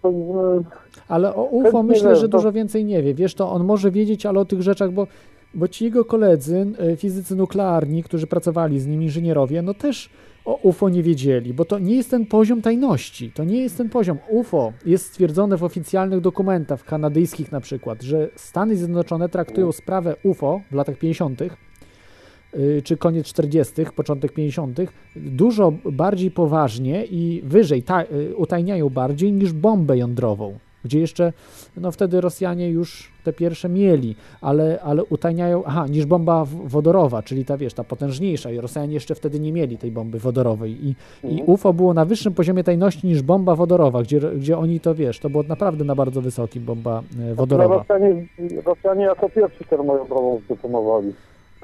[1.07, 3.14] Ale o UFO myślę, że to- dużo więcej nie wie.
[3.14, 5.07] Wiesz, to on może wiedzieć, ale o tych rzeczach, bo,
[5.53, 10.10] bo ci jego koledzy, y, fizycy nuklearni, którzy pracowali z nim, inżynierowie, no też
[10.45, 13.32] o UFO nie wiedzieli, bo to nie jest ten poziom tajności.
[13.32, 14.18] To nie jest ten poziom.
[14.30, 20.61] UFO jest stwierdzone w oficjalnych dokumentach kanadyjskich na przykład, że Stany Zjednoczone traktują sprawę UFO
[20.72, 24.80] w latach 50 y, czy koniec 40., początek 50.,
[25.15, 31.33] dużo bardziej poważnie i wyżej ta, y, utajniają bardziej niż bombę jądrową, gdzie jeszcze,
[31.77, 37.45] no wtedy Rosjanie już te pierwsze mieli, ale, ale utajniają, aha, niż bomba wodorowa, czyli
[37.45, 40.95] ta, wiesz, ta potężniejsza i Rosjanie jeszcze wtedy nie mieli tej bomby wodorowej i, i
[41.23, 41.49] Mhm.
[41.49, 45.29] UFO było na wyższym poziomie tajności niż bomba wodorowa, gdzie, gdzie oni to, wiesz, to
[45.29, 47.75] było naprawdę na bardzo wysokim bomba e, wodorowa.
[47.77, 48.25] Rosjanie,
[48.65, 51.13] Rosjanie jako pierwsi termojądrową zdetonowali.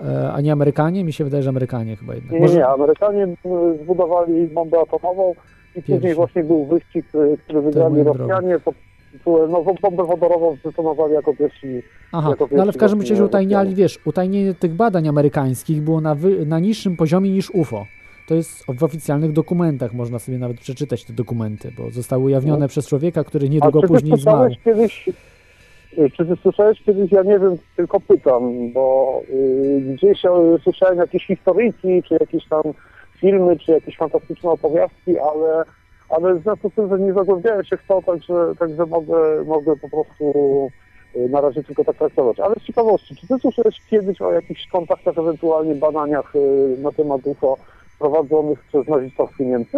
[0.06, 1.04] E, A nie Amerykanie?
[1.04, 2.32] Mi się wydaje, że Amerykanie chyba jednak.
[2.32, 3.28] Nie, nie, nie, Amerykanie
[3.84, 5.34] zbudowali bombę atomową
[5.76, 6.16] i później Pierwsi.
[6.16, 8.04] właśnie był wyścig, y, który wygrali.
[8.04, 8.58] Rosjanie,
[9.26, 11.82] no bombę wodorową zdetonowali jako pierwsi.
[12.12, 16.02] Aha, jako no ale w pierwsi każdym razie utajniali, wiesz, utajnienie tych badań amerykańskich było
[16.02, 17.86] na, wy, na niższym poziomie niż UFO.
[18.28, 22.68] To jest w oficjalnych dokumentach, można sobie nawet przeczytać te dokumenty, bo zostały ujawnione No.
[22.68, 24.38] przez człowieka, który niedługo później zmarł.
[24.38, 25.10] słyszałeś kiedyś,
[26.18, 30.30] czy ty słyszałeś kiedyś, ja nie wiem, tylko pytam, bo y, gdzieś y,
[30.64, 32.62] słyszałem jakieś historyjki, czy jakieś tam
[33.20, 35.64] filmy, czy jakieś fantastyczne opowiastki, ale,
[36.10, 39.76] ale w związku z tym, że nie zagłębiałem się w to, także, także mogę, mogę
[39.76, 40.34] po prostu
[41.16, 42.40] y, na razie tylko tak traktować.
[42.40, 47.22] Ale z ciekawości, czy ty słyszałeś kiedyś o jakichś kontaktach, ewentualnie badaniach y, na temat
[47.24, 47.58] UFO
[48.00, 49.78] prowadzonych przez nazistowskie Niemcy?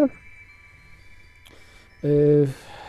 [2.04, 2.48] Y,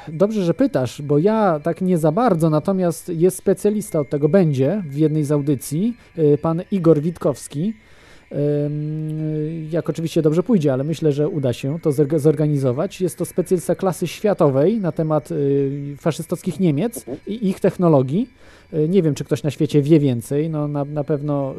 [0.08, 4.82] Dobrze, że pytasz, bo ja tak nie za bardzo, natomiast jest specjalista od tego, będzie
[4.86, 5.96] w jednej z audycji,
[6.42, 7.74] pan Igor Witkowski.
[9.70, 13.00] Jak oczywiście dobrze pójdzie, ale myślę, że uda się to zorga- zorganizować.
[13.00, 18.30] Jest to specjalista klasy światowej na temat y, faszystowskich Niemiec i ich technologii.
[18.74, 20.50] Y, Nie wiem, czy ktoś na świecie wie więcej.
[20.50, 21.56] No, na, na pewno y,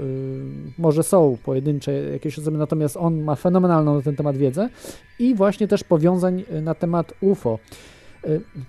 [0.78, 4.70] może są pojedyncze jakieś osoby, natomiast on ma fenomenalną na ten temat wiedzę
[5.20, 7.60] i właśnie też powiązań na temat UFO.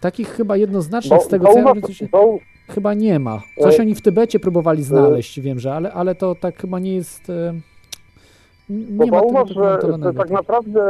[0.00, 2.38] Takich chyba jednoznacznych Bo z tego, co ja zau-
[2.68, 3.42] chyba nie ma.
[3.60, 6.94] Coś E, oni w Tybecie próbowali znaleźć, wiem, że, ale, ale to tak chyba nie
[6.94, 7.28] jest.
[8.68, 10.12] Bo Nie tego zauważ, że dokumentowanego.
[10.12, 10.80] tak naprawdę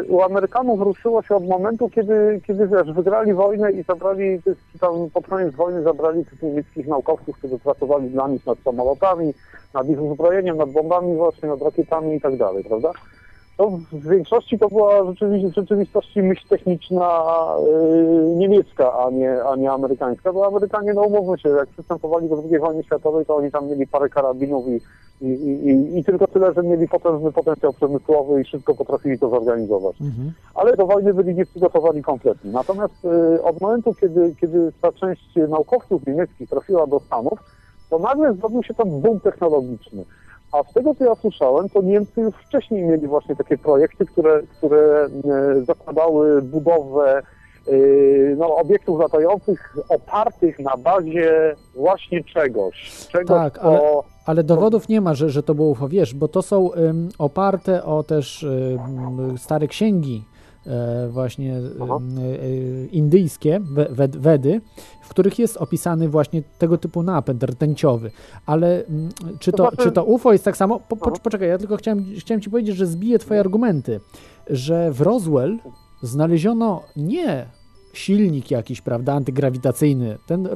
[0.00, 4.40] y, u Amerykanów ruszyło się od momentu, kiedy, kiedy wiesz, wygrali wojnę i zabrali,
[4.80, 9.34] tam pod koniec wojny zabrali tych niemieckich naukowców, którzy pracowali dla nich nad samolotami,
[9.74, 12.90] nad ich uzbrojeniem, nad bombami właśnie, nad rakietami i tak dalej, prawda?
[13.56, 17.24] To w większości to była rzeczywiście, w rzeczywistości myśl techniczna
[17.66, 22.42] yy, niemiecka, a nie, a nie amerykańska, bo Amerykanie, no umówmy się, jak przystępowali do
[22.50, 24.80] II wojny światowej, to oni tam mieli parę karabinów i,
[25.20, 30.00] i, i, i tylko tyle, że mieli potężny potencjał przemysłowy i wszystko potrafili to zorganizować.
[30.00, 30.32] Mhm.
[30.54, 32.50] Ale do wojny byli nieprzygotowani kompletnie.
[32.52, 37.38] Natomiast yy, od momentu, kiedy, kiedy ta część naukowców niemieckich trafiła do Stanów,
[37.90, 40.04] to nagle zrobił się tam boom technologiczny.
[40.54, 44.42] A z tego, co ja słyszałem, to Niemcy już wcześniej mieli właśnie takie projekty, które,
[44.42, 47.22] które e, zakładały budowę
[47.68, 47.72] e,
[48.36, 53.06] no, obiektów latających opartych na bazie właśnie czegoś.
[53.08, 53.80] czegoś Tak, ale,
[54.26, 56.70] ale dowodów nie ma, że, że to było UFO, wiesz, bo to są
[57.18, 58.46] oparte o też
[59.36, 60.24] stare księgi
[61.10, 64.60] właśnie ym, y, indyjskie, we, wed, Wedy,
[65.02, 68.10] w których jest opisany właśnie tego typu napęd rtęciowy.
[68.46, 69.08] Ale ym,
[69.38, 70.80] czy, to, znaczy- czy to UFO jest tak samo?
[70.80, 74.00] Po, po, poczekaj, ja tylko chciałem, chciałem ci powiedzieć, że zbiję twoje argumenty,
[74.50, 75.58] że w Roswell
[76.02, 77.46] znaleziono nie
[77.92, 80.18] silnik jakiś, prawda, antygrawitacyjny.
[80.26, 80.48] Ten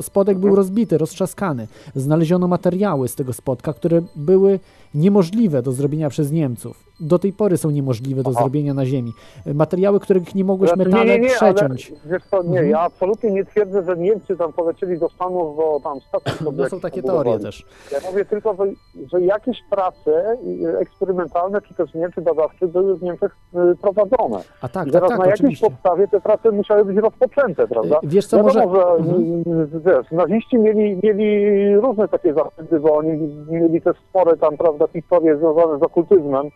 [0.00, 1.68] spodek był rozbity, roztrzaskany.
[1.94, 4.60] Znaleziono materiały z tego spodka, które były
[4.94, 6.89] niemożliwe do zrobienia przez Niemców.
[7.00, 8.40] Do tej pory są niemożliwe do Aha.
[8.40, 9.12] zrobienia na Ziemi.
[9.54, 11.90] Materiały, których nie mogłeś Znaczy, metale nie, nie, nie, przeciąć.
[11.90, 12.68] Ale, wiesz co, nie, Mhm.
[12.70, 15.98] ja absolutnie nie twierdzę, że Niemcy tam polecieli do Stanów, bo tam
[16.38, 17.66] sobie No są takie teorie też.
[17.92, 18.64] Ja mówię tylko, że,
[19.12, 20.38] że jakieś prace
[20.80, 23.36] eksperymentalne, czy też nie, czy badawcze były w Niemczech
[23.72, 24.42] y, prowadzone.
[24.62, 27.96] A tak, I tak, teraz tak, na jakiejś podstawie te prace musiały być rozpoczęte, prawda?
[27.96, 29.44] Y, wiesz co, Wiadomo, może- że Mhm.
[29.86, 33.10] wiesz, naziści mieli, mieli różne takie zachęty, bo oni
[33.50, 36.48] mieli też spore tam, prawda, historie związane z okultyzmem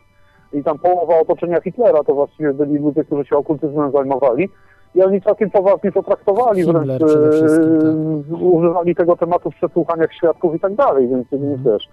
[0.55, 4.49] i tam połowa otoczenia Hitlera to właściwie byli ludzie, którzy się okultyzmem zajmowali.
[4.95, 7.13] I oni całkiem poważnie to traktowali, Himmler wręcz
[8.31, 11.89] e, używali tego tematu w przesłuchaniach świadków i tak dalej, więc nie wiesz.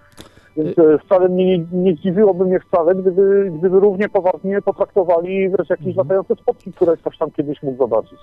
[0.56, 5.70] Więc e, wcale mnie nie, nie zdziwiłoby mnie wcale, gdyby, gdyby równie poważnie potraktowali wiesz,
[5.70, 5.96] jakieś Mhm.
[5.96, 8.18] latające spotki, które ktoś tam kiedyś mógł zobaczyć.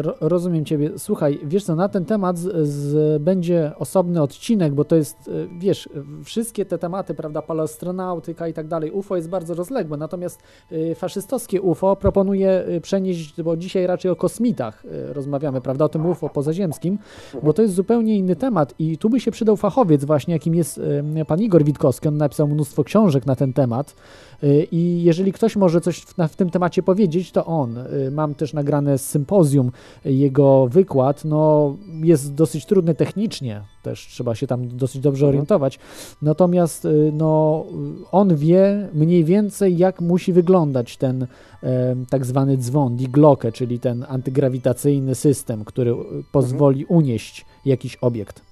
[0.00, 0.90] Ro- Rozumiem Ciebie.
[0.96, 5.48] Słuchaj, wiesz co, na ten temat z, z, będzie osobny odcinek, bo to jest, y,
[5.58, 5.88] wiesz,
[6.24, 10.42] wszystkie te tematy, prawda, paleostronautyka i tak dalej, UFO jest bardzo rozległe, natomiast
[10.94, 14.82] faszystowskie UFO proponuje y, przenieść, bo dzisiaj raczej o kosmitach
[15.12, 16.98] rozmawiamy, prawda, o tym UFO pozaziemskim,
[17.42, 20.80] bo to jest zupełnie inny temat i tu by się przydał fachowiec właśnie, jakim jest
[21.26, 23.94] pan Igor Witkowski, on napisał mnóstwo książek na ten temat
[24.44, 27.78] y, i jeżeli ktoś może coś w, na, w tym temacie powiedzieć, to on.
[27.78, 29.72] Y, Mam też nagrane z sympozjum
[30.04, 35.78] jego wykład, no jest dosyć trudny technicznie, też trzeba się tam dosyć dobrze orientować,
[36.22, 37.64] natomiast y, no,
[38.12, 41.26] on wie mniej więcej jak musi wyglądać ten
[41.62, 45.94] e, tak zwany dzwon, die Glocke, czyli ten antygrawitacyjny system, który
[46.32, 48.49] pozwoli unieść jakiś obiekt.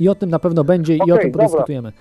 [0.00, 1.46] I o tym na pewno będzie i o tym dobra.
[1.46, 1.92] podyskutujemy.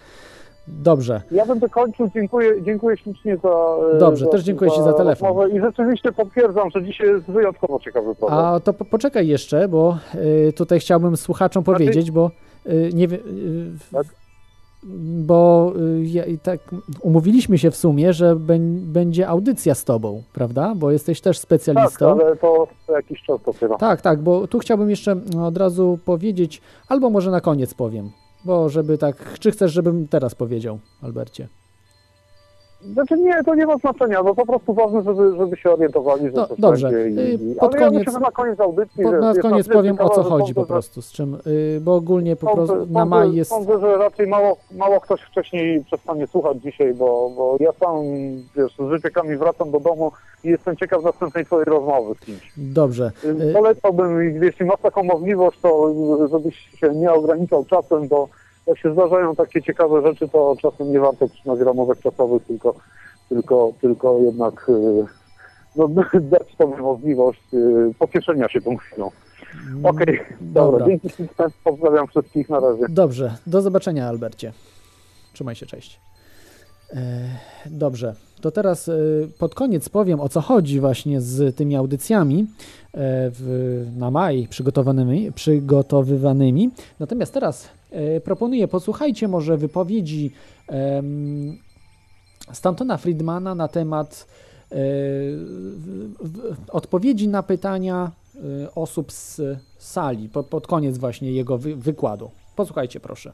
[0.67, 1.21] Dobrze.
[1.31, 2.09] Ja będę kończył.
[2.13, 3.49] Dziękuję, dziękuję ślicznie za.
[3.95, 5.27] e, Dobrze, też dziękuję Ci za telefon.
[5.27, 8.39] rozmowę I rzeczywiście potwierdzam, że dzisiaj jest wyjątkowo ciekawy program.
[8.45, 9.97] A to po, poczekaj jeszcze, bo
[10.49, 12.31] y, tutaj chciałbym słuchaczom Znaczy- powiedzieć, bo
[12.65, 13.19] y, nie wiem.
[13.93, 14.03] Y,
[14.83, 16.59] Bo y, ja, i tak
[17.01, 18.35] umówiliśmy się w sumie, że
[18.81, 20.73] będzie audycja z tobą, prawda?
[20.75, 22.11] Bo jesteś też tak, specjalistą.
[22.11, 23.77] ale to jakiś czas dopiero.
[23.77, 28.11] Tak, tak, bo tu chciałbym jeszcze od razu powiedzieć, albo może na koniec powiem,
[28.45, 31.47] bo żeby tak, czy chcesz, żebym teraz powiedział, Albercie?
[32.81, 36.31] Znaczy nie, to nie ma znaczenia, bo po prostu ważne, żeby, żeby się orientowali, że
[36.31, 36.89] No, coś dobrze.
[36.91, 37.29] będzie.
[37.29, 39.03] I, Y, i, pod ale ja koniec- myślę, że na koniec audycji...
[39.03, 41.37] Po, że na koniec powiem o ciekawe, co chodzi po sądzę, że- prostu, z czym,
[41.47, 43.49] y, bo ogólnie po prostu na maj jest...
[43.51, 47.95] Sądzę, że raczej mało, mało ktoś wcześniej przestanie słuchać dzisiaj, bo, bo ja sam
[48.55, 50.11] wiesz, z wypiekami wracam do domu
[50.43, 52.53] i jestem ciekaw następnej twojej rozmowy z kimś.
[52.57, 53.11] Dobrze.
[53.49, 55.93] Y, Polecałbym, jeśli masz taką możliwość, to
[56.31, 58.27] żebyś się nie ograniczał czasem, bo
[58.67, 62.75] jak się zdarzają takie ciekawe rzeczy, to czasem nie warto trzymać ramówek czasowych, tylko,
[63.29, 65.05] tylko, tylko jednak y,
[65.75, 65.87] no,
[66.21, 69.11] dać sobie możliwość y, pocieszenia się tą chwilą.
[69.83, 70.63] Okej, dobra.
[70.63, 70.85] dobra.
[70.87, 71.09] dzięki
[71.63, 72.83] pozdrawiam wszystkich, na razie.
[72.89, 74.53] Dobrze, do zobaczenia, Albercie.
[75.33, 75.99] Trzymaj się, cześć.
[76.93, 77.29] E,
[77.65, 78.93] Dobrze, to teraz e,
[79.39, 82.45] pod koniec powiem o co chodzi właśnie z tymi audycjami e,
[83.31, 86.69] w, na maj przygotowanymi, przygotowywanymi.
[86.99, 87.69] Natomiast teraz
[88.23, 90.31] proponuję, posłuchajcie może wypowiedzi
[92.53, 94.27] Stantona Friedmana na temat
[94.71, 94.75] e,
[96.71, 99.41] odpowiedzi na pytania e, osób z
[99.77, 102.31] sali, po, pod koniec właśnie jego wy, wykładu.
[102.55, 103.33] Posłuchajcie proszę.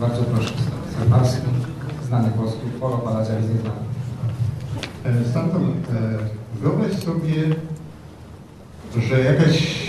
[0.00, 0.54] Bardzo proszę,
[1.06, 1.46] Starski,
[2.06, 3.42] znany polski ufolog, ale znany.
[5.04, 6.18] E, Stanton, e,
[6.60, 7.54] wyobraź sobie,
[9.00, 9.82] że jakaś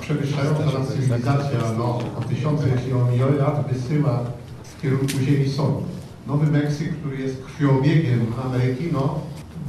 [0.00, 1.84] przewyższająca nas cywilizacja no,
[2.18, 4.20] o tysiące, jeśli o miliony lat wysyła
[4.64, 5.88] w kierunku Ziemi sondy.
[6.26, 9.20] Nowy Meksyk, który jest krwiobiegiem Ameryki, no,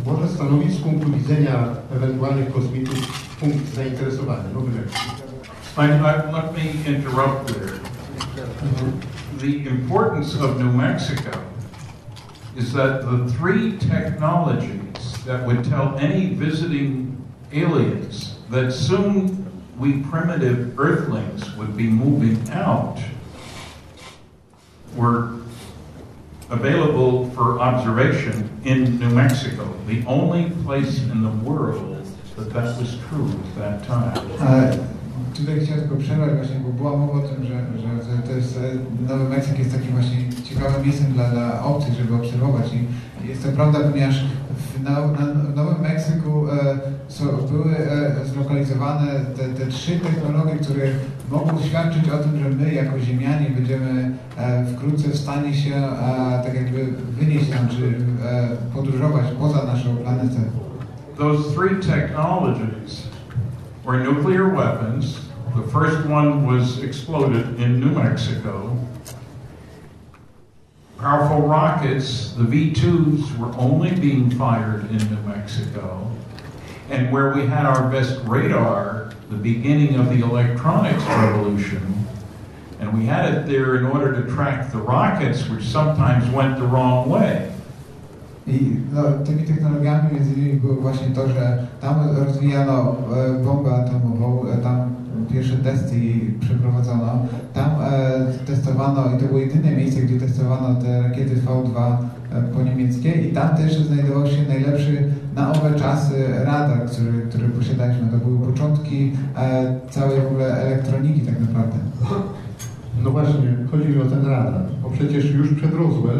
[0.05, 2.97] może stanowić z punktu widzenia ewentualnych kosmitów
[3.39, 4.43] punkt zainteresowania.
[4.53, 5.01] Nowy Meksyk.
[6.33, 7.79] Let me interrupt there.
[9.39, 11.31] The importance of New Mexico
[12.55, 17.17] is that the three technologies that would tell any visiting
[17.53, 19.45] aliens that soon
[19.77, 22.97] we primitive earthlings would be moving out
[24.95, 25.39] were
[26.49, 31.93] available for observation in New Mexico, the only place in the world
[32.37, 34.31] that that was true at that time.
[34.39, 34.87] Uh,
[35.37, 38.59] Tutaj chciałem tylko przerwać właśnie, bo była mowa o tym, że, że, to jest,
[39.07, 43.51] Nowy Meksyk jest takim właśnie ciekawym miejscem dla, dla obcych, żeby obserwować i jest to
[43.51, 44.25] prawda, ponieważ
[44.57, 50.83] w, na, na, Nowym Meksyku e, so, były e, zlokalizowane te, te trzy technologie, które
[51.31, 56.41] mogą świadczyć o tym, że my jako ziemianie będziemy e, wkrótce w stanie się e,
[56.45, 56.85] tak jakby
[57.19, 57.95] wynieść tam, czy
[58.25, 60.39] e, podróżować poza naszą planetę.
[61.17, 63.07] Those three technologies
[63.85, 65.26] were nuclear weapons.
[65.57, 68.77] The first one was exploded in New Mexico.
[70.99, 76.11] Powerful rockets, the V 2s, were only being fired in New Mexico.
[76.91, 82.05] And where we had our best radar, the beginning of the electronics revolution,
[82.79, 86.67] and we had it there in order to track the rockets, which sometimes went the
[86.67, 87.51] wrong way.
[88.47, 92.95] I no, tymi technologiami między innymi było właśnie to, że tam rozwijano
[93.43, 94.96] bombę atomową, tam
[95.33, 95.95] pierwsze testy
[96.39, 97.25] przeprowadzono.
[97.53, 101.97] Tam e, testowano, i to było jedyne miejsce, gdzie testowano te rakiety V2
[102.31, 105.03] e, po niemieckie i tam też znajdował się najlepszy
[105.35, 106.13] na owe czasy
[106.43, 108.07] radar, który, który posiadaliśmy.
[108.07, 111.77] To były początki e, całej w ogóle elektroniki tak naprawdę.
[113.03, 116.19] No właśnie, chodzi mi o ten radar, bo przecież już przed Roswell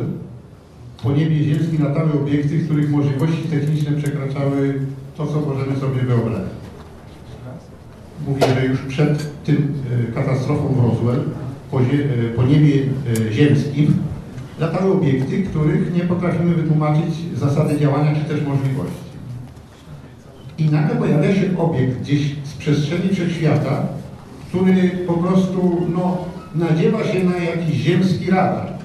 [1.03, 4.79] po niebie ziemskim latały obiekty, których możliwości techniczne przekraczały
[5.17, 6.56] to, co możemy sobie wyobrazić.
[8.25, 9.73] Mówię, że już przed tym
[10.09, 11.23] e, katastrofą w Roswell
[11.71, 11.83] po, e,
[12.35, 12.73] po niebie
[13.29, 13.95] e, ziemskim
[14.59, 19.07] latały obiekty, których nie potrafimy wytłumaczyć zasady działania czy też możliwości.
[20.57, 23.81] I nagle pojawia się obiekt gdzieś z przestrzeni wszechświata,
[24.49, 26.17] który po prostu no,
[26.55, 28.77] nadziewa się na jakiś ziemski radar.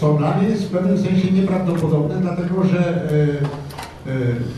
[0.00, 3.08] Co dla mnie jest w pewnym sensie nieprawdopodobne, dlatego że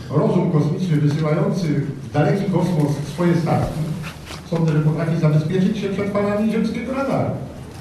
[0.09, 1.81] rozum kosmiczny wysyłający
[2.13, 3.79] daleki kosmos swoje statki,
[4.49, 7.35] sądzę, że potrafi zabezpieczyć się przed falami ziemskiego radaru.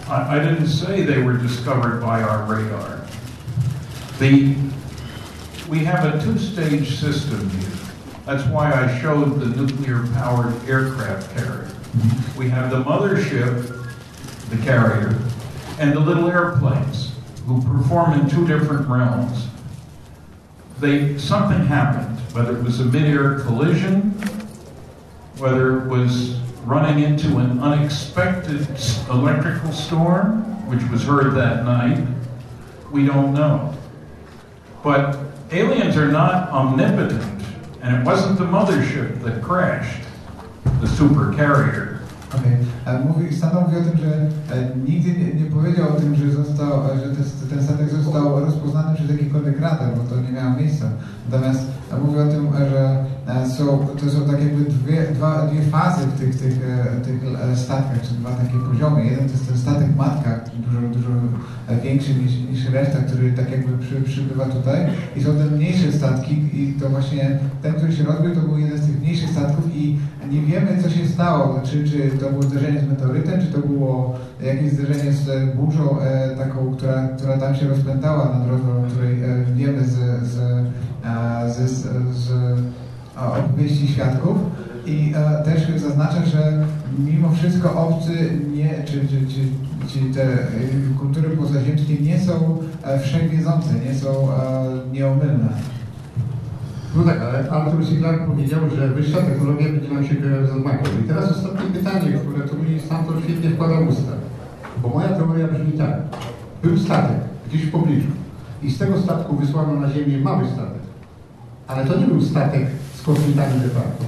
[0.09, 2.99] I, I didn't say they were discovered by our radar.
[4.19, 4.55] The,
[5.69, 7.79] we have a two-stage system here.
[8.27, 11.69] That's why I showed the nuclear-powered aircraft carrier.
[12.39, 13.87] We have the mothership,
[14.51, 15.15] the carrier,
[15.79, 17.13] and the little airplanes
[17.47, 19.47] who perform in two different realms.
[20.81, 24.11] They, something happened, whether it was a mid-air collision,
[25.39, 28.67] whether it was running into an unexpected
[29.11, 32.07] electrical storm, which was heard that night,
[32.93, 33.75] we don't know.
[34.85, 35.19] But
[35.51, 37.43] aliens are not omnipotent,
[37.83, 40.07] and it wasn't the mothership that crashed,
[40.81, 41.98] the super carrier.
[42.35, 43.05] Okay.
[43.09, 44.29] Mówi, stanowi o tym, że
[44.87, 49.11] nigdy nie, nie, powiedział o tym, że, został, że te, ten statek został rozpoznany przez
[49.11, 50.91] jakikolwiek radar, bo to nie miało miejsca.
[51.31, 51.61] Natomiast
[51.97, 53.05] mówi o tym, że
[53.57, 56.61] są, to są tak jakby dwie, dwa, dwie fazy w tych, tych,
[57.05, 57.21] tych
[57.55, 59.05] statkach, czy dwa takie poziomy.
[59.05, 61.09] Jeden to jest ten statek matka, dużo, dużo
[61.83, 64.87] większy niż, niż reszta, który tak jakby przy, przybywa tutaj.
[65.17, 68.79] I są te mniejsze statki i to właśnie ten, który się rozbił, to był jeden
[68.79, 69.99] z tych mniejszych statków i
[70.31, 71.61] nie wiemy, co się stało.
[71.65, 76.37] Czy, czy to było zderzenie z meteorytem, czy to było jakieś zderzenie z burzą e,
[76.37, 79.95] taką, która, która tam się rozpętała nad o której e, wiemy z,
[80.27, 80.37] z,
[81.49, 81.83] z, z,
[82.17, 82.31] z
[83.17, 84.37] opowieści świadków.
[84.87, 86.67] I e, też zaznaczę, że
[86.99, 88.13] mimo wszystko obcy
[88.55, 89.41] nie, czy, czy, czy,
[89.89, 90.27] czy te
[90.99, 92.59] kultury pozaziemskie nie są
[93.03, 94.29] wszechwiedzące, nie są
[94.93, 95.49] nieomylne.
[96.97, 97.97] No tak, ale Arthur C.
[97.99, 100.91] Clarke powiedział, że wyższa technologia będzie nam się kojarzyć z makrą.
[101.05, 104.13] I teraz ostatnie pytanie, które tu mi stamtąd świetnie wkłada w usta.
[104.83, 105.95] Bo moja teoria brzmi tak.
[106.63, 107.17] Był statek
[107.49, 108.09] gdzieś w pobliżu
[108.63, 110.83] i z tego statku wysłano na Ziemię mały statek.
[111.67, 114.05] Ale to nie był statek z kosmitami de facto.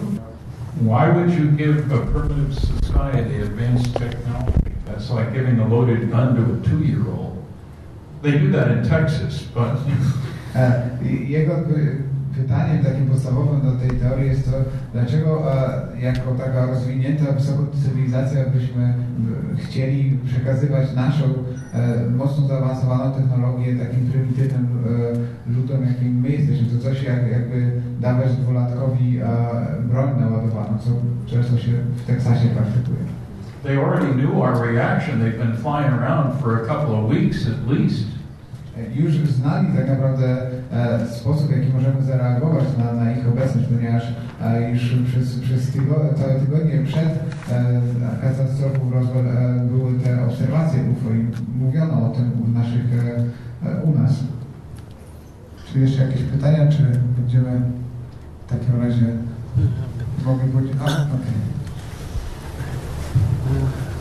[0.82, 4.70] Why would you give a primitive society advanced technology?
[4.86, 7.36] That's like giving a loaded gun to a two-year-old.
[8.22, 9.76] They do that in Texas, but...
[11.28, 11.54] Jego
[12.36, 14.56] pytaniem takim podstawowym do tej teorii jest to,
[14.92, 15.42] dlaczego
[16.00, 17.24] jako taka rozwinięta
[17.84, 18.94] cywilizacja byśmy
[19.56, 21.24] chcieli przekazywać naszą
[22.16, 24.68] mocno zaawansowaną technologię takim prymitywnym
[25.56, 26.68] ludom, jakim my jesteśmy.
[26.68, 29.20] To coś jak, jakby dawać dwulatkowi
[29.88, 30.90] broń naładowaną, co
[31.26, 32.98] często się w Teksasie praktykuje.
[33.62, 35.20] They already knew our reaction.
[35.20, 38.19] They've been flying around for a couple of weeks at least.
[38.94, 44.02] Już znali tak naprawdę e, sposób, w jaki możemy zareagować na, na ich obecność, ponieważ
[44.42, 47.08] e, już przez, przez tygodnie, całe tygodnie przed
[47.52, 47.80] e,
[48.22, 51.26] katastrofą Roswell e, były te obserwacje UFO i
[51.58, 52.84] mówiono o tym u naszych,
[53.84, 54.14] u nas.
[55.72, 56.82] Czy jeszcze jakieś pytania, czy
[57.18, 57.60] będziemy
[58.46, 59.06] w takim razie
[60.26, 60.76] mogli powiedzieć?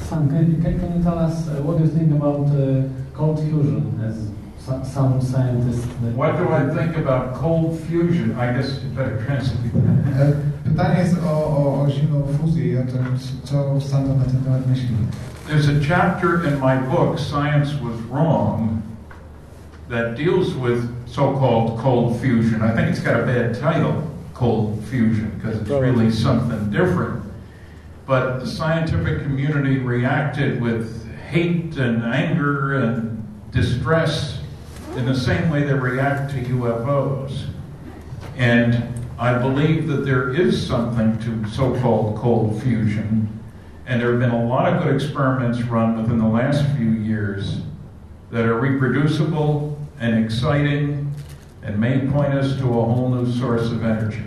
[0.10, 2.84] Sam, can, can, can you tell us uh, what do you think about uh,
[3.14, 4.16] cold fusion as
[4.86, 5.86] some scientists?
[6.16, 8.36] What do I think about cold fusion?
[8.36, 10.36] I guess you better translate that.
[10.64, 14.68] Pytanie jest o, o, o zimną fuzję i o tym, co Stanton na ten temat
[14.68, 14.96] myśli.
[15.48, 18.82] There's a chapter in my book, Science Was Wrong,
[19.90, 22.62] that deals with so-called cold fusion.
[22.62, 27.24] I think it's got a bad title, cold fusion, because it's really something different.
[28.06, 34.39] But the scientific community reacted with hate and anger and distress
[35.00, 37.46] in the same way they react to UFOs.
[38.38, 38.84] And
[39.18, 43.28] I believe that there is something to so called cold fusion.
[43.88, 47.62] And there have been a lot of good experiments run within the last few years
[48.32, 51.14] that are reproducible and exciting
[51.64, 54.24] and may point us to a whole new source of energy.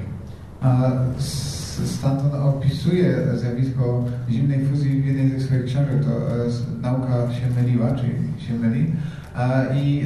[1.19, 6.11] Stanton opisuje zjawisko zimnej fuzji w jednej ze swoich książek, to
[6.83, 8.93] nauka się myliła, czyli się myli.
[9.75, 10.05] I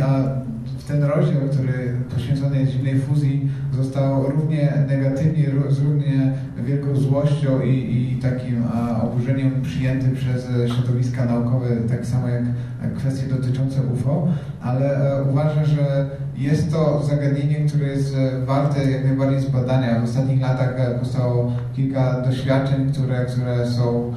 [0.86, 6.32] ten rozdział, który poświęcony jest zimnej fuzji, został równie negatywnie, z równie
[6.64, 8.64] wielką złością i, i takim
[9.02, 12.44] oburzeniem przyjęty przez środowiska naukowe, tak samo jak
[12.96, 14.28] kwestie dotyczące UFO,
[14.62, 14.98] ale
[15.30, 20.00] uważa, że jest to zagadnienie, które jest warte jak najbardziej zbadania.
[20.00, 24.12] W ostatnich latach powstało kilka doświadczeń, które, które są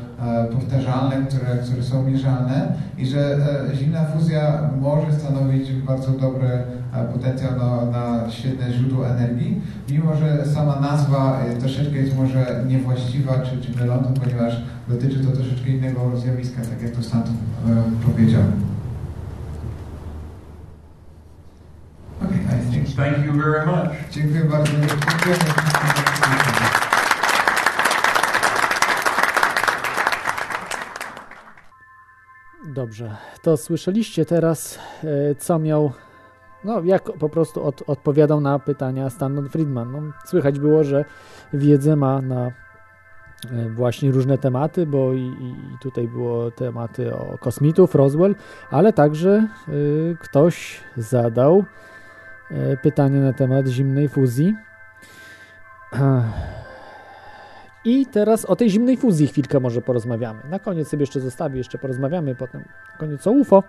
[0.51, 3.37] powtarzalne, które, które są mierzalne i że
[3.73, 6.49] zimna fuzja może stanowić bardzo dobry
[7.13, 13.61] potencjał na, na świetne źródło energii, mimo że sama nazwa troszeczkę jest może niewłaściwa czy,
[13.61, 13.73] czy
[14.23, 17.35] ponieważ dotyczy to troszeczkę innego zjawiska, tak jak to Stanton
[18.05, 18.41] powiedział.
[22.23, 22.78] Okay, I think.
[22.95, 23.90] Thank you very much.
[24.11, 24.72] Dziękuję bardzo.
[32.68, 34.80] Dobrze, to słyszeliście teraz,
[35.38, 35.91] co miał,
[36.64, 39.91] no jak po prostu od, odpowiadał na pytania Stanton Friedman.
[39.91, 41.06] No, słychać było, że
[41.53, 42.52] wiedzę ma na
[43.76, 48.36] właśnie różne tematy, bo i, i tutaj było tematy o kosmitów, Roswell,
[48.72, 51.89] ale także y, ktoś zadał y,
[52.81, 54.55] pytanie na temat zimnej fuzji.
[57.85, 60.41] I teraz o tej zimnej fuzji chwilkę może porozmawiamy.
[60.49, 62.63] Na koniec sobie jeszcze zostawię, jeszcze porozmawiamy potem
[62.99, 63.63] koniec o UFO.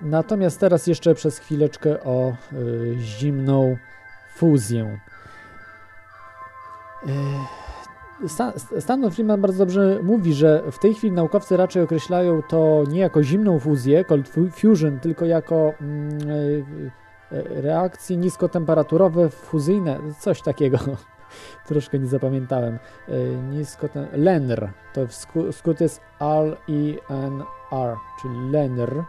[0.00, 3.76] Natomiast teraz jeszcze przez chwileczkę o y, zimną
[4.36, 4.98] fuzję.
[7.06, 7.10] Y,
[8.78, 13.22] Stanton Freeman bardzo dobrze mówi, że w tej chwili naukowcy raczej określają to nie jako
[13.22, 16.64] zimną fuzję, cold fusion, tylko jako mm, y,
[17.62, 20.78] reakcje niskotemperaturowe fuzyjne, coś takiego.
[21.68, 22.78] Troszkę nie zapamiętałem.
[23.50, 25.00] Nisko ten, LENR, to
[25.52, 29.04] skrót jest R-E-N-R, czyli LENR.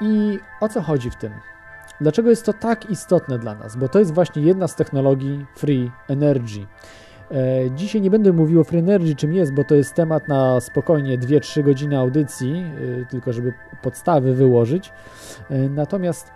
[0.00, 1.32] I o co chodzi w tym?
[2.00, 3.76] Dlaczego jest to tak istotne dla nas?
[3.76, 6.66] Bo to jest właśnie jedna z technologii Free Energy.
[7.76, 11.18] Dzisiaj nie będę mówił o Free Energy, czym jest, bo to jest temat na spokojnie
[11.18, 12.64] 2-3 godziny audycji,
[13.10, 13.52] tylko żeby
[13.82, 14.92] podstawy wyłożyć.
[15.70, 16.30] Natomiast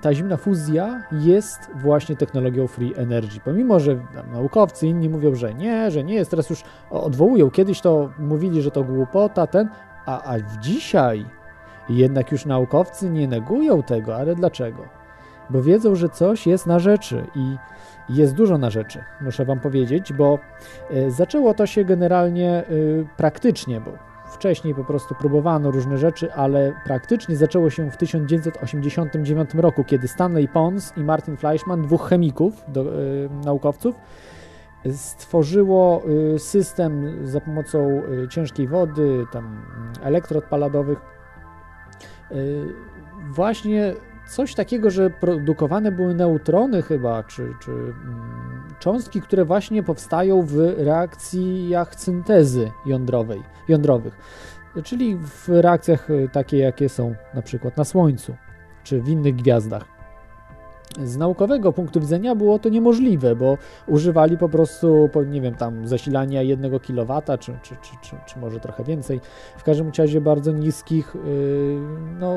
[0.00, 3.40] ta zimna fuzja jest właśnie technologią Free Energy.
[3.44, 3.96] Pomimo, że
[4.32, 7.50] naukowcy inni mówią, że nie, że nie jest, teraz już odwołują.
[7.50, 9.68] Kiedyś to mówili, że to głupota, ten,
[10.06, 11.24] a, a dzisiaj
[11.88, 14.82] jednak już naukowcy nie negują tego, ale dlaczego?
[15.50, 17.56] Bo wiedzą, że coś jest na rzeczy i
[18.08, 20.38] jest dużo na rzeczy, muszę Wam powiedzieć, bo
[21.08, 22.64] zaczęło to się generalnie
[23.16, 23.92] praktycznie, bo
[24.28, 30.48] Wcześniej po prostu próbowano różne rzeczy, ale praktycznie zaczęło się w 1989 roku, kiedy Stanley
[30.48, 33.94] Pons i Martin Fleischmann, dwóch chemików, do, y, naukowców,
[34.92, 36.02] stworzyło
[36.38, 39.62] system za pomocą ciężkiej wody, tam
[40.02, 40.98] elektrod paladowych,
[43.30, 43.94] właśnie
[44.28, 50.56] coś takiego, że produkowane były neutrony chyba, czy, czy mm, cząstki, które właśnie powstają w
[50.78, 54.16] reakcjach syntezy jądrowej, jądrowych,
[54.84, 58.36] czyli w reakcjach y, takie, jakie są na przykład na Słońcu,
[58.84, 59.97] czy w innych gwiazdach
[61.04, 66.42] z naukowego punktu widzenia było to niemożliwe, bo używali po prostu, nie wiem, tam zasilania
[66.42, 69.20] 1 kW, czy, czy, czy, czy, czy może trochę więcej.
[69.56, 71.78] W każdym razie bardzo niskich, y,
[72.20, 72.34] no,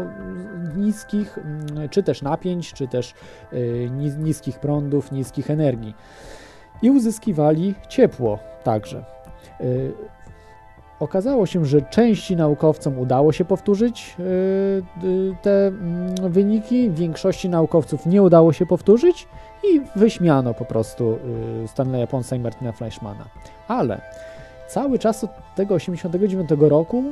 [0.75, 3.13] niskich, mm, czy też napięć, czy też
[3.53, 3.89] y,
[4.19, 5.95] niskich prądów, niskich energii.
[6.81, 9.05] I uzyskiwali ciepło także.
[11.01, 18.23] Okazało się, że części naukowcom udało się powtórzyć yy, te mm, wyniki, większości naukowców nie
[18.23, 19.27] udało się powtórzyć
[19.63, 21.19] i wyśmiano po prostu
[21.61, 23.25] yy, Stanleya Ponsa i Martina Fleischmana.
[23.67, 24.01] Ale
[24.67, 27.03] cały czas od tego 89 roku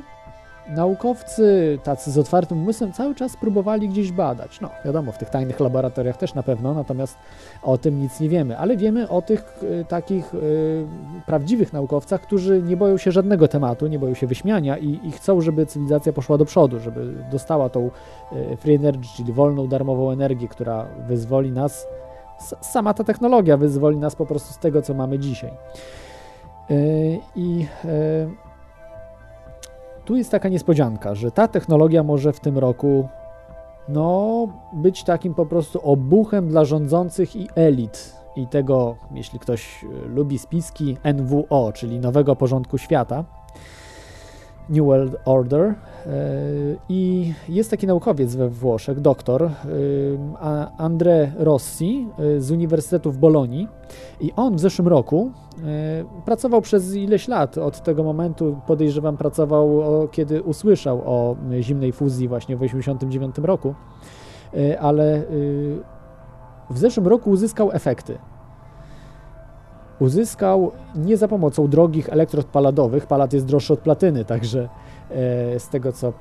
[0.67, 4.61] naukowcy tacy z otwartym umysłem cały czas próbowali gdzieś badać.
[4.61, 7.17] No, wiadomo, w tych tajnych laboratoriach też na pewno, natomiast
[7.63, 10.85] o tym nic nie wiemy, ale wiemy o tych y, takich y,
[11.25, 15.41] prawdziwych naukowcach, którzy nie boją się żadnego tematu, nie boją się wyśmiania i, i chcą,
[15.41, 17.91] żeby cywilizacja poszła do przodu, żeby dostała tą
[18.33, 21.87] y, free energy, czyli wolną, darmową energię, która wyzwoli nas,
[22.61, 25.51] sama ta technologia wyzwoli nas po prostu z tego, co mamy dzisiaj.
[26.71, 28.48] Y, I y,
[30.09, 33.07] tu jest taka niespodzianka, że ta technologia może w tym roku
[33.89, 38.15] no, być takim po prostu obuchem dla rządzących i elit.
[38.35, 43.25] I tego, jeśli ktoś lubi spiski, NWO, czyli Nowego Porządku Świata,
[44.69, 45.75] New World Order e,
[46.89, 49.49] i jest taki naukowiec we Włoszech, doktor e,
[50.77, 53.67] André Rossi e, z Uniwersytetu w Bolonii.
[54.21, 55.31] I on w zeszłym roku
[56.25, 59.81] pracował przez ileś lat, od tego momentu podejrzewam pracował,
[60.11, 63.75] kiedy usłyszał o zimnej fuzji właśnie w 1989 roku,
[64.79, 65.23] ale
[66.69, 68.17] w zeszłym roku uzyskał efekty
[69.99, 74.69] uzyskał nie za pomocą drogich elektrod paladowych, palat jest droższy od platyny, także
[75.09, 76.13] e, z tego co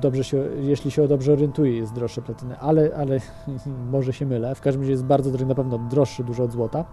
[0.00, 3.20] dobrze się, jeśli się dobrze orientuję, jest droższy platyny, ale, ale
[3.92, 6.84] może się mylę, w każdym razie jest bardzo drogi, na pewno droższy dużo od złota.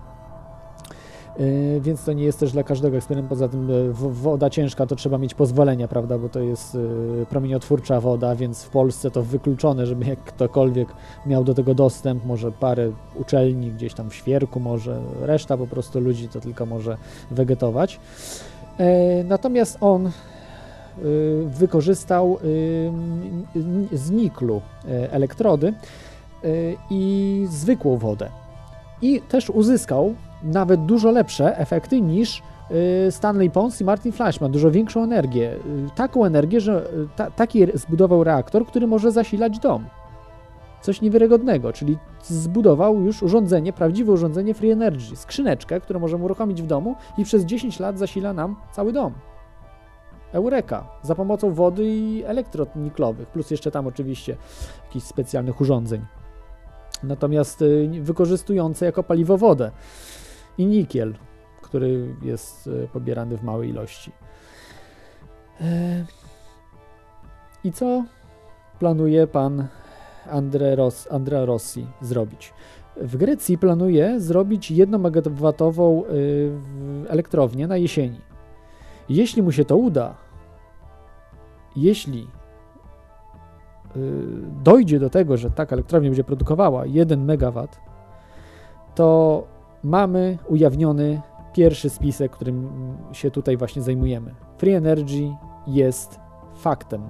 [1.39, 3.29] Y, więc to nie jest też dla każdego eksperymentu.
[3.29, 8.01] Poza tym y, woda ciężka to trzeba mieć pozwolenia, prawda, bo to jest y, promieniotwórcza
[8.01, 10.87] woda, więc w Polsce to wykluczone, żeby jak ktokolwiek
[11.25, 15.99] miał do tego dostęp, może parę uczelni gdzieś tam w Świerku, może reszta po prostu
[15.99, 16.97] ludzi to tylko może
[17.31, 17.99] wegetować.
[19.23, 20.11] Natomiast on
[21.45, 22.37] wykorzystał
[23.93, 24.61] z niklu
[25.11, 25.73] elektrody
[26.89, 28.29] i zwykłą wodę.
[29.01, 30.15] I też uzyskał
[30.45, 32.41] nawet dużo lepsze efekty niż
[33.07, 35.53] y, Stanley Pons i Martin Fleischmann, dużo większą energię.
[35.53, 39.85] Y, taką energię, że y, ta, taki zbudował reaktor, który może zasilać dom.
[40.81, 46.67] Coś niewiarygodnego, czyli zbudował już urządzenie, prawdziwe urządzenie Free Energy, skrzyneczkę, którą możemy uruchomić w
[46.67, 49.13] domu i przez 10 lat zasila nam cały dom.
[50.31, 54.37] Eureka, za pomocą wody i elektrod niklowych, plus jeszcze tam oczywiście
[54.85, 56.05] jakichś specjalnych urządzeń.
[57.03, 57.63] Natomiast
[58.01, 59.71] wykorzystujące jako paliwo wodę
[60.57, 61.13] i nikiel,
[61.61, 64.11] który jest e, pobierany w małej ilości.
[65.61, 66.05] E,
[67.63, 68.03] I co
[68.79, 69.67] planuje pan
[70.31, 72.53] Andre Ros, Andrea Rossi zrobić?
[72.97, 76.09] W Grecji planuje zrobić 1 megawatową e,
[77.09, 78.21] elektrownię na jesieni.
[79.09, 80.15] Jeśli mu się to uda,
[81.75, 82.27] jeśli
[84.63, 87.79] dojdzie do tego, że taka elektrownia będzie produkowała 1 megawat,
[88.95, 89.43] to
[89.85, 91.21] mamy ujawniony
[91.53, 92.69] pierwszy spisek, którym
[93.11, 94.35] się tutaj właśnie zajmujemy.
[94.57, 95.35] Free Energy
[95.67, 96.19] jest
[96.55, 97.01] faktem.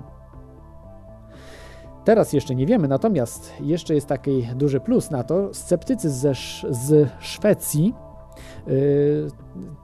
[2.04, 5.54] Teraz jeszcze nie wiemy, natomiast jeszcze jest taki duży plus na to.
[5.54, 6.34] Sceptycy ze,
[6.70, 7.94] z Szwecji,
[8.68, 9.28] yy,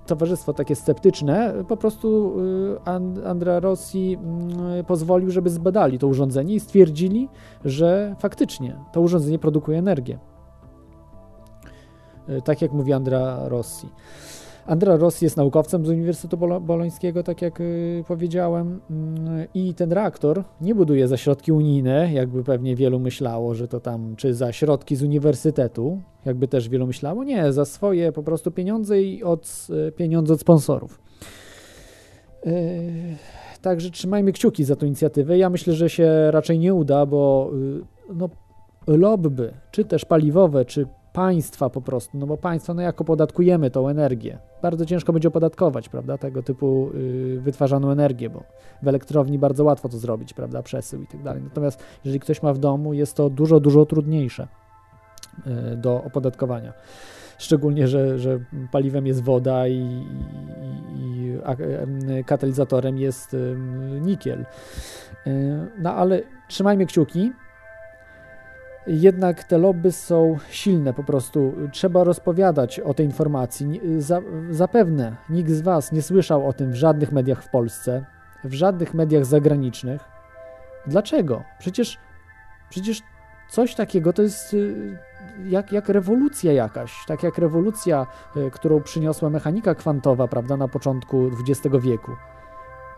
[0.05, 4.11] towarzystwo takie sceptyczne, po prostu yy, Andrea Rossi
[4.75, 7.29] yy, pozwolił, żeby zbadali to urządzenie i stwierdzili,
[7.65, 10.30] że faktycznie to urządzenie produkuje energię.
[12.27, 13.87] E, tak jak mówi Andra Rossi.
[14.65, 20.43] Andra Rossi jest naukowcem z Uniwersytetu Bolońskiego, tak jak y, powiedziałem, mm, i ten reaktor
[20.61, 24.95] nie buduje za środki unijne, jakby pewnie wielu myślało, że to tam, czy za środki
[24.95, 27.23] z uniwersytetu, jakby też wielu myślało.
[27.23, 30.99] Nie, za swoje po prostu pieniądze i od, y, pieniądze od sponsorów.
[32.45, 32.53] Yy,
[33.61, 35.37] także trzymajmy kciuki za tę inicjatywę.
[35.37, 37.51] Ja myślę, że się raczej nie uda, bo
[38.15, 38.29] no,
[38.87, 43.89] lobby, czy też paliwowe, czy państwa po prostu, no bo państwa, no jak opodatkujemy tą
[43.89, 44.39] energię?
[44.61, 48.43] Bardzo ciężko będzie opodatkować, prawda, tego typu y, wytwarzaną energię, bo
[48.81, 51.43] w elektrowni bardzo łatwo to zrobić, prawda, przesył i tak dalej.
[51.43, 54.47] Natomiast jeżeli ktoś ma w domu, jest to dużo, dużo trudniejsze
[55.73, 56.73] y, do opodatkowania.
[57.37, 58.39] Szczególnie, że, że
[58.71, 61.55] paliwem jest woda i, i, i a,
[62.23, 63.55] katalizatorem jest y,
[64.01, 64.45] nikiel.
[65.27, 67.31] Y, no ale trzymajmy kciuki,
[68.87, 71.53] jednak te lobby są silne po prostu.
[71.71, 73.81] Trzeba rozpowiadać o tej informacji.
[74.49, 78.05] Zapewne nikt z Was nie słyszał o tym w żadnych mediach w Polsce,
[78.43, 80.01] w żadnych mediach zagranicznych.
[80.87, 81.43] Dlaczego?
[81.59, 81.97] Przecież,
[82.69, 83.01] przecież
[83.49, 84.97] coś takiego to jest y,
[85.45, 91.31] jak, jak rewolucja jakaś, tak jak rewolucja, y, którą przyniosła mechanika kwantowa, prawda, na początku
[91.47, 92.11] XX wieku.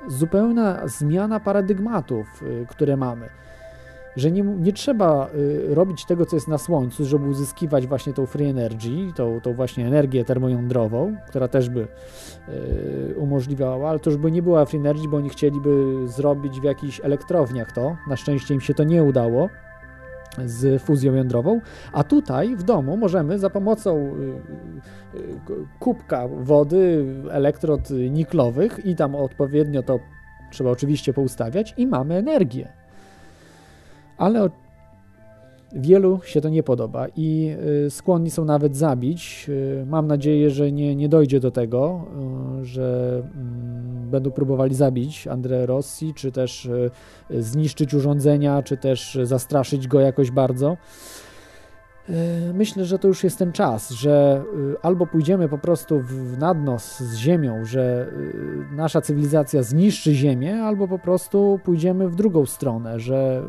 [0.07, 3.29] Zupełna zmiana paradygmatów, y, które mamy
[4.15, 8.25] że nie, nie trzeba y, robić tego, co jest na Słońcu, żeby uzyskiwać właśnie tą
[8.25, 11.87] free energy, tą, tą właśnie energię termojądrową, która też by
[12.49, 16.63] y, umożliwiała, ale to już by nie była free energy, bo oni chcieliby zrobić w
[16.63, 17.97] jakichś elektrowniach to.
[18.07, 19.49] Na szczęście im się to nie udało
[20.45, 21.61] z fuzją jądrową,
[21.91, 24.15] a tutaj w domu możemy za pomocą
[25.15, 25.21] y,
[25.79, 29.99] kubka wody, elektrod niklowych i tam odpowiednio to
[30.51, 32.82] trzeba oczywiście poustawiać i mamy energię
[34.23, 34.49] ale
[35.75, 37.55] wielu się to nie podoba i
[37.85, 39.45] y, skłonni są nawet zabić.
[39.49, 42.05] Y, mam nadzieję, że nie, nie dojdzie do tego,
[42.61, 46.69] y, że mm, będą próbowali zabić André Rossi, czy też
[47.29, 50.77] zniszczyć urządzenia, czy też zastraszyć go jakoś bardzo.
[52.09, 54.43] E, myślę, że to już jest ten czas, że
[54.73, 58.07] y, albo pójdziemy po prostu w nadnos z Ziemią, że
[58.71, 63.43] y, nasza cywilizacja zniszczy Ziemię, albo po prostu pójdziemy w drugą stronę, że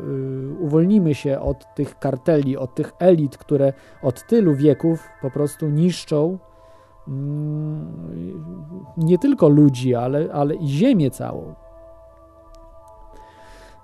[0.59, 6.37] uwolnimy się od tych karteli, od tych elit, które od tylu wieków po prostu niszczą
[7.07, 7.93] mm,
[8.97, 11.64] nie tylko ludzi, ale, ale i Ziemię całą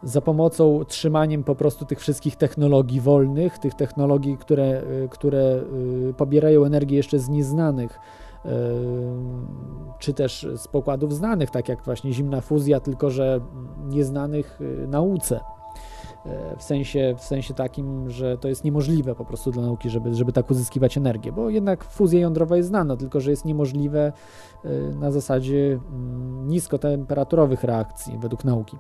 [0.04, 5.64] za pomocą trzymaniem po prostu tych wszystkich technologii wolnych, tych technologii, które, y, które
[6.10, 8.00] y, pobierają energię jeszcze z nieznanych,
[8.46, 8.50] y,
[10.00, 13.40] czy też z pokładów znanych, tak jak właśnie zimna fuzja, tylko że
[13.86, 15.40] nieznanych nauce.
[16.58, 20.32] W sensie, w sensie takim, że to jest niemożliwe po prostu dla nauki, żeby, żeby
[20.32, 24.14] tak uzyskiwać energię, bo jednak fuzja jądrowa jest znana, tylko że jest niemożliwe
[25.00, 28.78] na zasadzie mm, niskotemperaturowych reakcji według nauki.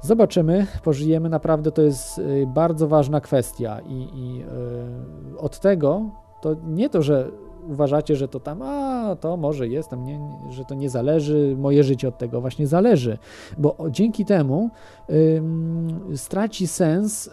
[0.00, 1.28] Zobaczymy, pożyjemy.
[1.28, 6.10] Naprawdę to jest y, bardzo ważna kwestia i, i yy, od tego
[6.40, 7.30] to nie to, że
[7.68, 10.20] uważacie, że to tam, a to może jest, tam nie,
[10.50, 13.18] że to nie zależy, moje życie od tego właśnie zależy,
[13.58, 14.70] bo dzięki temu
[15.10, 15.42] y,
[16.16, 17.30] straci sens y,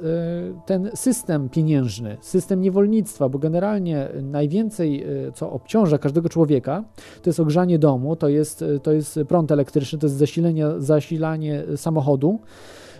[0.65, 6.83] ten system pieniężny, system niewolnictwa, bo generalnie najwięcej, y, co obciąża każdego człowieka,
[7.21, 12.39] to jest ogrzanie domu, to jest, to jest prąd elektryczny, to jest zasilanie, zasilanie samochodu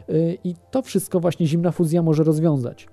[0.10, 2.88] y, i to wszystko właśnie zimna fuzja może rozwiązać.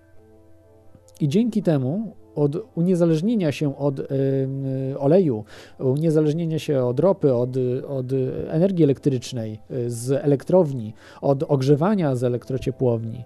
[1.20, 4.04] I dzięki temu od uniezależnienia się od y,
[4.98, 5.44] oleju,
[5.78, 7.56] uniezależnienia się od ropy, od,
[7.88, 8.06] od
[8.48, 13.24] energii elektrycznej, y, z elektrowni, od ogrzewania z elektrociepłowni.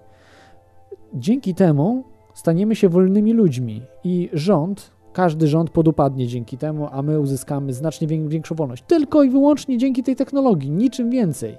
[1.15, 2.05] Dzięki temu
[2.35, 8.07] staniemy się wolnymi ludźmi i rząd, każdy rząd podupadnie dzięki temu, a my uzyskamy znacznie
[8.09, 8.85] większą wolność.
[8.87, 11.57] Tylko i wyłącznie dzięki tej technologii, niczym więcej.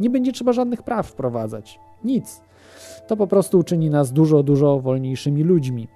[0.00, 1.80] Nie będzie trzeba żadnych praw wprowadzać.
[2.04, 2.40] Nic.
[3.06, 5.88] To po prostu uczyni nas dużo, dużo wolniejszymi ludźmi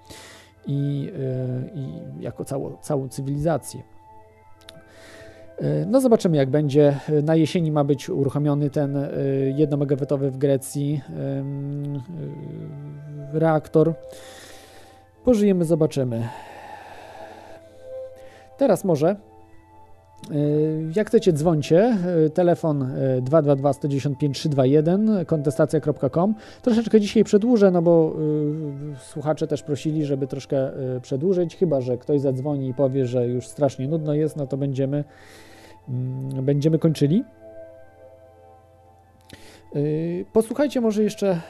[0.67, 3.83] i, e, i jako całą, całą cywilizację.
[5.59, 7.01] E, no zobaczymy jak będzie.
[7.23, 8.99] Na jesieni ma być uruchomiony ten
[9.57, 11.03] 1 e, megawatowy w Grecji
[13.33, 13.95] reaktor.
[15.25, 16.29] Pożyjemy, zobaczymy.
[18.59, 19.17] Teraz może
[20.97, 21.99] jak chcecie, dzwońcie.
[22.27, 22.89] Y, telefon
[23.23, 26.35] 222 195 321 kontestacja.com.
[26.63, 28.15] Troszeczkę dzisiaj przedłużę, no bo
[28.93, 31.57] y, słuchacze też prosili, żeby troszkę y, przedłużyć.
[31.57, 35.05] Chyba, że ktoś zadzwoni i powie, że już strasznie nudno jest, no to będziemy,
[36.39, 37.25] y, będziemy kończyli.
[39.77, 41.41] Y, posłuchajcie może jeszcze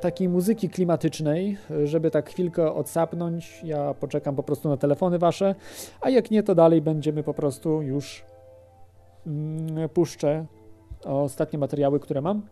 [0.00, 3.60] takiej muzyki klimatycznej, żeby tak chwilkę odsapnąć.
[3.64, 5.54] Ja poczekam po prostu na telefony wasze,
[6.00, 8.24] a jak nie, to dalej będziemy po prostu już
[9.26, 10.46] mm, puszczę
[11.04, 12.42] ostatnie materiały, które mam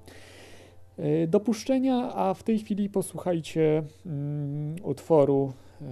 [0.98, 5.84] y, do puszczenia, a w tej chwili posłuchajcie mm, utworu y,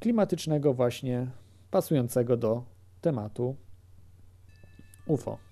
[0.00, 1.26] klimatycznego właśnie
[1.70, 2.62] pasującego do
[3.00, 3.56] tematu
[5.06, 5.49] UFO.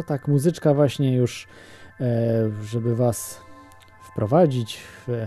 [0.00, 1.48] To tak, muzyczka właśnie już,
[2.62, 3.40] żeby was
[4.02, 5.26] wprowadzić w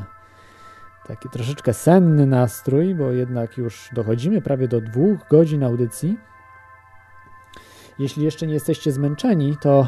[1.07, 6.17] taki troszeczkę senny nastrój, bo jednak już dochodzimy prawie do dwóch godzin audycji.
[7.99, 9.87] Jeśli jeszcze nie jesteście zmęczeni, to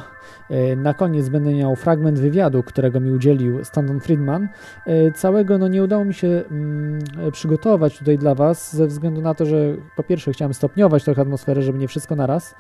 [0.50, 4.48] e, na koniec będę miał fragment wywiadu, którego mi udzielił Stanton Friedman.
[4.86, 7.00] E, całego no, nie udało mi się mm,
[7.32, 11.62] przygotować tutaj dla Was, ze względu na to, że po pierwsze chciałem stopniować trochę atmosferę,
[11.62, 12.56] żeby nie wszystko naraz,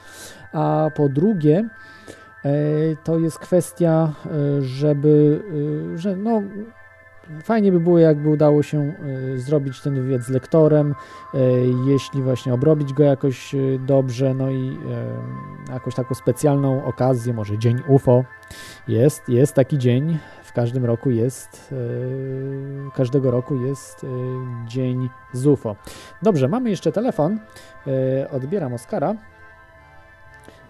[0.54, 1.95] a po drugie e,
[3.04, 4.14] to jest kwestia,
[4.60, 5.44] żeby,
[5.96, 6.42] że no,
[7.44, 8.94] Fajnie by było, jakby udało się
[9.36, 10.96] zrobić ten wywiad z lektorem,
[11.88, 14.78] jeśli właśnie obrobić go jakoś dobrze, no i
[15.70, 18.24] jakąś taką specjalną okazję, może Dzień UFO.
[18.88, 21.74] Jest, jest taki dzień, w każdym roku jest,
[22.96, 24.06] każdego roku jest
[24.68, 25.76] Dzień z UFO.
[26.22, 27.40] Dobrze, mamy jeszcze telefon.
[28.32, 29.16] Odbieram Oskara.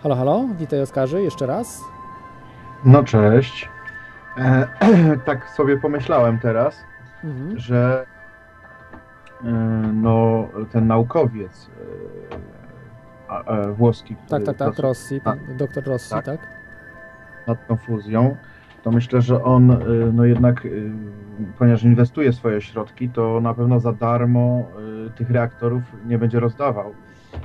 [0.06, 1.82] Halo, halo, witaj Oskarze, jeszcze raz.
[2.84, 3.70] No cześć.
[4.38, 4.68] E,
[5.26, 6.84] tak sobie pomyślałem teraz,
[7.24, 7.60] mhm.
[7.60, 8.06] że
[9.44, 9.52] e,
[9.94, 11.70] no, ten naukowiec
[13.30, 16.40] e, e, włoski, tak, tak, tak, Rossi, pan, doktor Rossi, tak, tak?
[17.48, 18.36] Nad tą fuzją,
[18.84, 19.78] to myślę, że on e,
[20.14, 20.70] no jednak, e,
[21.60, 24.68] ponieważ inwestuje swoje środki, to na pewno za darmo
[25.16, 26.94] tych reaktorów nie będzie rozdawał.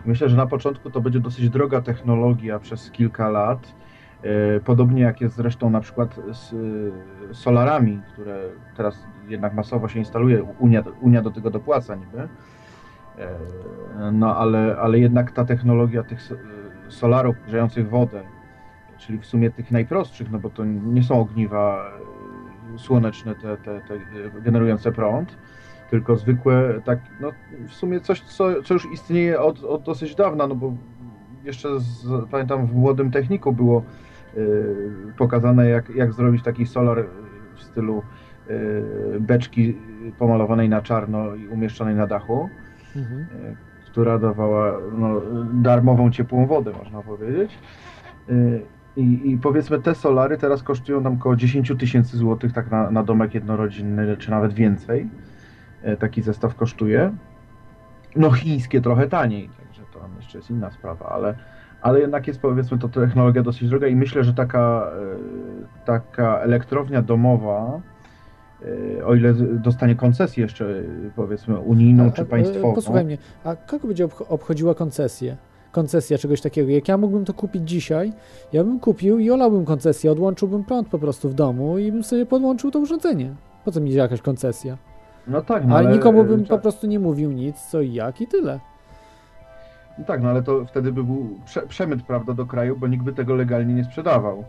[0.07, 3.75] Myślę, że na początku to będzie dosyć droga technologia przez kilka lat
[4.23, 6.53] E, podobnie jak jest zresztą na przykład z
[7.31, 8.41] e, solarami, które
[8.77, 12.29] teraz jednak masowo się instaluje, Unia, Unia do tego dopłaca niby.
[13.19, 13.39] E,
[14.13, 16.21] no ale, ale jednak ta technologia tych
[16.89, 18.23] solarów grzejących wodę,
[18.99, 21.91] czyli w sumie tych najprostszych, no bo to nie są ogniwa
[22.77, 24.01] słoneczne te, te, te
[24.41, 25.37] generujące prąd,
[25.91, 27.31] tylko zwykłe, tak, no
[27.69, 30.73] w sumie coś, co, co już istnieje od, od dosyć dawna, no bo
[31.45, 33.83] jeszcze z, pamiętam w młodym techniku było
[34.37, 37.05] Y, pokazane, jak, jak zrobić taki solar
[37.57, 38.03] w stylu
[38.51, 39.77] y, beczki
[40.19, 42.49] pomalowanej na czarno i umieszczonej na dachu,
[42.97, 43.21] mhm.
[43.21, 43.57] Y,
[43.87, 45.21] która dawała no,
[45.53, 47.59] darmową ciepłą wodę, można powiedzieć.
[48.97, 53.03] I, I, powiedzmy te solary teraz kosztują nam około 10 tysięcy złotych tak na, na
[53.03, 55.09] domek jednorodzinny, czy nawet więcej.
[55.99, 57.13] Taki zestaw kosztuje.
[58.17, 61.35] No chińskie trochę taniej, także to jeszcze jest inna sprawa, ale
[61.83, 64.91] ale jednak jest powiedzmy to technologia dosyć droga i myślę, że taka,
[65.83, 67.81] e, taka elektrownia domowa,
[68.99, 70.83] e, o ile dostanie koncesję jeszcze
[71.17, 72.75] powiedzmy unijną a, czy państwową.
[72.75, 75.37] Posłuchaj mnie, a kogo będzie obchodziła koncesję?
[75.73, 76.71] Koncesja czegoś takiego.
[76.71, 78.13] Jak ja mógłbym to kupić dzisiaj,
[78.53, 82.27] ja bym kupił i olałbym koncesję, odłączyłbym prąd po prostu w domu i bym sobie
[82.27, 83.35] podłączył to urządzenie.
[83.65, 84.79] Po co mi jakaś koncesja?
[85.27, 88.21] No tak, no ale, ale nikomu bym po prostu nie mówił nic, co i jak
[88.21, 88.61] i tyle.
[89.99, 93.05] No tak, no ale to wtedy by był prze, przemyt, prawda, do kraju, bo nikt
[93.05, 94.45] by tego legalnie nie sprzedawał.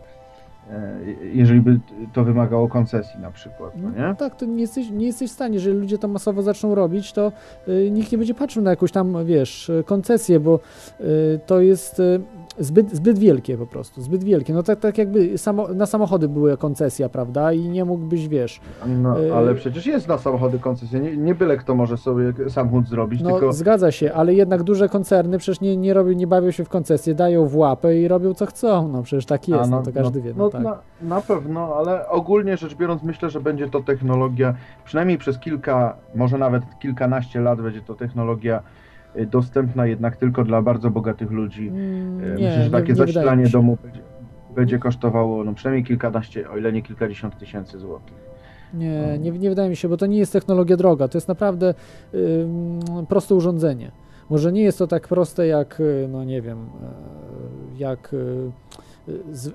[0.70, 0.98] E,
[1.32, 1.80] jeżeli by
[2.12, 4.08] to wymagało koncesji na przykład, no nie?
[4.08, 7.12] No tak, to nie jesteś, nie jesteś w stanie, jeżeli ludzie to masowo zaczną robić,
[7.12, 7.32] to
[7.68, 10.60] y, nikt nie będzie patrzył na jakąś tam, wiesz, koncesję, bo
[11.00, 12.20] y, to jest y,
[12.58, 14.54] zbyt, zbyt wielkie po prostu, zbyt wielkie.
[14.54, 17.52] No tak, tak jakby samo, na samochody były koncesja, prawda?
[17.52, 18.60] I nie mógłbyś, wiesz...
[18.86, 22.88] No, y, ale przecież jest na samochody koncesja, nie, nie byle kto może sobie samochód
[22.88, 23.52] zrobić, no, tylko...
[23.52, 27.14] zgadza się, ale jednak duże koncerny przecież nie, nie, robią, nie bawią się w koncesję,
[27.14, 30.18] dają w łapę i robią co chcą, no przecież tak jest, no, no, to każdy
[30.18, 30.34] no, wie.
[30.36, 30.62] No, no tak.
[30.62, 34.54] na, na pewno, ale ogólnie rzecz biorąc myślę, że będzie to technologia,
[34.84, 38.81] przynajmniej przez kilka, może nawet kilkanaście lat będzie to technologia Y,
[39.30, 41.68] dostępna jednak tylko dla bardzo bogatych ludzi.
[41.68, 44.00] Mm, y, nie, Myślę, że takie nie, nie zasilanie domu będzie,
[44.54, 48.32] będzie, kosztowało no, przynajmniej kilkanaście, o ile nie kilkadziesiąt tysięcy złotych.
[48.74, 49.16] Nie, no.
[49.16, 51.74] nie, nie wydaje mi się, bo to nie jest technologia droga, to jest naprawdę
[52.14, 52.46] y,
[53.08, 53.90] proste urządzenie.
[54.30, 56.66] Może nie jest to tak proste jak, y, no nie wiem,
[57.78, 58.14] jak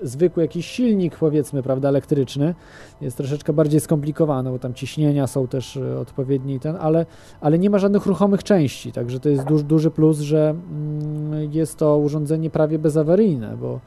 [0.03, 2.56] zwykły jakiś silnik, powiedzmy, prawda, elektryczny.
[3.02, 7.06] Jest troszeczkę bardziej skomplikowane, bo tam ciśnienia są też e, odpowiednie i ten, ale,
[7.41, 11.78] ale nie ma żadnych ruchomych części, także to jest duży, duży plus, że mm, jest
[11.78, 13.80] to urządzenie prawie bezawaryjne, bo,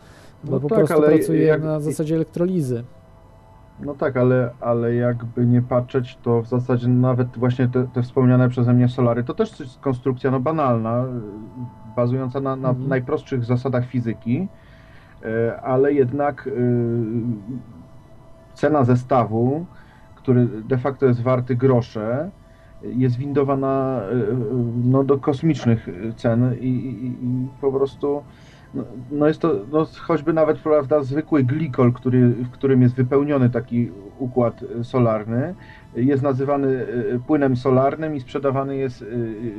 [0.44, 1.62] bo no po tak, prostu pracuje jak...
[1.62, 2.84] na zasadzie elektrolizy.
[3.84, 8.48] No tak, ale, ale jakby nie patrzeć, to w zasadzie nawet właśnie te, te wspomniane
[8.48, 11.04] przeze mnie solary, to też jest konstrukcja no, banalna,
[11.96, 12.88] bazująca na, na mhm.
[12.88, 14.48] najprostszych zasadach fizyki,
[15.62, 16.50] ale jednak e,
[18.54, 19.66] cena zestawu,
[20.14, 22.30] który de facto jest warty grosze,
[22.82, 24.14] jest windowana e,
[24.84, 28.22] no, do kosmicznych cen i, i, i po prostu
[28.74, 33.50] no, no jest to no, choćby nawet prawda, zwykły glikol, który, w którym jest wypełniony
[33.50, 35.54] taki układ solarny,
[35.94, 39.06] jest nazywany e, płynem solarnym i sprzedawany jest e,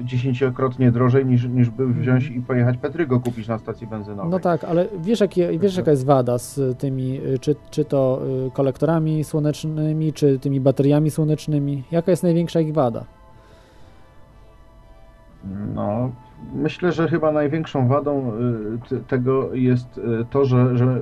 [0.06, 4.32] dziesięciokrotnie drożej niż, niż by wziąć i pojechać Petrygo kupić na stacji benzynowej.
[4.32, 8.22] No tak, ale wiesz, jakie, wiesz jaka jest wada z tymi, czy, czy to
[8.54, 11.84] kolektorami słonecznymi, czy tymi bateriami słonecznymi?
[11.92, 13.06] Jaka jest największa ich wada?
[15.76, 16.12] No,
[16.54, 18.32] myślę, że chyba największą wadą
[19.08, 21.02] tego jest to, że, że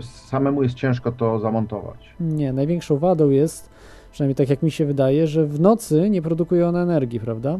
[0.00, 2.14] samemu jest ciężko to zamontować.
[2.20, 3.70] Nie, największą wadą jest,
[4.12, 7.58] przynajmniej tak jak mi się wydaje, że w nocy nie produkuje ona energii, prawda?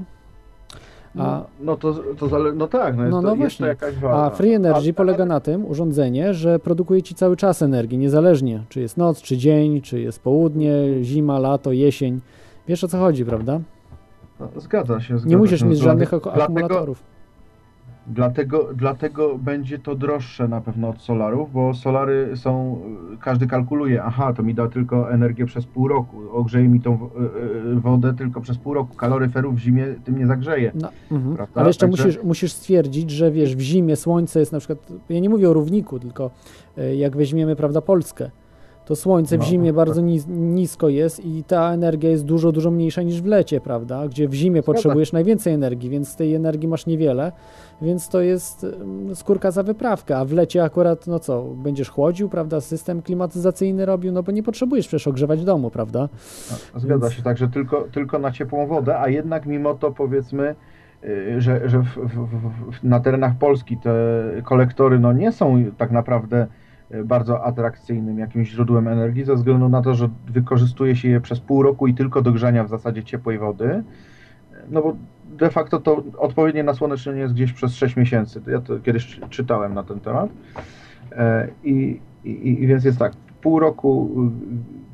[1.18, 2.52] A, no, no to, to zale...
[2.52, 3.66] no tak, no jest, no, no to, właśnie.
[3.66, 4.24] jest to.
[4.24, 8.62] A Free Energy A, polega na tym urządzenie, że produkuje ci cały czas energię, niezależnie
[8.68, 10.72] czy jest noc, czy dzień, czy jest południe,
[11.02, 12.20] zima, lato, jesień.
[12.68, 13.60] Wiesz o co chodzi, prawda?
[14.40, 15.18] No, zgadza się.
[15.18, 15.66] Zgadza nie musisz się.
[15.66, 17.02] mieć żadnych akumulatorów.
[17.02, 17.17] Dlatego,
[18.74, 22.80] dlatego będzie to droższe na pewno od solarów, bo solary są,
[23.20, 26.97] każdy kalkuluje, aha, to mi da tylko energię przez pół roku, ogrzeje mi tą e,
[26.97, 30.72] e, wodę tylko przez pół roku, kaloryferów w zimie tym nie zagrzeje.
[30.74, 31.48] No, mhm.
[31.55, 32.06] Ale jeszcze Także...
[32.06, 35.52] musisz, musisz stwierdzić, że wiesz, w zimie słońce jest na przykład, ja nie mówię o
[35.52, 36.30] równiku, tylko
[36.78, 38.30] e, jak weźmiemy, prawda, Polskę,
[38.89, 43.02] to słońce w no, zimie bardzo nisko jest i ta energia jest dużo, dużo mniejsza
[43.02, 44.09] niż w lecie, prawda?
[44.09, 47.32] Gdzie w zimie potrzebujesz najwięcej energii, więc tej energii masz niewiele,
[47.82, 52.28] więc to jest mm, skórka za wyprawkę, a w lecie akurat, no co, będziesz chłodził,
[52.28, 56.09] prawda, system klimatyzacyjny robił, no bo nie potrzebujesz przecież ogrzewać domu, prawda?
[56.77, 57.16] Zgadza więc...
[57.16, 60.55] się, także tylko, tylko na ciepłą wodę, a jednak mimo to powiedzmy,
[61.05, 62.28] y, że, że w, w,
[62.73, 63.93] w, na terenach Polski te
[64.44, 66.47] kolektory no nie są tak naprawdę
[67.05, 71.62] bardzo atrakcyjnym jakimś źródłem energii, ze względu na to, że wykorzystuje się je przez pół
[71.62, 73.82] roku i tylko do grzania w zasadzie ciepłej wody.
[74.70, 74.97] No bo
[75.39, 78.43] de facto to odpowiednie nasłonecznienie jest gdzieś przez 6 miesięcy.
[78.47, 80.31] Ja to kiedyś czytałem na ten temat.
[81.12, 83.12] E, I, i, i więc jest tak,
[83.43, 84.10] pół roku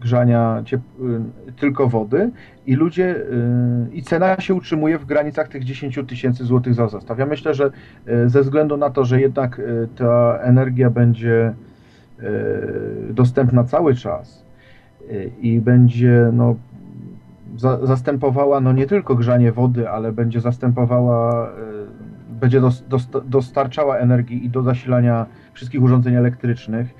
[0.00, 1.22] grzania ciep-
[1.56, 2.30] tylko wody
[2.66, 3.16] i ludzie,
[3.92, 7.18] i cena się utrzymuje w granicach tych 10 tysięcy złotych za zestaw.
[7.18, 7.70] Ja myślę, że
[8.26, 9.60] ze względu na to, że jednak
[9.96, 11.73] ta energia będzie E,
[13.10, 14.44] dostępna cały czas
[15.10, 16.56] e, i będzie no,
[17.56, 21.52] za, zastępowała no, nie tylko grzanie wody, ale będzie zastępowała, e,
[22.40, 22.84] będzie dos,
[23.24, 26.94] dostarczała energii i do zasilania wszystkich urządzeń elektrycznych,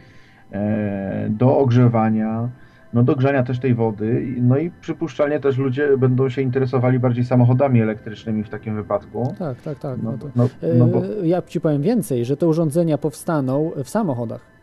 [1.28, 2.48] do ogrzewania,
[2.92, 7.24] no do grzania też tej wody, no i przypuszczalnie też ludzie będą się interesowali bardziej
[7.24, 9.34] samochodami elektrycznymi w takim wypadku.
[9.38, 10.02] Tak, tak, tak.
[10.02, 10.48] No, no, no,
[10.78, 11.02] no bo...
[11.22, 14.53] Ja Ci powiem więcej, że te urządzenia powstaną w samochodach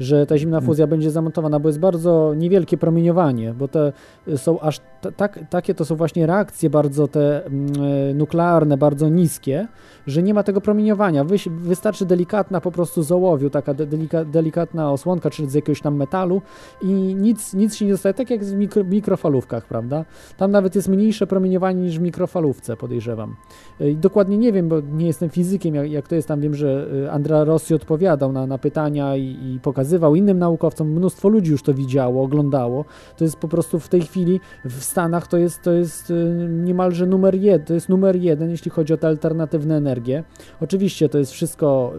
[0.00, 3.92] że ta zimna fuzja będzie zamontowana, bo jest bardzo niewielkie promieniowanie, bo te
[4.36, 4.80] są aż
[5.16, 7.72] tak, takie to są właśnie reakcje bardzo te mm,
[8.10, 9.68] e, nuklearne, bardzo niskie,
[10.06, 11.24] że nie ma tego promieniowania.
[11.24, 15.96] Wy, wystarczy delikatna po prostu z ołowiu, taka delika, delikatna osłonka, czy z jakiegoś tam
[15.96, 16.42] metalu
[16.82, 20.04] i nic, nic się nie dostaje, tak jak w mikro, mikrofalówkach, prawda?
[20.36, 23.36] Tam nawet jest mniejsze promieniowanie niż w mikrofalówce, podejrzewam.
[23.80, 26.86] E, dokładnie nie wiem, bo nie jestem fizykiem, jak, jak to jest tam, wiem, że
[27.06, 31.62] e, Andrea Rossi odpowiadał na, na pytania i, i pokazywał innym naukowcom, mnóstwo ludzi już
[31.62, 32.84] to widziało, oglądało.
[33.16, 37.06] To jest po prostu w tej chwili w Stanach to jest, to jest y, niemalże
[37.06, 40.24] numer jeden, to jest numer jeden, jeśli chodzi o te alternatywne energie.
[40.60, 41.92] Oczywiście to jest wszystko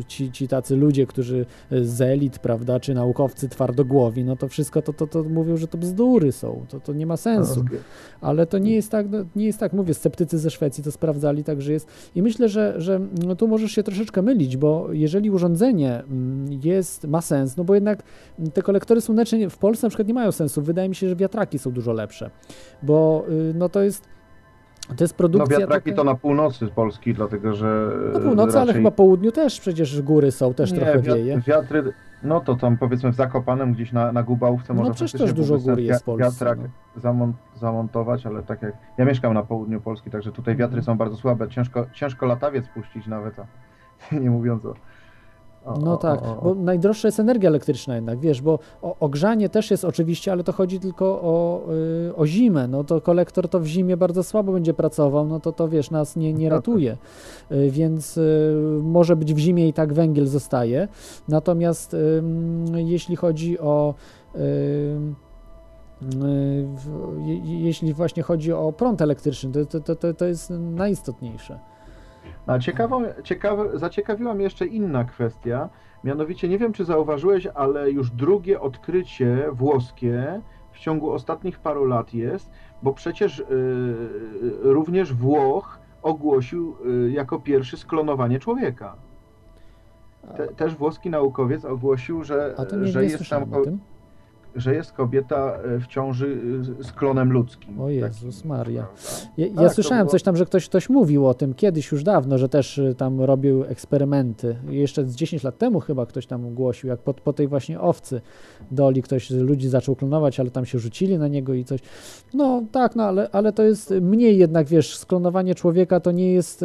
[0.00, 4.48] y, ci, ci tacy ludzie, którzy y, z elit, prawda, czy naukowcy twardogłowi, no to
[4.48, 7.64] wszystko to, to, to mówią, że to bzdury są, to, to nie ma sensu.
[8.20, 11.44] Ale to nie jest tak, no, nie jest tak, mówię, sceptycy ze Szwecji to sprawdzali,
[11.44, 11.88] także jest.
[12.14, 17.04] I myślę, że, że no, tu możesz się troszeczkę mylić, bo jeżeli urządzenie mm, jest,
[17.04, 18.02] ma sens, no bo jednak
[18.54, 20.62] te kolektory słoneczne w Polsce na przykład nie mają sensu.
[20.62, 22.09] Wydaje mi się, że wiatraki są dużo lepsze,
[22.82, 24.10] bo y, no to jest
[24.96, 25.56] to jest produkcja.
[25.56, 25.96] No wiatraki taka...
[25.96, 27.90] to na północy z Polski, dlatego że.
[28.12, 28.62] Na północy, raczej...
[28.62, 31.40] ale chyba południu też przecież góry są, też nie, trochę wieje.
[31.46, 31.92] Wiatry,
[32.22, 35.58] no to tam powiedzmy w Zakopanem gdzieś na, na Gubałówce no, może przecież też dużo
[35.58, 36.24] gór jest w Polsce.
[36.24, 37.00] Wiatrak no.
[37.00, 38.74] zamont, zamontować, ale tak jak.
[38.98, 40.84] Ja mieszkam na południu Polski, także tutaj wiatry mhm.
[40.84, 41.48] są bardzo słabe.
[41.48, 43.46] Ciężko, ciężko latawiec puścić nawet, a
[44.22, 44.74] nie mówiąc o
[45.64, 48.58] o, no tak, o, o, bo najdroższa jest energia elektryczna jednak, wiesz, bo
[49.00, 51.62] ogrzanie też jest oczywiście, ale to chodzi tylko o,
[52.08, 55.52] y, o zimę, no to kolektor to w zimie bardzo słabo będzie pracował, no to
[55.52, 56.96] to wiesz, nas nie, nie ratuje,
[57.52, 60.88] y, więc y, może być w zimie i tak węgiel zostaje,
[61.28, 61.96] natomiast
[62.74, 63.94] jeśli chodzi o
[67.44, 71.58] jeśli właśnie chodzi o prąd elektryczny, to, to, to, to jest najistotniejsze.
[72.46, 75.68] A ciekawą, ciekawe, zaciekawiła mnie jeszcze inna kwestia,
[76.04, 80.40] mianowicie nie wiem, czy zauważyłeś, ale już drugie odkrycie włoskie
[80.72, 82.50] w ciągu ostatnich paru lat jest,
[82.82, 83.44] bo przecież y,
[84.62, 86.76] również Włoch ogłosił
[87.06, 88.96] y, jako pierwszy sklonowanie człowieka.
[90.36, 93.80] te, też włoski naukowiec ogłosił, że, nie, że nie jest tam o tym
[94.56, 96.40] że jest kobieta e, w ciąży
[96.80, 97.80] e, z klonem ludzkim.
[97.80, 98.86] O Jezus Maria.
[99.36, 100.10] Ja, ja tak, słyszałem było...
[100.10, 103.20] coś tam, że ktoś, ktoś mówił o tym kiedyś już dawno, że też e, tam
[103.20, 104.56] robił eksperymenty.
[104.68, 108.20] Jeszcze z 10 lat temu chyba ktoś tam głosił, jak po, po tej właśnie owcy
[108.70, 111.80] doli ktoś ludzi zaczął klonować, ale tam się rzucili na niego i coś.
[112.34, 116.64] No tak, no ale, ale to jest mniej jednak, wiesz, sklonowanie człowieka to nie jest,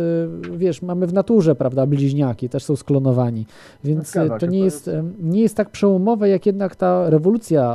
[0.51, 3.45] wiesz, mamy w naturze, prawda, bliźniaki też są sklonowani,
[3.83, 4.89] więc no, to nie jest,
[5.19, 7.74] nie jest tak przełomowe, jak jednak ta rewolucja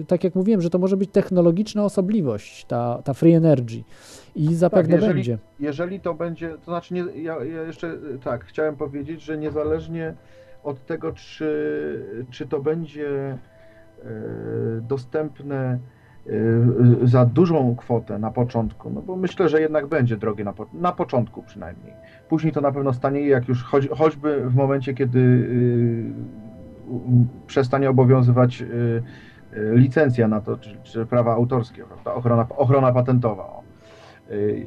[0.00, 3.84] Y, tak jak mówiłem, że to może być technologiczna osobliwość, ta, ta free energy.
[4.36, 5.38] I zapewne tak, jeżeli, będzie.
[5.60, 10.14] Jeżeli to będzie, to znaczy, nie, ja, ja, jeszcze y, tak, chciałem powiedzieć, że niezależnie
[10.64, 13.38] od tego, czy, czy to będzie
[13.98, 14.04] y,
[14.82, 15.78] dostępne
[17.02, 20.92] za dużą kwotę na początku, no bo myślę, że jednak będzie drogie na, po, na
[20.92, 21.92] początku przynajmniej.
[22.28, 25.48] Później to na pewno stanie, jak już choć, choćby w momencie, kiedy
[27.46, 28.64] przestanie obowiązywać
[29.72, 32.14] licencja na to, czy, czy prawa autorskie, prawda?
[32.14, 33.60] Ochrona, ochrona patentowa.
[34.30, 34.66] Y,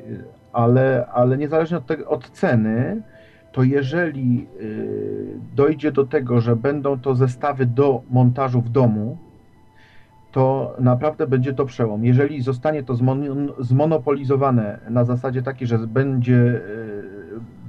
[0.54, 3.02] ale, ale niezależnie od, tego, od ceny,
[3.52, 9.18] to jeżeli y, dojdzie do tego, że będą to zestawy do montażu w domu,
[10.32, 12.06] to naprawdę będzie to przełom.
[12.06, 12.96] Jeżeli zostanie to
[13.60, 16.62] zmonopolizowane na zasadzie takiej, że będzie,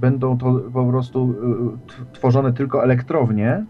[0.01, 1.35] będą to po prostu
[2.13, 3.65] tworzone tylko elektrownie,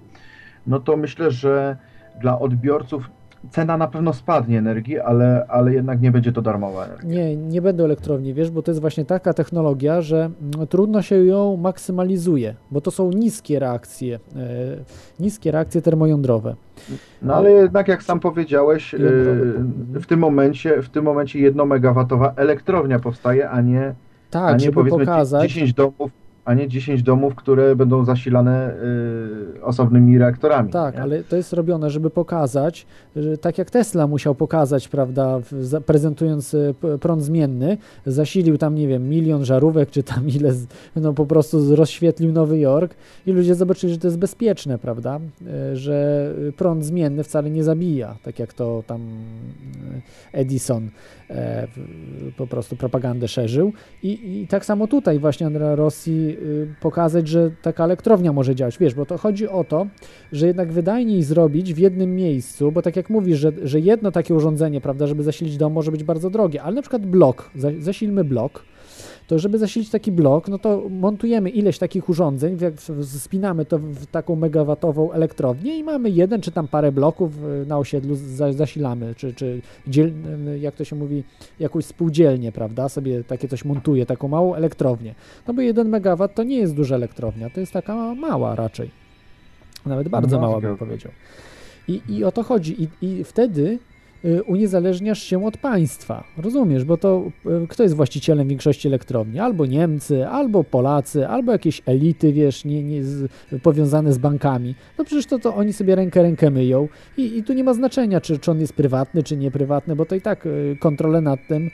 [0.67, 1.77] no to myślę, że
[2.21, 3.09] dla odbiorców
[3.51, 7.09] cena na pewno spadnie energii, ale, ale jednak nie będzie to darmowa energia.
[7.09, 10.29] Nie, nie będą elektrowni, wiesz, bo to jest właśnie taka technologia, że
[10.69, 14.39] trudno się ją maksymalizuje, bo to są niskie reakcje, e,
[15.19, 16.55] niskie reakcje termojądrowe.
[17.21, 18.97] No ale jednak jak sam powiedziałeś, e,
[19.93, 23.93] w tym momencie, w tym momencie jednomegawatowa elektrownia powstaje, a nie,
[24.29, 28.73] tak, a nie żeby powiedzmy pokazać, 10 domów a nie 10 domów, które będą zasilane
[29.55, 30.71] y, osobnymi reaktorami.
[30.71, 31.01] Tak, nie?
[31.01, 35.39] ale to jest robione, żeby pokazać, że tak jak Tesla musiał pokazać, prawda,
[35.85, 40.53] prezentując y, prąd zmienny, zasilił tam, nie wiem, milion żarówek, czy tam ile,
[40.95, 42.95] no po prostu rozświetlił Nowy Jork
[43.25, 45.19] i ludzie zobaczyli, że to jest bezpieczne, prawda,
[45.71, 49.01] y, że prąd zmienny wcale nie zabija, tak jak to tam
[50.31, 50.89] Edison
[52.37, 53.73] po prostu propagandę szerzył.
[54.03, 58.77] I, i tak samo tutaj właśnie Andrea Rossi Y, pokazać, że taka elektrownia może działać.
[58.77, 59.87] Wiesz, bo to chodzi o to,
[60.31, 64.35] że jednak wydajniej zrobić w jednym miejscu, bo tak jak mówisz, że, że jedno takie
[64.35, 68.63] urządzenie, prawda, żeby zasilić dom może być bardzo drogie, ale na przykład blok, zasilmy blok,
[69.27, 72.57] to żeby zasilić taki blok, no to montujemy ileś takich urządzeń,
[73.03, 77.77] spinamy to w taką megawatową elektrownię i mamy jeden czy tam parę bloków y, na
[77.77, 78.15] osiedlu
[78.51, 80.11] zasilamy, czy, czy dziel,
[80.47, 81.23] y, jak to się mówi,
[81.59, 85.15] jakąś spółdzielnię, prawda, sobie takie coś montuje, taką małą elektrownię.
[85.47, 88.89] No bo jeden megawat to nie jest duża elektrownia, to jest taka mała raczej.
[89.85, 91.11] Nawet bardzo no, mała bym powiedział.
[91.87, 92.83] I, I o to chodzi.
[92.83, 93.79] I, I wtedy
[94.45, 96.23] uniezależniasz się od państwa.
[96.37, 97.23] Rozumiesz, bo to
[97.63, 99.39] y, kto jest właścicielem większości elektrowni?
[99.39, 103.31] Albo Niemcy, albo Polacy, albo jakieś elity, wiesz, nie, nie z,
[103.63, 104.75] powiązane z bankami.
[104.97, 106.87] No przecież to, to oni sobie rękę rękę myją
[107.17, 110.15] i, i tu nie ma znaczenia, czy, czy on jest prywatny, czy nieprywatny, bo to
[110.15, 111.71] i tak y, kontrolę nad tym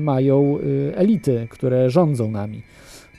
[0.00, 0.58] mają
[0.94, 2.62] elity, które rządzą nami.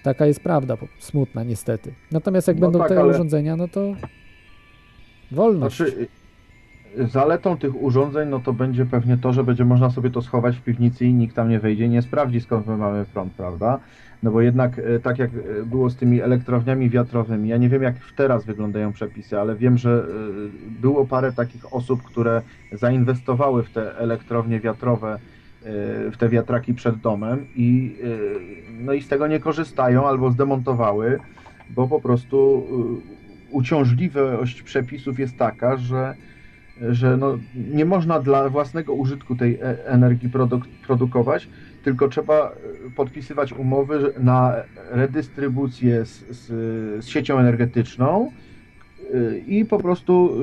[0.03, 1.93] Taka jest prawda, smutna niestety.
[2.11, 3.13] Natomiast jak no będą tak, te ale...
[3.13, 3.95] urządzenia, no to
[5.31, 5.77] wolność.
[5.77, 6.07] Znaczy
[6.97, 10.61] Zaletą tych urządzeń no to będzie pewnie to, że będzie można sobie to schować w
[10.61, 13.79] piwnicy i nikt tam nie wejdzie, nie sprawdzi skąd my mamy prąd, prawda?
[14.23, 17.83] No bo jednak e, tak jak e, było z tymi elektrowniami wiatrowymi, ja nie wiem
[17.83, 20.05] jak teraz wyglądają przepisy, ale wiem, że
[20.69, 22.41] e, było parę takich osób, które
[22.71, 25.19] zainwestowały w te elektrownie wiatrowe,
[26.11, 27.95] w te wiatraki przed domem i
[28.79, 31.19] no i z tego nie korzystają albo zdemontowały,
[31.69, 32.67] bo po prostu
[33.51, 36.15] uciążliwość przepisów jest taka, że
[36.81, 41.49] że no, nie można dla własnego użytku tej e, energii produk produkować,
[41.83, 44.53] tylko trzeba e, podpisywać umowy na
[44.91, 46.47] redystrybucję z, z,
[47.05, 48.31] z siecią energetyczną
[49.13, 50.41] e, i po prostu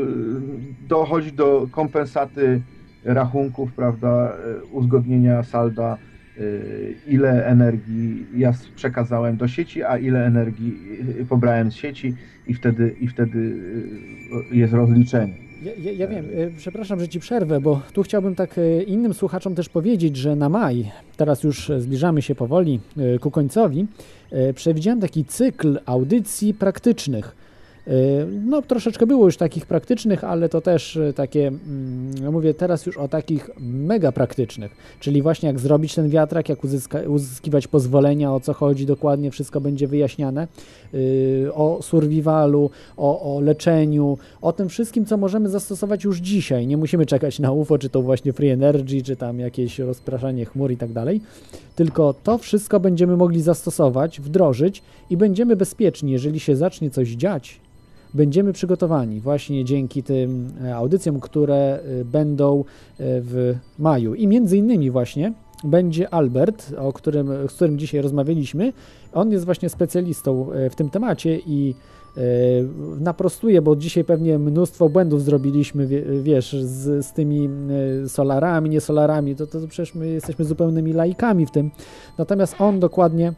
[0.89, 2.61] dochodzi do kompensaty
[3.05, 4.37] rachunków, prawda,
[4.73, 5.99] uzgodnienia salda,
[7.07, 10.77] ile energii ja przekazałem do sieci, a ile energii
[11.29, 12.15] pobrałem z sieci
[12.47, 13.57] i wtedy, i wtedy
[14.53, 15.50] jest rozliczenie.
[15.63, 19.15] Ja, ja, ja, wiem, e, przepraszam, że Ci przerwę, bo tu chciałbym tak e, innym
[19.15, 23.87] słuchaczom też powiedzieć, że na maj, teraz już zbliżamy się powoli e, ku końcowi,
[24.55, 27.37] przewidziałem taki cykl audycji praktycznych.
[28.45, 31.53] No, troszeczkę było już takich praktycznych, ale to też takie,
[32.23, 36.65] no mówię teraz już o takich mega praktycznych, czyli właśnie jak zrobić ten wiatrak, jak
[36.65, 40.49] uzyska, uzyskiwać pozwolenia, o co chodzi dokładnie, wszystko będzie wyjaśniane,
[41.55, 46.67] o survivalu, o, o leczeniu, o tym wszystkim, co możemy zastosować już dzisiaj.
[46.67, 50.71] Nie musimy czekać na UFO, czy to właśnie free energy, czy tam jakieś rozpraszanie chmur
[50.73, 51.21] i tak dalej,
[51.77, 57.61] tylko to wszystko będziemy mogli zastosować, wdrożyć i będziemy bezpieczni, jeżeli się zacznie coś dziać,
[58.15, 62.65] będziemy przygotowani właśnie dzięki tym e, audycjom, które e, będą e,
[62.99, 64.15] w maju.
[64.15, 65.33] I między innymi właśnie
[65.65, 68.73] będzie Albert, o którym, z którym dzisiaj rozmawialiśmy.
[69.13, 71.75] On jest właśnie specjalistą w tym temacie i
[73.01, 75.87] naprostuje, bo dzisiaj pewnie mnóstwo błędów zrobiliśmy,
[76.23, 77.49] wiesz, z, z tymi
[78.09, 81.71] solarami, nie solarami, to, to przecież my jesteśmy zupełnymi laikami w tym.
[82.19, 83.33] Natomiast on dokładnie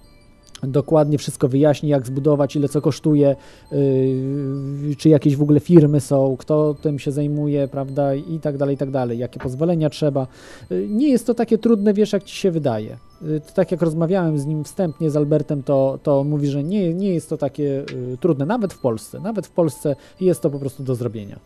[0.62, 3.36] dokładnie wszystko wyjaśni, jak zbudować, ile co kosztuje,
[3.72, 8.74] yy, czy jakieś w ogóle firmy są, kto tym się zajmuje, prawda, i tak dalej,
[8.74, 10.26] i tak dalej, jakie pozwolenia trzeba.
[10.70, 12.96] Yy, nie jest to takie trudne, wiesz, jak ci się wydaje.
[13.22, 17.14] Yy, tak jak rozmawiałem z nim wstępnie, z Albertem, to, to mówi, że nie, nie
[17.14, 19.20] jest to takie yy, trudne, nawet w Polsce.
[19.20, 21.38] Nawet w Polsce jest to po prostu do zrobienia.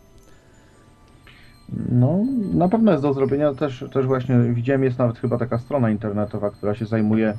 [1.91, 2.19] No,
[2.53, 3.53] na pewno jest do zrobienia.
[3.53, 7.37] Też, też właśnie widziałem, jest nawet chyba taka strona internetowa, która się zajmuje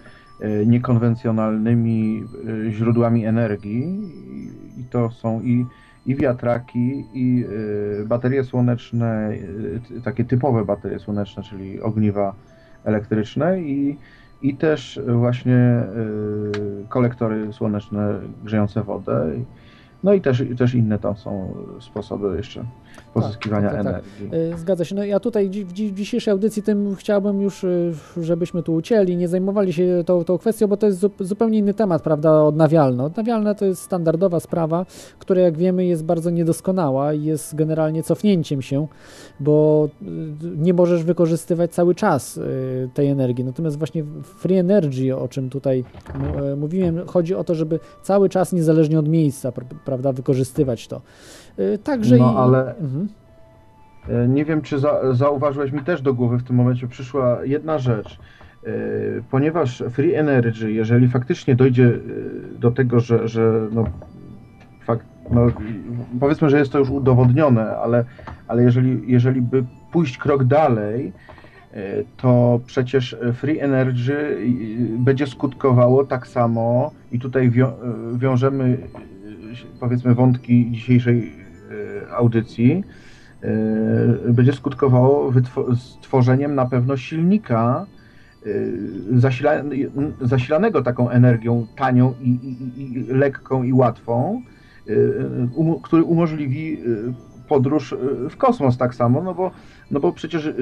[0.66, 2.24] niekonwencjonalnymi
[2.66, 4.12] e, źródłami energii
[4.80, 5.66] i to są i,
[6.06, 7.44] i wiatraki, i
[8.02, 9.32] e, baterie słoneczne,
[10.04, 12.34] takie typowe baterie słoneczne, czyli ogniwa
[12.84, 13.96] elektryczne i,
[14.42, 15.82] i też właśnie
[16.88, 19.30] kolektory słoneczne grzejące wodę.
[20.02, 22.64] No i też, też inne tam są sposoby jeszcze
[23.14, 23.94] pozyskiwania tak, tak, tak.
[23.94, 24.50] energii.
[24.50, 24.58] Tak.
[24.58, 24.94] Zgadza się.
[24.94, 29.72] No ja tutaj w, dzisiejszej audycji tym chciałbym już, y, żebyśmy tu ucięli, nie zajmowali
[29.72, 33.04] się tą, tą kwestią, bo to jest zupełnie inny temat, prawda, odnawialne.
[33.04, 34.86] Odnawialne to jest standardowa sprawa,
[35.18, 38.86] która jak wiemy jest bardzo niedoskonała i jest generalnie cofnięciem się,
[39.40, 40.06] bo y,
[40.56, 42.40] nie możesz wykorzystywać cały czas
[42.94, 43.44] tej energii.
[43.44, 44.04] Natomiast właśnie
[44.38, 45.84] free energy, o czym tutaj
[46.56, 49.52] mówiłem, chodzi o to, żeby cały czas niezależnie od miejsca,
[49.84, 51.00] prawda, wykorzystywać to.
[51.58, 52.36] Y, także no, i...
[52.36, 53.08] ale mhm.
[54.24, 57.78] Y, nie wiem, czy za, zauważyłeś, mi też do głowy w tym momencie przyszła jedna
[57.78, 58.18] rzecz.
[58.66, 61.92] Y, ponieważ free energy, jeżeli faktycznie dojdzie
[62.58, 63.84] do tego, że, że no,
[64.86, 65.46] fakt, no,
[66.20, 68.04] powiedzmy, że jest to już udowodnione, ale,
[68.48, 71.12] ale jeżeli, jeżeli by pójść krok dalej,
[72.16, 74.36] to przecież free energy
[74.98, 77.52] będzie skutkowało tak samo i tutaj
[78.14, 78.78] wiążemy
[79.80, 81.32] powiedzmy wątki dzisiejszej
[82.16, 82.84] audycji
[83.42, 85.32] e, będzie skutkowało
[85.76, 87.86] stworzeniem na pewno silnika
[88.46, 88.48] e,
[90.20, 94.42] zasilanego taką energią tanią i, i, i lekką i łatwą,
[95.58, 96.78] um, który umożliwi
[97.48, 97.94] podróż
[98.30, 99.50] w kosmos tak samo, no bo,
[99.90, 100.52] no bo przecież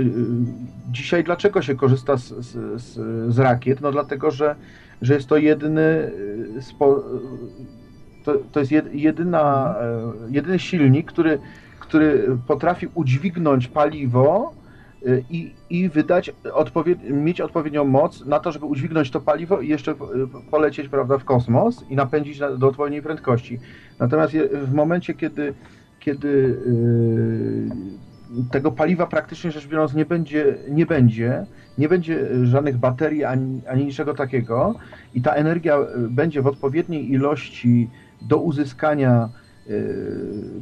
[0.90, 2.28] dzisiaj dlaczego się korzysta z,
[2.76, 2.94] z,
[3.34, 3.80] z rakiet?
[3.80, 4.56] No dlatego, że,
[5.02, 6.10] że jest to jedyny
[6.60, 7.04] spo,
[8.26, 11.38] to, to jest jedyna, e, jedyny silnik, który,
[11.80, 14.54] który potrafi udźwignąć paliwo
[15.06, 19.68] e, i, i wydać odpowied mieć odpowiednią moc na to, żeby udźwignąć to paliwo i
[19.68, 19.94] jeszcze
[20.50, 23.58] polecieć prawda, w kosmos i napędzić do odpowiedniej prędkości.
[23.98, 25.54] Natomiast w momencie, kiedy,
[26.00, 31.46] kiedy yy, tego paliwa praktycznie rzecz biorąc nie będzie, nie będzie,
[31.78, 34.74] nie będzie żadnych baterii ani, ani niczego takiego
[35.14, 37.90] i ta energia będzie w odpowiedniej ilości
[38.22, 39.28] do uzyskania
[39.70, 39.94] y,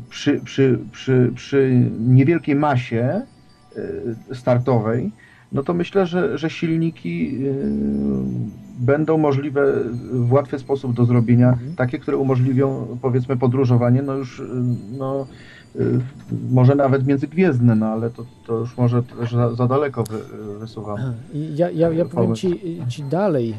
[0.08, 3.22] przy, przy, przy, przy niewielkiej masie
[4.30, 5.12] y, startowej,
[5.52, 7.54] no to myślę, że, że silniki y,
[8.78, 9.74] będą możliwe
[10.12, 11.74] w łatwy sposób do zrobienia, mhm.
[11.74, 14.42] takie, które umożliwią powiedzmy podróżowanie, no już
[14.98, 15.26] no,
[16.50, 20.18] może nawet międzygwiezdne, no ale to, to już może też za, za daleko wy,
[20.58, 20.98] wysuwam.
[21.54, 23.54] Ja, ja, ja powiem ci, ci dalej,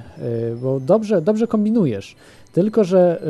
[0.61, 2.15] bo dobrze, dobrze kombinujesz,
[2.53, 3.21] tylko że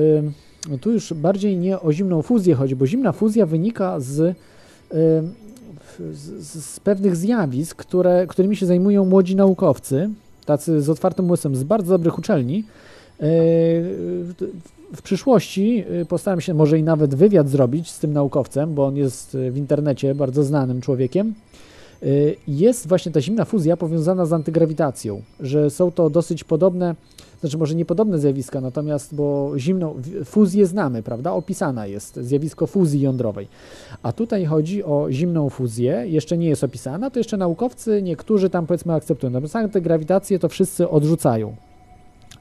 [0.82, 4.36] tu już bardziej nie o zimną fuzję chodzi, bo zimna fuzja wynika z,
[6.14, 10.10] z, z pewnych zjawisk, które, którymi się zajmują młodzi naukowcy,
[10.46, 12.64] tacy z otwartym umysłem, z bardzo dobrych uczelni.
[13.20, 13.26] E,
[14.96, 18.96] w przyszłości e, postaram się może i nawet wywiad zrobić z tym naukowcem, bo on
[18.96, 21.34] jest w internecie bardzo znanym człowiekiem.
[22.48, 26.96] Jest właśnie ta zimna fuzja powiązana z antygrawitacją, że są to dosyć podobne
[27.40, 29.96] znaczy może niepodobne zjawiska, natomiast bo zimną
[30.26, 31.32] fuzję znamy, prawda?
[31.32, 33.48] Opisana jest zjawisko fuzji jądrowej.
[34.04, 38.66] A tutaj chodzi o zimną fuzję, jeszcze nie jest opisana, to jeszcze naukowcy niektórzy tam
[38.66, 39.32] powiedzmy akceptują.
[39.32, 41.56] Natomiast antygrawitację to wszyscy odrzucają.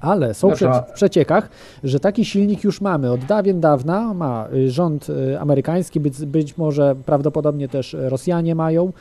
[0.00, 1.48] Ale są prze, w przeciekach,
[1.84, 6.58] że taki silnik już mamy od dawien dawna, ma y, rząd y, amerykański, być, być
[6.58, 8.92] może prawdopodobnie też Rosjanie mają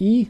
[0.00, 0.26] i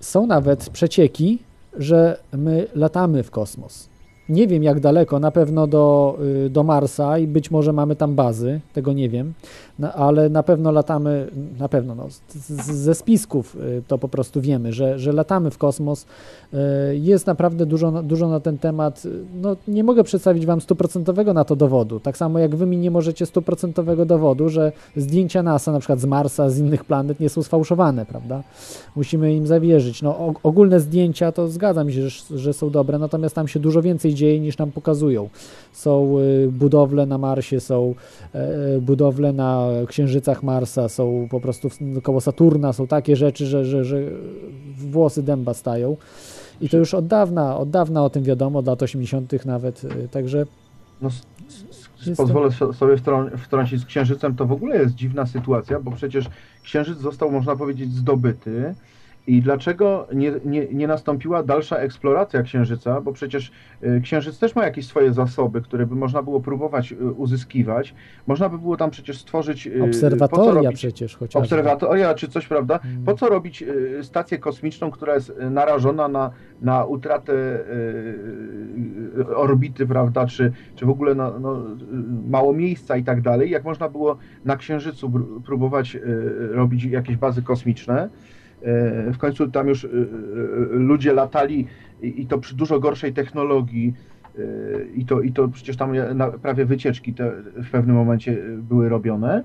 [0.00, 1.38] są nawet przecieki,
[1.76, 3.89] że my latamy w kosmos.
[4.30, 8.14] Nie wiem jak daleko, na pewno do, y, do Marsa i być może mamy tam
[8.14, 9.32] bazy, tego nie wiem,
[9.80, 11.26] no, ale na pewno latamy,
[11.58, 15.58] na pewno no, z, ze spisków y, to po prostu wiemy, że, że latamy w
[15.58, 16.06] kosmos.
[16.54, 16.56] Y,
[16.96, 19.02] jest naprawdę dużo, dużo na ten temat.
[19.42, 22.00] No, nie mogę przedstawić Wam stuprocentowego na to dowodu.
[22.00, 26.04] Tak samo jak Wy mi nie możecie stuprocentowego dowodu, że zdjęcia NASA, na przykład z
[26.04, 28.42] Marsa, z innych planet nie są sfałszowane, prawda?
[28.96, 30.02] Musimy im zawierzyć.
[30.02, 34.14] No, ogólne zdjęcia to zgadzam się, że, że są dobre, natomiast tam się dużo więcej
[34.14, 35.28] dzieje niż nam pokazują.
[35.72, 36.16] Są
[36.50, 37.94] budowle na Marsie, są
[38.32, 41.68] e, budowle na księżycach Marsa, są po prostu
[42.02, 43.98] koło Saturna, są takie rzeczy, że, że, że
[44.76, 45.96] włosy dęba stają.
[46.60, 49.46] I to już od dawna, od dawna o tym wiadomo, od lat 80.
[49.46, 50.46] nawet, y, także...
[51.02, 51.08] No,
[52.16, 52.72] pozwolę to...
[52.72, 52.96] sobie
[53.38, 56.26] wtrącić z Księżycem, to w ogóle jest dziwna sytuacja, bo przecież
[56.62, 58.74] Księżyc został, można powiedzieć, zdobyty,
[59.30, 63.00] i dlaczego nie, nie, nie, nastąpiła dalsza eksploracja Księżyca?
[63.00, 63.52] Bo przecież
[63.82, 67.94] y, Księżyc też ma jakieś swoje zasoby, które by można było próbować y, uzyskiwać.
[68.26, 69.66] Można by było tam przecież stworzyć.
[69.66, 71.44] Y, Obserwatoria przecież chociażby.
[71.44, 72.78] Obserwatoria czy coś, prawda?
[72.78, 73.04] Hmm.
[73.04, 73.64] Po co robić
[74.02, 76.30] stację kosmiczną, która jest narażona na,
[76.62, 77.32] na utratę
[79.36, 80.26] orbity, prawda?
[80.26, 81.62] Czy, czy w ogóle no, no,
[82.28, 83.50] mało miejsca i tak dalej?
[83.50, 85.10] Jak można było na Księżycu
[85.44, 85.96] próbować
[86.50, 88.08] robić jakieś bazy kosmiczne?
[88.62, 89.90] E, w końcu tam już e, e,
[90.72, 91.66] ludzie latali
[92.02, 93.94] i to przy dużo gorszej technologii
[94.94, 95.92] i to, i to przecież tam
[96.42, 97.14] prawie wycieczki
[97.56, 99.44] w pewnym momencie były robione.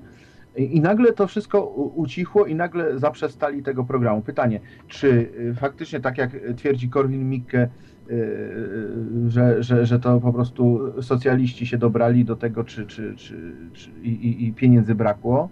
[0.56, 4.22] I nagle to wszystko ucichło i nagle zaprzestali tego programu.
[4.22, 7.68] Pytanie, czy faktycznie tak jak twierdzi Korwin Mikke,
[9.28, 13.90] że, że, że to po prostu socjaliści się dobrali do tego, czy, czy, czy, czy
[14.02, 15.48] i, i pieniędzy brakło,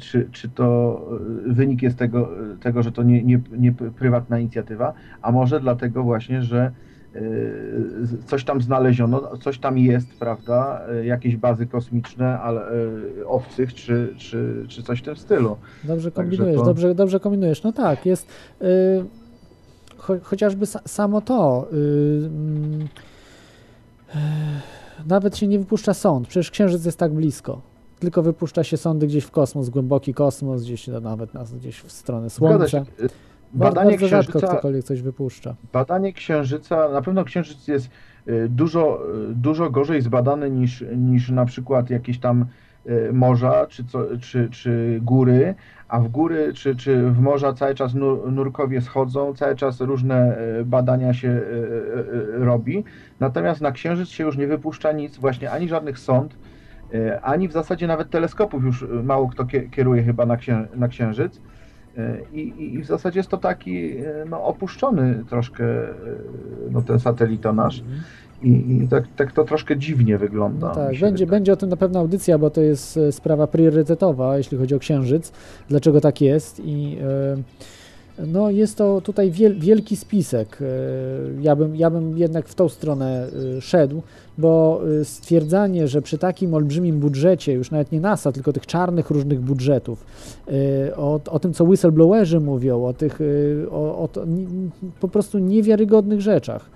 [0.00, 1.00] czy, czy to
[1.48, 2.28] e, wynik jest tego,
[2.60, 4.92] tego że to nie, nie, nie prywatna inicjatywa,
[5.22, 6.72] a może dlatego właśnie, że
[7.14, 7.20] e,
[8.26, 12.66] coś tam znaleziono, coś tam jest, prawda, jakieś bazy kosmiczne, ale
[13.26, 15.56] obcych, czy, czy, czy coś w tym stylu.
[15.84, 16.64] Dobrze kombinujesz, to...
[16.64, 17.62] dobrze, dobrze kombinujesz.
[17.62, 18.28] No tak, jest
[18.60, 18.68] yy,
[19.96, 21.68] cho, chociażby sa, samo to.
[21.72, 21.78] Yy,
[24.14, 24.20] yy,
[25.06, 27.71] nawet się nie wypuszcza sąd, przecież Księżyc jest tak blisko
[28.02, 32.30] tylko wypuszcza się sondy gdzieś w kosmos, głęboki kosmos, gdzieś nawet nas, gdzieś w stronę
[32.30, 32.84] Słońca.
[33.54, 35.54] Badanie bardzo księżyca, coś wypuszcza.
[35.72, 37.90] Badanie księżyca, na pewno księżyc jest
[38.28, 38.98] y, dużo,
[39.30, 42.46] y, dużo gorzej zbadany niż, niż na przykład jakieś tam
[42.86, 45.54] y, morza czy, co, czy, czy góry,
[45.88, 50.36] a w góry czy, czy w morza cały czas nur, nurkowie schodzą, cały czas różne
[50.64, 51.40] badania się
[52.32, 52.84] robi.
[53.20, 56.36] Natomiast na księżyc się już nie wypuszcza nic, właśnie ani żadnych sond,
[57.22, 61.40] ani w zasadzie nawet teleskopów już e, mało kto kieruje chyba na, księ, na Księżyc.
[61.98, 63.94] E, I, I, w zasadzie jest to taki
[64.30, 65.64] no, opuszczony troszkę
[66.70, 67.82] no, ten satelitonaż.
[68.42, 70.68] I, i tak, tak, to troszkę dziwnie wygląda.
[70.68, 74.58] No tak, będzie, będzie o tym na pewno audycja, bo to jest sprawa priorytetowa, jeśli
[74.58, 75.32] chodzi o Księżyc.
[75.68, 76.98] Dlaczego tak jest i...
[78.18, 80.58] No, jest to tutaj wielki spisek.
[81.40, 83.28] Ja bym, ja bym jednak w tą stronę
[83.60, 84.02] szedł,
[84.38, 89.10] bo y, stwierdzanie, że przy takim olbrzymim budżecie, już nawet nie NASA, tylko tych czarnych
[89.10, 90.04] różnych budżetów,
[90.96, 93.18] o, o tym, co whistleblowerzy mówią, o tych
[93.70, 94.24] o, o to,
[95.00, 96.70] po prostu niewiarygodnych rzeczach,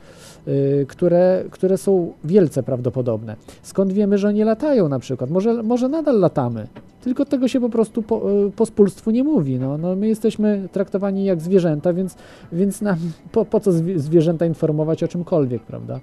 [0.88, 3.36] które, które są wielce prawdopodobne.
[3.62, 5.30] Skąd wiemy, że oni latają na przykład?
[5.30, 6.66] Może, może nadal latamy,
[7.02, 8.22] tylko tego się po prostu po,
[8.56, 9.58] pospólstwu nie mówi.
[9.58, 12.16] No, no my jesteśmy traktowani jak zwierzęta, więc,
[12.52, 12.96] więc nam
[13.32, 16.00] po, po co zwierzęta informować o czymkolwiek, prawda?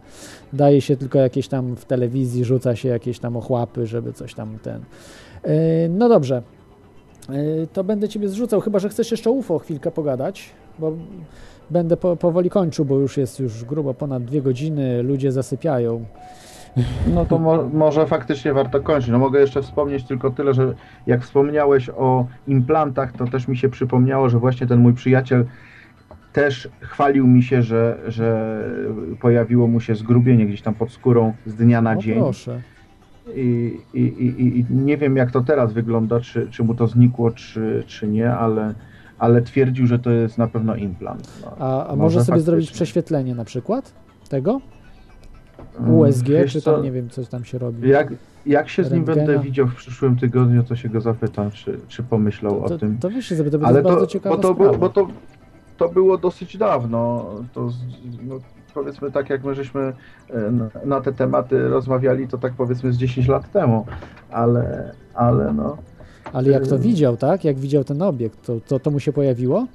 [0.54, 4.58] Daje się tylko jakieś tam w telewizji, rzuca się jakieś tam ochłapy, żeby coś tam
[4.64, 4.82] ten...
[5.44, 6.42] E, no dobrze,
[7.74, 10.50] to będę Ciebie zrzucał, chyba, że chcesz jeszcze UFO chwilkę pogadać,
[10.80, 10.94] bo
[11.74, 16.06] będę po, powoli kończył, bo już jest już grubo ponad dwie godziny, ludzie zasypiają.
[17.14, 19.10] No to mo może faktycznie warto kończyć.
[19.10, 20.74] No mogę jeszcze wspomnieć tylko tyle, że
[21.08, 25.46] jak wspomniałeś o implantach, to też mi się przypomniało, że właśnie ten mój przyjaciel
[26.34, 28.60] też chwalił mi się, że, że
[29.22, 32.20] pojawiło mu się zgrubienie gdzieś tam pod skórą z dnia na dzień.
[32.20, 32.62] Proszę.
[33.36, 37.32] I, i, i, I, nie wiem, jak to teraz wygląda, czy, czy mu to znikło,
[37.32, 38.74] czy, czy nie, ale,
[39.20, 41.42] ale twierdził, że to jest na pewno implant.
[41.42, 43.94] No, a, a może, sobie zrobić prześwietlenie na przykład
[44.30, 44.62] tego?
[45.80, 46.82] Mm, USG, Wiesz czy tam co?
[46.82, 47.90] nie wiem, coś tam się robi.
[47.90, 48.14] Jak,
[48.46, 52.04] jak się z nim będę widział w przyszłym tygodniu, to się go zapytam, czy, czy
[52.04, 52.98] pomyślał to, o tym.
[52.98, 55.08] To wiesz, to Ale to, bardzo ciekawa bo to, bo to
[55.78, 57.26] to było dosyć dawno.
[57.54, 57.70] To,
[58.24, 58.36] no,
[58.74, 59.94] powiedzmy tak jak my żeśmy
[60.86, 63.86] na te tematy rozmawiali, to tak powiedzmy z 10 lat temu,
[64.32, 65.78] ale, ale no...
[66.34, 67.44] Ale jak to widział, tak?
[67.44, 69.68] Jak widział ten obiekt, to, to, to mu się pojawiło?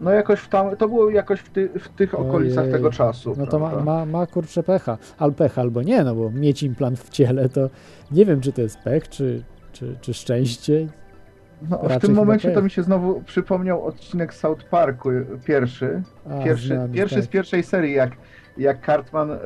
[0.00, 2.72] No jakoś w tam, to było jakoś w, ty, w tych okolicach Ojej.
[2.72, 3.34] tego czasu.
[3.38, 4.98] No to ma, ma, ma kurczę pecha.
[5.18, 7.70] Al pecha albo nie, no bo mieć implant w ciele to
[8.10, 9.42] nie wiem, czy to jest pech, czy,
[9.72, 10.88] czy, czy szczęście.
[11.70, 15.08] No, w tym momencie to mi się znowu przypomniał odcinek South Parku,
[15.44, 16.02] pierwszy.
[16.30, 17.24] A, pierwszy znam, pierwszy tak.
[17.24, 18.10] z pierwszej serii, jak,
[18.58, 19.38] jak Cartman y,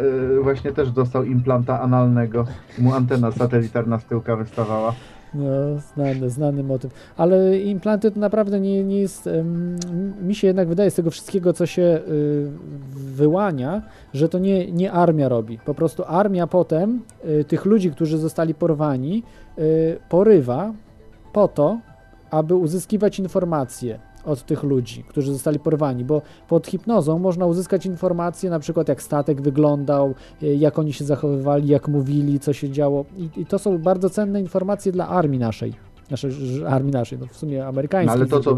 [0.42, 2.46] właśnie też dostał implanta analnego.
[2.78, 4.94] Mu antena satelitarna z tyłka wystawała.
[5.34, 6.92] No, znany, znany motyw.
[7.16, 9.28] Ale implanty to naprawdę nie, nie jest.
[10.22, 12.48] Mi się jednak wydaje z tego wszystkiego, co się y,
[12.94, 13.82] wyłania,
[14.14, 15.58] że to nie, nie armia robi.
[15.58, 19.22] Po prostu armia potem y, tych ludzi, którzy zostali porwani,
[19.58, 20.72] y, porywa
[21.32, 21.78] po to,
[22.30, 28.50] aby uzyskiwać informacje od tych ludzi, którzy zostali porwani, bo pod hipnozą można uzyskać informacje,
[28.50, 33.04] na przykład jak statek wyglądał, y, jak oni się zachowywali, jak mówili, co się działo
[33.16, 35.72] i, i to są bardzo cenne informacje dla armii naszej,
[36.10, 36.30] naszej
[36.68, 38.06] armii naszej, no w sumie amerykańskiej.
[38.06, 38.56] No ale to co,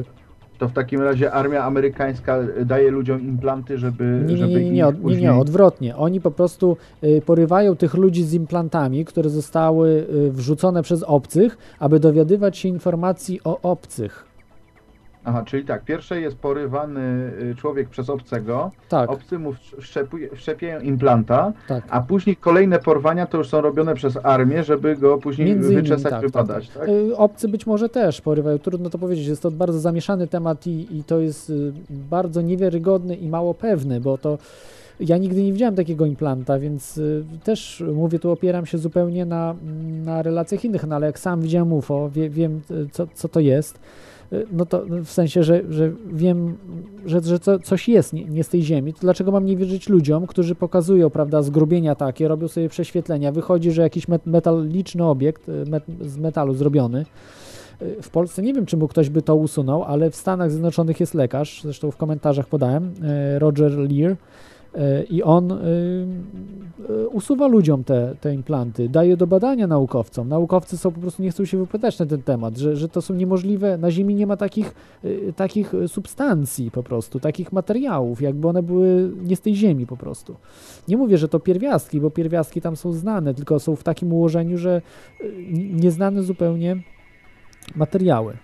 [0.58, 4.22] to w takim razie armia amerykańska daje ludziom implanty, żeby.
[4.26, 5.22] Nie, nie, nie, nie, później...
[5.22, 5.96] nie, nie, odwrotnie.
[5.96, 11.58] Oni po prostu y, porywają tych ludzi z implantami, które zostały y, wrzucone przez obcych,
[11.78, 14.33] aby dowiadywać się informacji o obcych.
[15.24, 19.10] Aha, czyli tak, pierwsze jest porywany y, człowiek przez obcego, tak.
[19.10, 19.54] obcy mu
[20.34, 21.84] wszczepiają implanta, tak.
[21.90, 26.10] a później kolejne porwania to już są robione przez armię, żeby go później Między wyczesać,
[26.10, 26.68] tak, wypadać.
[26.68, 26.88] Tak, tak.
[26.88, 30.98] Y, obcy być może też porywają, trudno to powiedzieć, jest to bardzo zamieszany temat i,
[30.98, 34.38] i to jest y, bardzo niewiarygodny i mało pewny, bo to
[35.00, 37.00] ja nigdy nie widziałem takiego implanta, więc
[37.44, 39.54] też mówię, tu opieram się zupełnie na,
[40.04, 42.60] na relacjach innych, no ale jak sam widziałem UFO, wie, wiem
[42.92, 43.78] co, co to jest,
[44.52, 46.56] no to w sensie, że, że wiem,
[47.06, 49.88] że, że to coś jest nie, nie, z tej ziemi, to dlaczego mam nie wierzyć
[49.88, 55.64] ludziom, którzy pokazują, prawda, zgrubienia takie, robią sobie prześwietlenia, wychodzi, że jakiś metaliczny obiekt y,
[55.70, 57.06] met, z metalu zrobiony,
[57.82, 58.42] y, w Polsce.
[58.42, 61.90] Nie wiem, czy mu ktoś by to usunął, ale w Stanach Zjednoczonych jest lekarz, zresztą
[61.90, 62.94] w komentarzach podałem,
[63.34, 64.16] y, Roger Lear,
[65.10, 65.56] i on y,
[66.90, 70.28] y, usuwa ludziom te, te implanty, daje do badania naukowcom.
[70.28, 73.14] Naukowcy są po prostu nie chcą się wypowiadać na ten temat, że, że to są
[73.14, 73.78] niemożliwe.
[73.78, 79.10] Na Ziemi nie ma takich, y, takich substancji po prostu, takich materiałów, jakby one były
[79.24, 80.36] nie z tej Ziemi po prostu.
[80.88, 84.58] Nie mówię, że to pierwiastki, bo pierwiastki tam są znane, tylko są w takim ułożeniu,
[84.58, 84.82] że
[85.52, 86.76] nieznane zupełnie
[87.76, 88.36] materiały.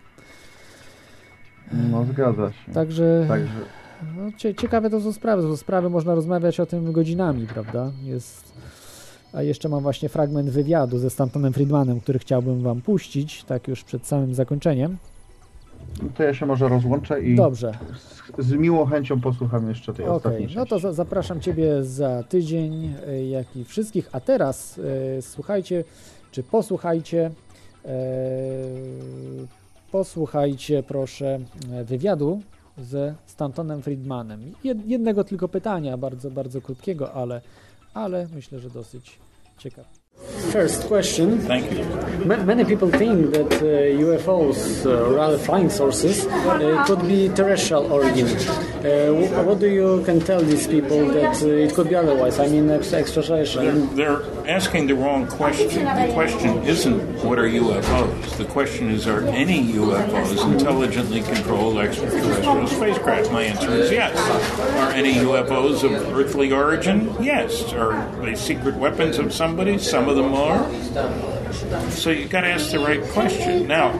[1.91, 2.73] No zgadza się.
[2.73, 3.25] Także...
[3.28, 3.80] Także
[4.17, 5.43] no, ciekawe to są sprawy.
[5.43, 7.93] To sprawy, można rozmawiać o tym godzinami, prawda?
[8.03, 8.53] Jest...
[9.33, 13.85] A jeszcze mam właśnie fragment wywiadu ze Stantonem Friedmanem, który chciałbym Wam puścić, tak już
[13.85, 14.97] przed samym zakończeniem.
[16.15, 17.73] To ja się może rozłączę i Dobrze.
[18.39, 20.17] Z, z miłą chęcią posłucham jeszcze tej okay.
[20.17, 24.09] ostatniej No to za, zapraszam Ciebie za tydzień, e, jak i wszystkich.
[24.12, 24.81] A teraz
[25.19, 25.85] e, słuchajcie,
[26.31, 27.31] czy posłuchajcie,
[27.85, 27.91] e,
[29.93, 31.39] posłuchajcie proszę
[31.85, 32.41] wywiadu
[32.84, 34.55] ze Stantonem Friedmanem.
[34.65, 37.41] Jednego tylko pytania, bardzo, bardzo krótkiego, ale,
[37.94, 39.18] ale myślę, że dosyć
[39.59, 40.00] ciekawe.
[40.52, 41.39] First question.
[41.39, 41.84] Thank you.
[42.25, 47.92] M many people think that uh, UFOs, uh, rather flying sources, uh, could be terrestrial
[47.92, 48.26] origin.
[48.26, 52.39] Uh, what do you can tell these people that uh, it could be otherwise?
[52.39, 53.86] I mean, extraterrestrial.
[53.94, 55.85] They're, they're, asking the wrong question.
[55.85, 58.37] The question isn't what are UFOs.
[58.37, 63.31] The question is are any UFOs intelligently controlled extraterrestrial spacecraft?
[63.31, 64.19] My answer is yes.
[64.77, 67.15] Are any UFOs of earthly origin?
[67.20, 67.73] Yes.
[67.73, 69.79] Are they secret weapons of somebody?
[69.79, 70.69] Some of them are.
[71.91, 73.69] So you've got to ask the right question.
[73.69, 73.93] Now,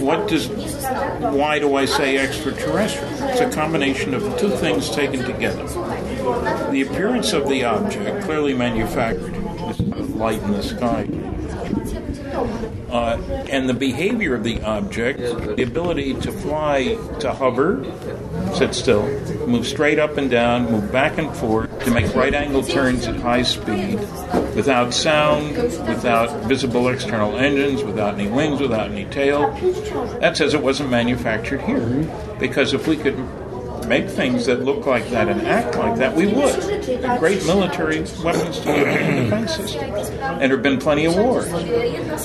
[0.00, 0.48] what does?
[0.48, 3.12] Why do I say extraterrestrial?
[3.30, 5.66] It's a combination of two things taken together.
[6.70, 9.39] The appearance of the object, clearly manufactured,
[10.20, 11.08] light in the sky,
[12.90, 13.16] uh,
[13.48, 17.82] and the behavior of the object, the ability to fly, to hover,
[18.54, 19.02] sit still,
[19.46, 23.16] move straight up and down, move back and forth, to make right angle turns at
[23.16, 23.98] high speed,
[24.54, 29.50] without sound, without visible external engines, without any wings, without any tail.
[30.20, 32.06] That says it wasn't manufactured here.
[32.38, 33.16] Because if we could
[33.90, 37.18] make things that look like that and act like that, we would.
[37.18, 39.82] Great military weapons to the defense system.
[39.82, 41.50] And there have been plenty of wars.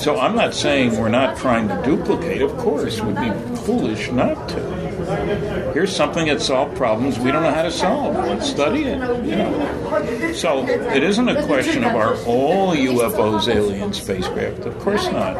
[0.00, 2.40] So I'm not saying we're not trying to duplicate.
[2.40, 3.30] Of course, we'd be
[3.66, 4.76] foolish not to.
[5.74, 8.14] Here's something that solved problems we don't know how to solve.
[8.14, 8.98] Let's study it.
[9.24, 10.32] You know?
[10.34, 14.60] So it isn't a question of are all UFOs alien spacecraft?
[14.60, 15.34] Of course not.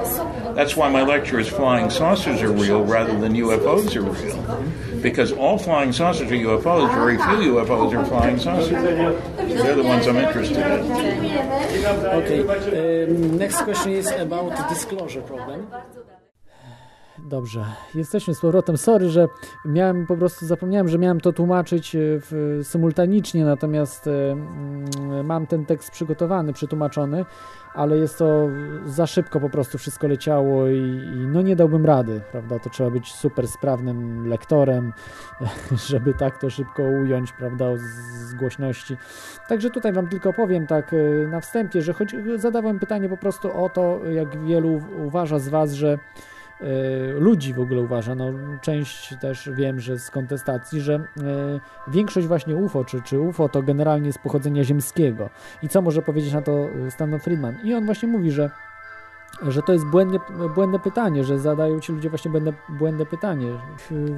[0.56, 5.32] That's why my lecture is flying saucers are real rather than UFOs are real because
[5.32, 6.94] all flying saucers are UFOs.
[6.94, 8.70] Very few UFOs are flying saucers.
[8.70, 10.66] They're the ones I'm interested in.
[11.86, 12.40] Okay.
[13.04, 15.66] Um, next question is about disclosure problem.
[17.18, 18.76] Dobrze, jesteśmy z powrotem.
[18.76, 19.28] Sorry, że
[19.64, 25.66] miałem po prostu zapomniałem, że miałem to tłumaczyć e, w, symultanicznie, natomiast mm, mam ten
[25.66, 27.24] tekst przygotowany, przetłumaczony,
[27.76, 28.48] ale jest to
[28.84, 30.78] za szybko po prostu wszystko leciało i,
[31.14, 32.58] i no nie dałbym rady, prawda?
[32.58, 34.92] To trzeba być super sprawnym lektorem,
[35.88, 38.96] żeby tak to szybko ująć, prawda, z, głośności.
[39.48, 43.64] Także tutaj Wam tylko powiem tak e, na wstępie, że choć zadawałem pytanie po prostu
[43.64, 45.98] o to, jak wielu uważa z Was, że Y,
[47.18, 51.00] ludzi w ogóle uważa, no część też wiem, że z kontestacji, że y,
[51.88, 55.30] większość właśnie UFO, czy, czy UFO to generalnie z pochodzenia ziemskiego.
[55.62, 57.56] I co może powiedzieć na to Stanton Friedman?
[57.64, 58.50] I on właśnie mówi, że
[59.42, 60.18] że to jest błędne,
[60.54, 63.46] błędne pytanie, że zadają ci ludzie właśnie błędne, błędne pytanie.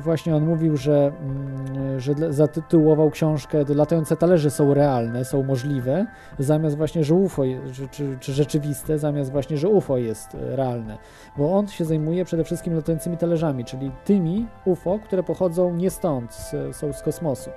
[0.00, 6.06] Właśnie on mówił, że, mm, że zatytułował książkę Latające talerze są realne, są możliwe,
[6.38, 10.98] zamiast właśnie, że UFO, czy, czy, czy rzeczywiste, zamiast właśnie, że UFO jest realne.
[11.36, 16.52] Bo on się zajmuje przede wszystkim latającymi talerzami, czyli tymi UFO, które pochodzą nie stąd,
[16.72, 17.50] są z kosmosu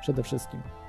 [0.00, 0.81] przede wszystkim.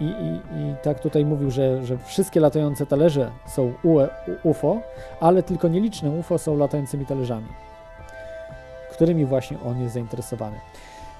[0.00, 3.72] I, i, I tak tutaj mówił, że, że wszystkie latające talerze są
[4.42, 4.80] UFO,
[5.20, 7.48] ale tylko nieliczne UFO są latającymi talerzami,
[8.92, 10.56] którymi właśnie on jest zainteresowany.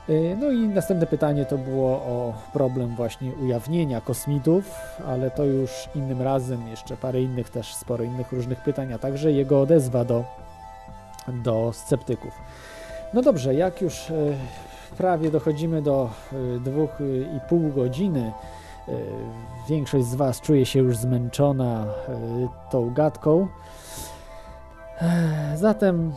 [0.09, 4.75] Y, no i następne pytanie to było o problem właśnie ujawnienia kosmitów,
[5.07, 9.33] ale to już innym razem, jeszcze parę innych też, sporo innych różnych pytań, a także
[9.33, 10.25] jego odezwa do,
[11.29, 12.33] do sceptyków.
[13.15, 14.37] No dobrze, jak już y,
[14.99, 16.91] prawie dochodzimy do y, dwóch
[17.37, 18.33] i pół godziny,
[19.69, 23.49] większość z Was czuje się już zmęczona e, tą gadką.
[25.01, 26.13] E, zatem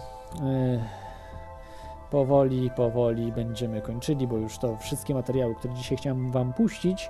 [2.12, 7.10] powoli, powoli będziemy kończyli, bo już to wszystkie materiały, które dzisiaj chciałem Wam puścić.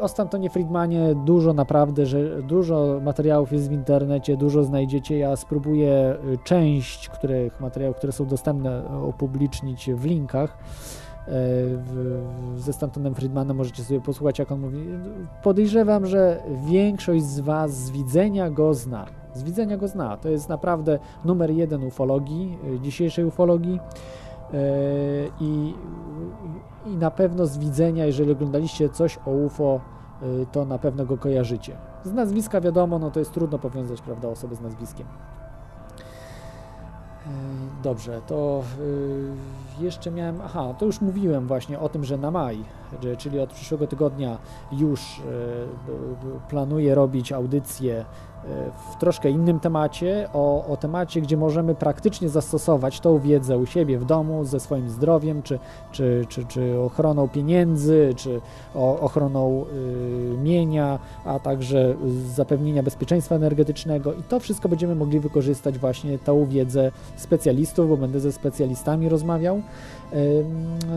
[0.00, 5.18] O Stantonie Friedmanie dużo naprawdę, że dużo materiałów jest w internecie, dużo znajdziecie.
[5.18, 10.58] Ja spróbuję część których materiałów, które są dostępne, upublicznić w linkach.
[11.20, 11.32] E,
[11.76, 12.20] w,
[12.56, 14.78] ze Stantonem Friedmanem możecie sobie posłuchać, jak on mówi.
[15.42, 19.06] Podejrzewam, że większość z Was z widzenia go zna.
[19.34, 20.16] Z widzenia go zna.
[20.16, 23.80] To jest naprawdę numer jeden ufologii, e, dzisiejszej ufologii.
[23.80, 24.56] E,
[25.40, 25.74] I,
[26.86, 29.80] I na pewno z widzenia, jeżeli oglądaliście coś o UFO,
[30.52, 31.76] to na pewno go kojarzycie.
[32.04, 35.06] Z nazwiska wiadomo, no to jest trudno powiązać, prawda, osobę z nazwiskiem.
[37.82, 38.62] Dobrze, to
[39.80, 42.58] jeszcze miałem, aha, to już mówiłem właśnie o tym, że na maj,
[43.18, 44.38] czyli od przyszłego tygodnia
[44.72, 45.22] już
[46.48, 48.04] planuję robić audycję
[48.92, 53.98] w troszkę innym temacie, o, o temacie, gdzie możemy praktycznie zastosować tą wiedzę u siebie
[53.98, 55.58] w domu ze swoim zdrowiem, czy,
[55.92, 58.40] czy, czy, czy ochroną pieniędzy, czy
[58.74, 59.64] ochroną
[60.34, 61.94] y, mienia, a także
[62.34, 64.12] zapewnienia bezpieczeństwa energetycznego.
[64.12, 69.62] I to wszystko będziemy mogli wykorzystać właśnie tą wiedzę specjalistów, bo będę ze specjalistami rozmawiał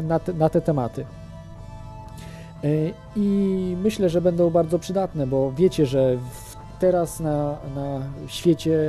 [0.03, 1.05] na, te, na te tematy.
[2.63, 6.17] Y, I myślę, że będą bardzo przydatne, bo wiecie, że
[6.79, 8.79] teraz na, na świecie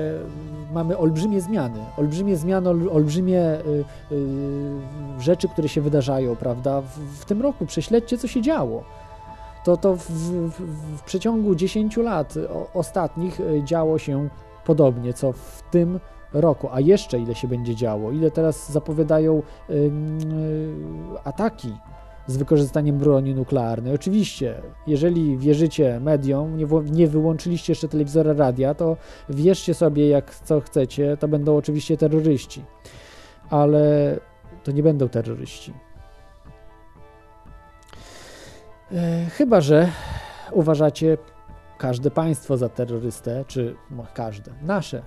[0.72, 6.80] mamy olbrzymie zmiany, olbrzymie zmiany, olbrzymie y, y, rzeczy, które się wydarzają, prawda?
[6.80, 8.84] W, w, tym roku prześledźcie, co się działo.
[9.64, 10.50] To, to w, w,
[10.98, 12.34] w przeciągu 10 lat
[12.74, 14.28] ostatnich y, działo się
[14.64, 16.00] podobnie, co w tym
[16.34, 19.90] roku, a jeszcze ile się będzie działo, ile teraz zapowiadają y, y,
[21.24, 21.72] ataki
[22.26, 23.94] z wykorzystaniem broni nuklearnej.
[23.94, 28.96] Oczywiście, jeżeli wierzycie mediom, nie, nie wyłączyliście jeszcze telewizora radia, to
[29.28, 32.64] wierzcie sobie jak co chcecie, to będą oczywiście terroryści.
[33.50, 34.16] Ale
[34.64, 35.72] to nie będą terroryści.
[38.92, 39.88] E, chyba, że
[40.52, 41.18] uważacie
[41.78, 45.02] każde państwo za terrorystę, czy no, każde, nasze,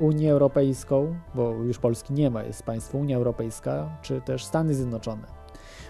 [0.00, 5.38] Unię Europejską, bo już Polski nie ma, jest państwo Unia Europejska, czy też Stany Zjednoczone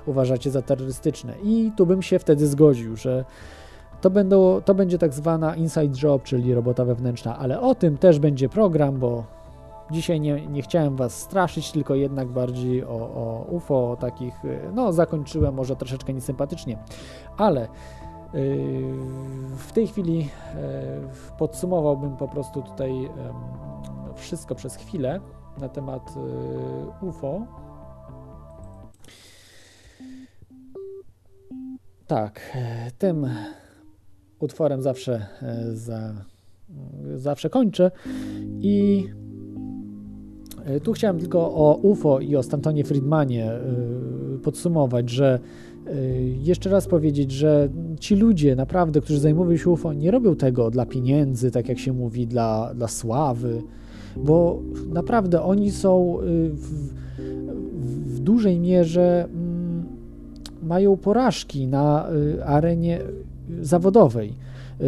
[0.07, 1.35] uważacie za terrorystyczne.
[1.43, 3.25] I tu bym się wtedy zgodził, że
[4.01, 8.19] to, będą, to będzie tak zwana inside job, czyli robota wewnętrzna, ale o tym też
[8.19, 9.25] będzie program, bo
[9.91, 14.35] dzisiaj nie, nie chciałem Was straszyć, tylko jednak bardziej o, o UFO, o takich,
[14.75, 16.79] no zakończyłem może troszeczkę niesympatycznie,
[17.37, 18.41] ale yy,
[19.57, 20.27] w tej chwili yy,
[21.39, 23.11] podsumowałbym po prostu tutaj
[24.19, 25.21] wszystko przez chwilę
[25.61, 26.17] na temat
[27.03, 27.47] yy, UFO.
[32.07, 33.27] Tak, e, tym
[34.39, 36.15] utworem zawsze, e, za,
[37.15, 37.91] zawsze kończę
[38.61, 39.09] i
[40.83, 43.53] Tu chciałem tylko o UFO i o Stantonie Friedmanie
[44.43, 45.41] podsumować, że
[46.43, 47.69] jeszcze raz powiedzieć, że
[48.01, 51.93] ci ludzie naprawdę, którzy zajmują się UFO, nie robią tego dla pieniędzy, tak jak się
[51.93, 53.63] mówi, dla, dla sławy,
[54.17, 54.63] bo
[54.93, 56.19] naprawdę oni są
[56.53, 56.93] w,
[58.15, 59.85] w dużej mierze mm,
[60.63, 62.07] mają porażki na
[62.45, 63.01] arenie
[63.63, 64.33] zawodowej.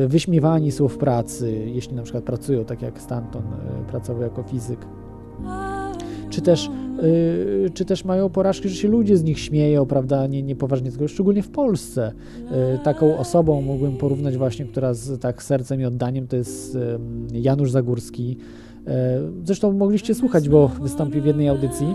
[0.09, 3.43] Wyśmiewani są w pracy, jeśli na przykład pracują tak jak Stanton
[3.89, 4.79] pracował jako fizyk.
[6.31, 6.71] Czy też,
[7.75, 11.43] czy też mają porażki, że się ludzie z nich śmieją, prawda, nie, niepoważnie, tylko szczególnie
[11.43, 12.13] w Polsce.
[12.85, 16.79] Taką osobą mógłbym porównać właśnie, która z tak sercem i oddaniem, to jest
[17.33, 18.37] Janusz Zagórski,
[19.45, 21.87] Zresztą mogliście słuchać, bo wystąpił w jednej audycji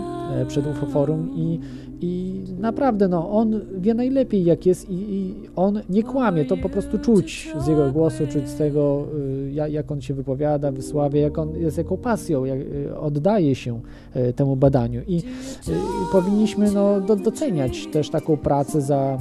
[0.48, 1.60] przed UFO Forum i,
[2.00, 6.68] i naprawdę no, on wie najlepiej jak jest i, i, on nie kłamie, to po
[6.68, 9.06] prostu czuć z jego głosu, czuć z tego
[9.70, 12.58] jak on się wypowiada, wysławia, jak on jest jaką pasją, jak
[13.00, 13.80] oddaje się
[14.36, 15.22] temu badaniu i,
[16.12, 19.18] powinniśmy no, do, doceniać też taką pracę za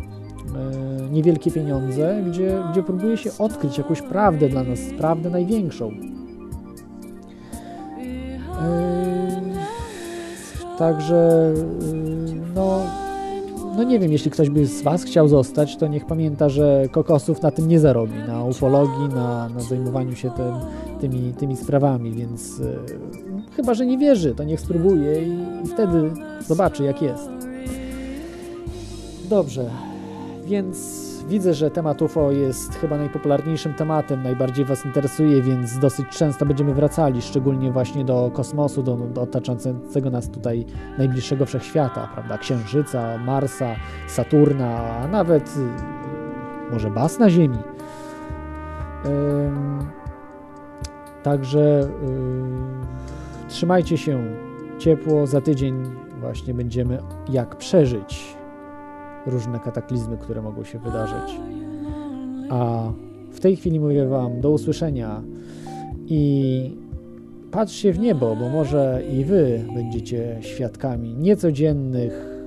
[1.11, 5.91] niewielkie pieniądze, gdzie, gdzie próbuje się odkryć jakąś prawdę dla nas, prawdę największą.
[10.77, 11.53] Także
[12.55, 12.79] no,
[13.77, 17.41] no nie wiem, jeśli ktoś by z Was chciał zostać, to niech pamięta, że kokosów
[17.41, 20.53] na tym nie zarobi, na ufologii, na, na zajmowaniu się tym,
[21.01, 22.61] tymi, tymi sprawami, więc
[23.55, 26.11] chyba, że nie wierzy, to niech spróbuje i, i wtedy
[26.47, 27.29] zobaczy, jak jest.
[29.29, 29.69] Dobrze,
[30.45, 36.45] więc Widzę, że temat UFO jest chyba najpopularniejszym tematem, najbardziej Was interesuje, więc dosyć często
[36.45, 40.65] będziemy wracali, szczególnie właśnie do kosmosu, do, do otaczającego nas tutaj
[40.97, 42.37] najbliższego wszechświata, prawda?
[42.37, 43.75] Księżyca, Marsa,
[44.07, 45.55] Saturna, a nawet
[46.71, 47.57] może bas na Ziemi.
[51.23, 54.23] Także yy, trzymajcie się
[54.79, 55.27] ciepło.
[55.27, 55.83] Za tydzień
[56.19, 58.34] właśnie będziemy jak przeżyć
[59.25, 61.39] różne kataklizmy, które mogą się wydarzyć.
[62.49, 62.91] A
[63.31, 65.21] w tej chwili mówię Wam do usłyszenia
[66.07, 66.71] i
[67.51, 72.43] patrzcie w niebo, bo może i Wy będziecie świadkami niecodziennych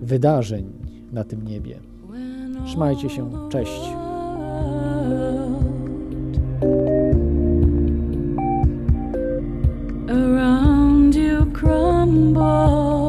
[0.00, 0.72] wydarzeń
[1.12, 1.76] na tym niebie.
[2.66, 3.90] Trzymajcie się, cześć.
[11.56, 13.05] Crumble.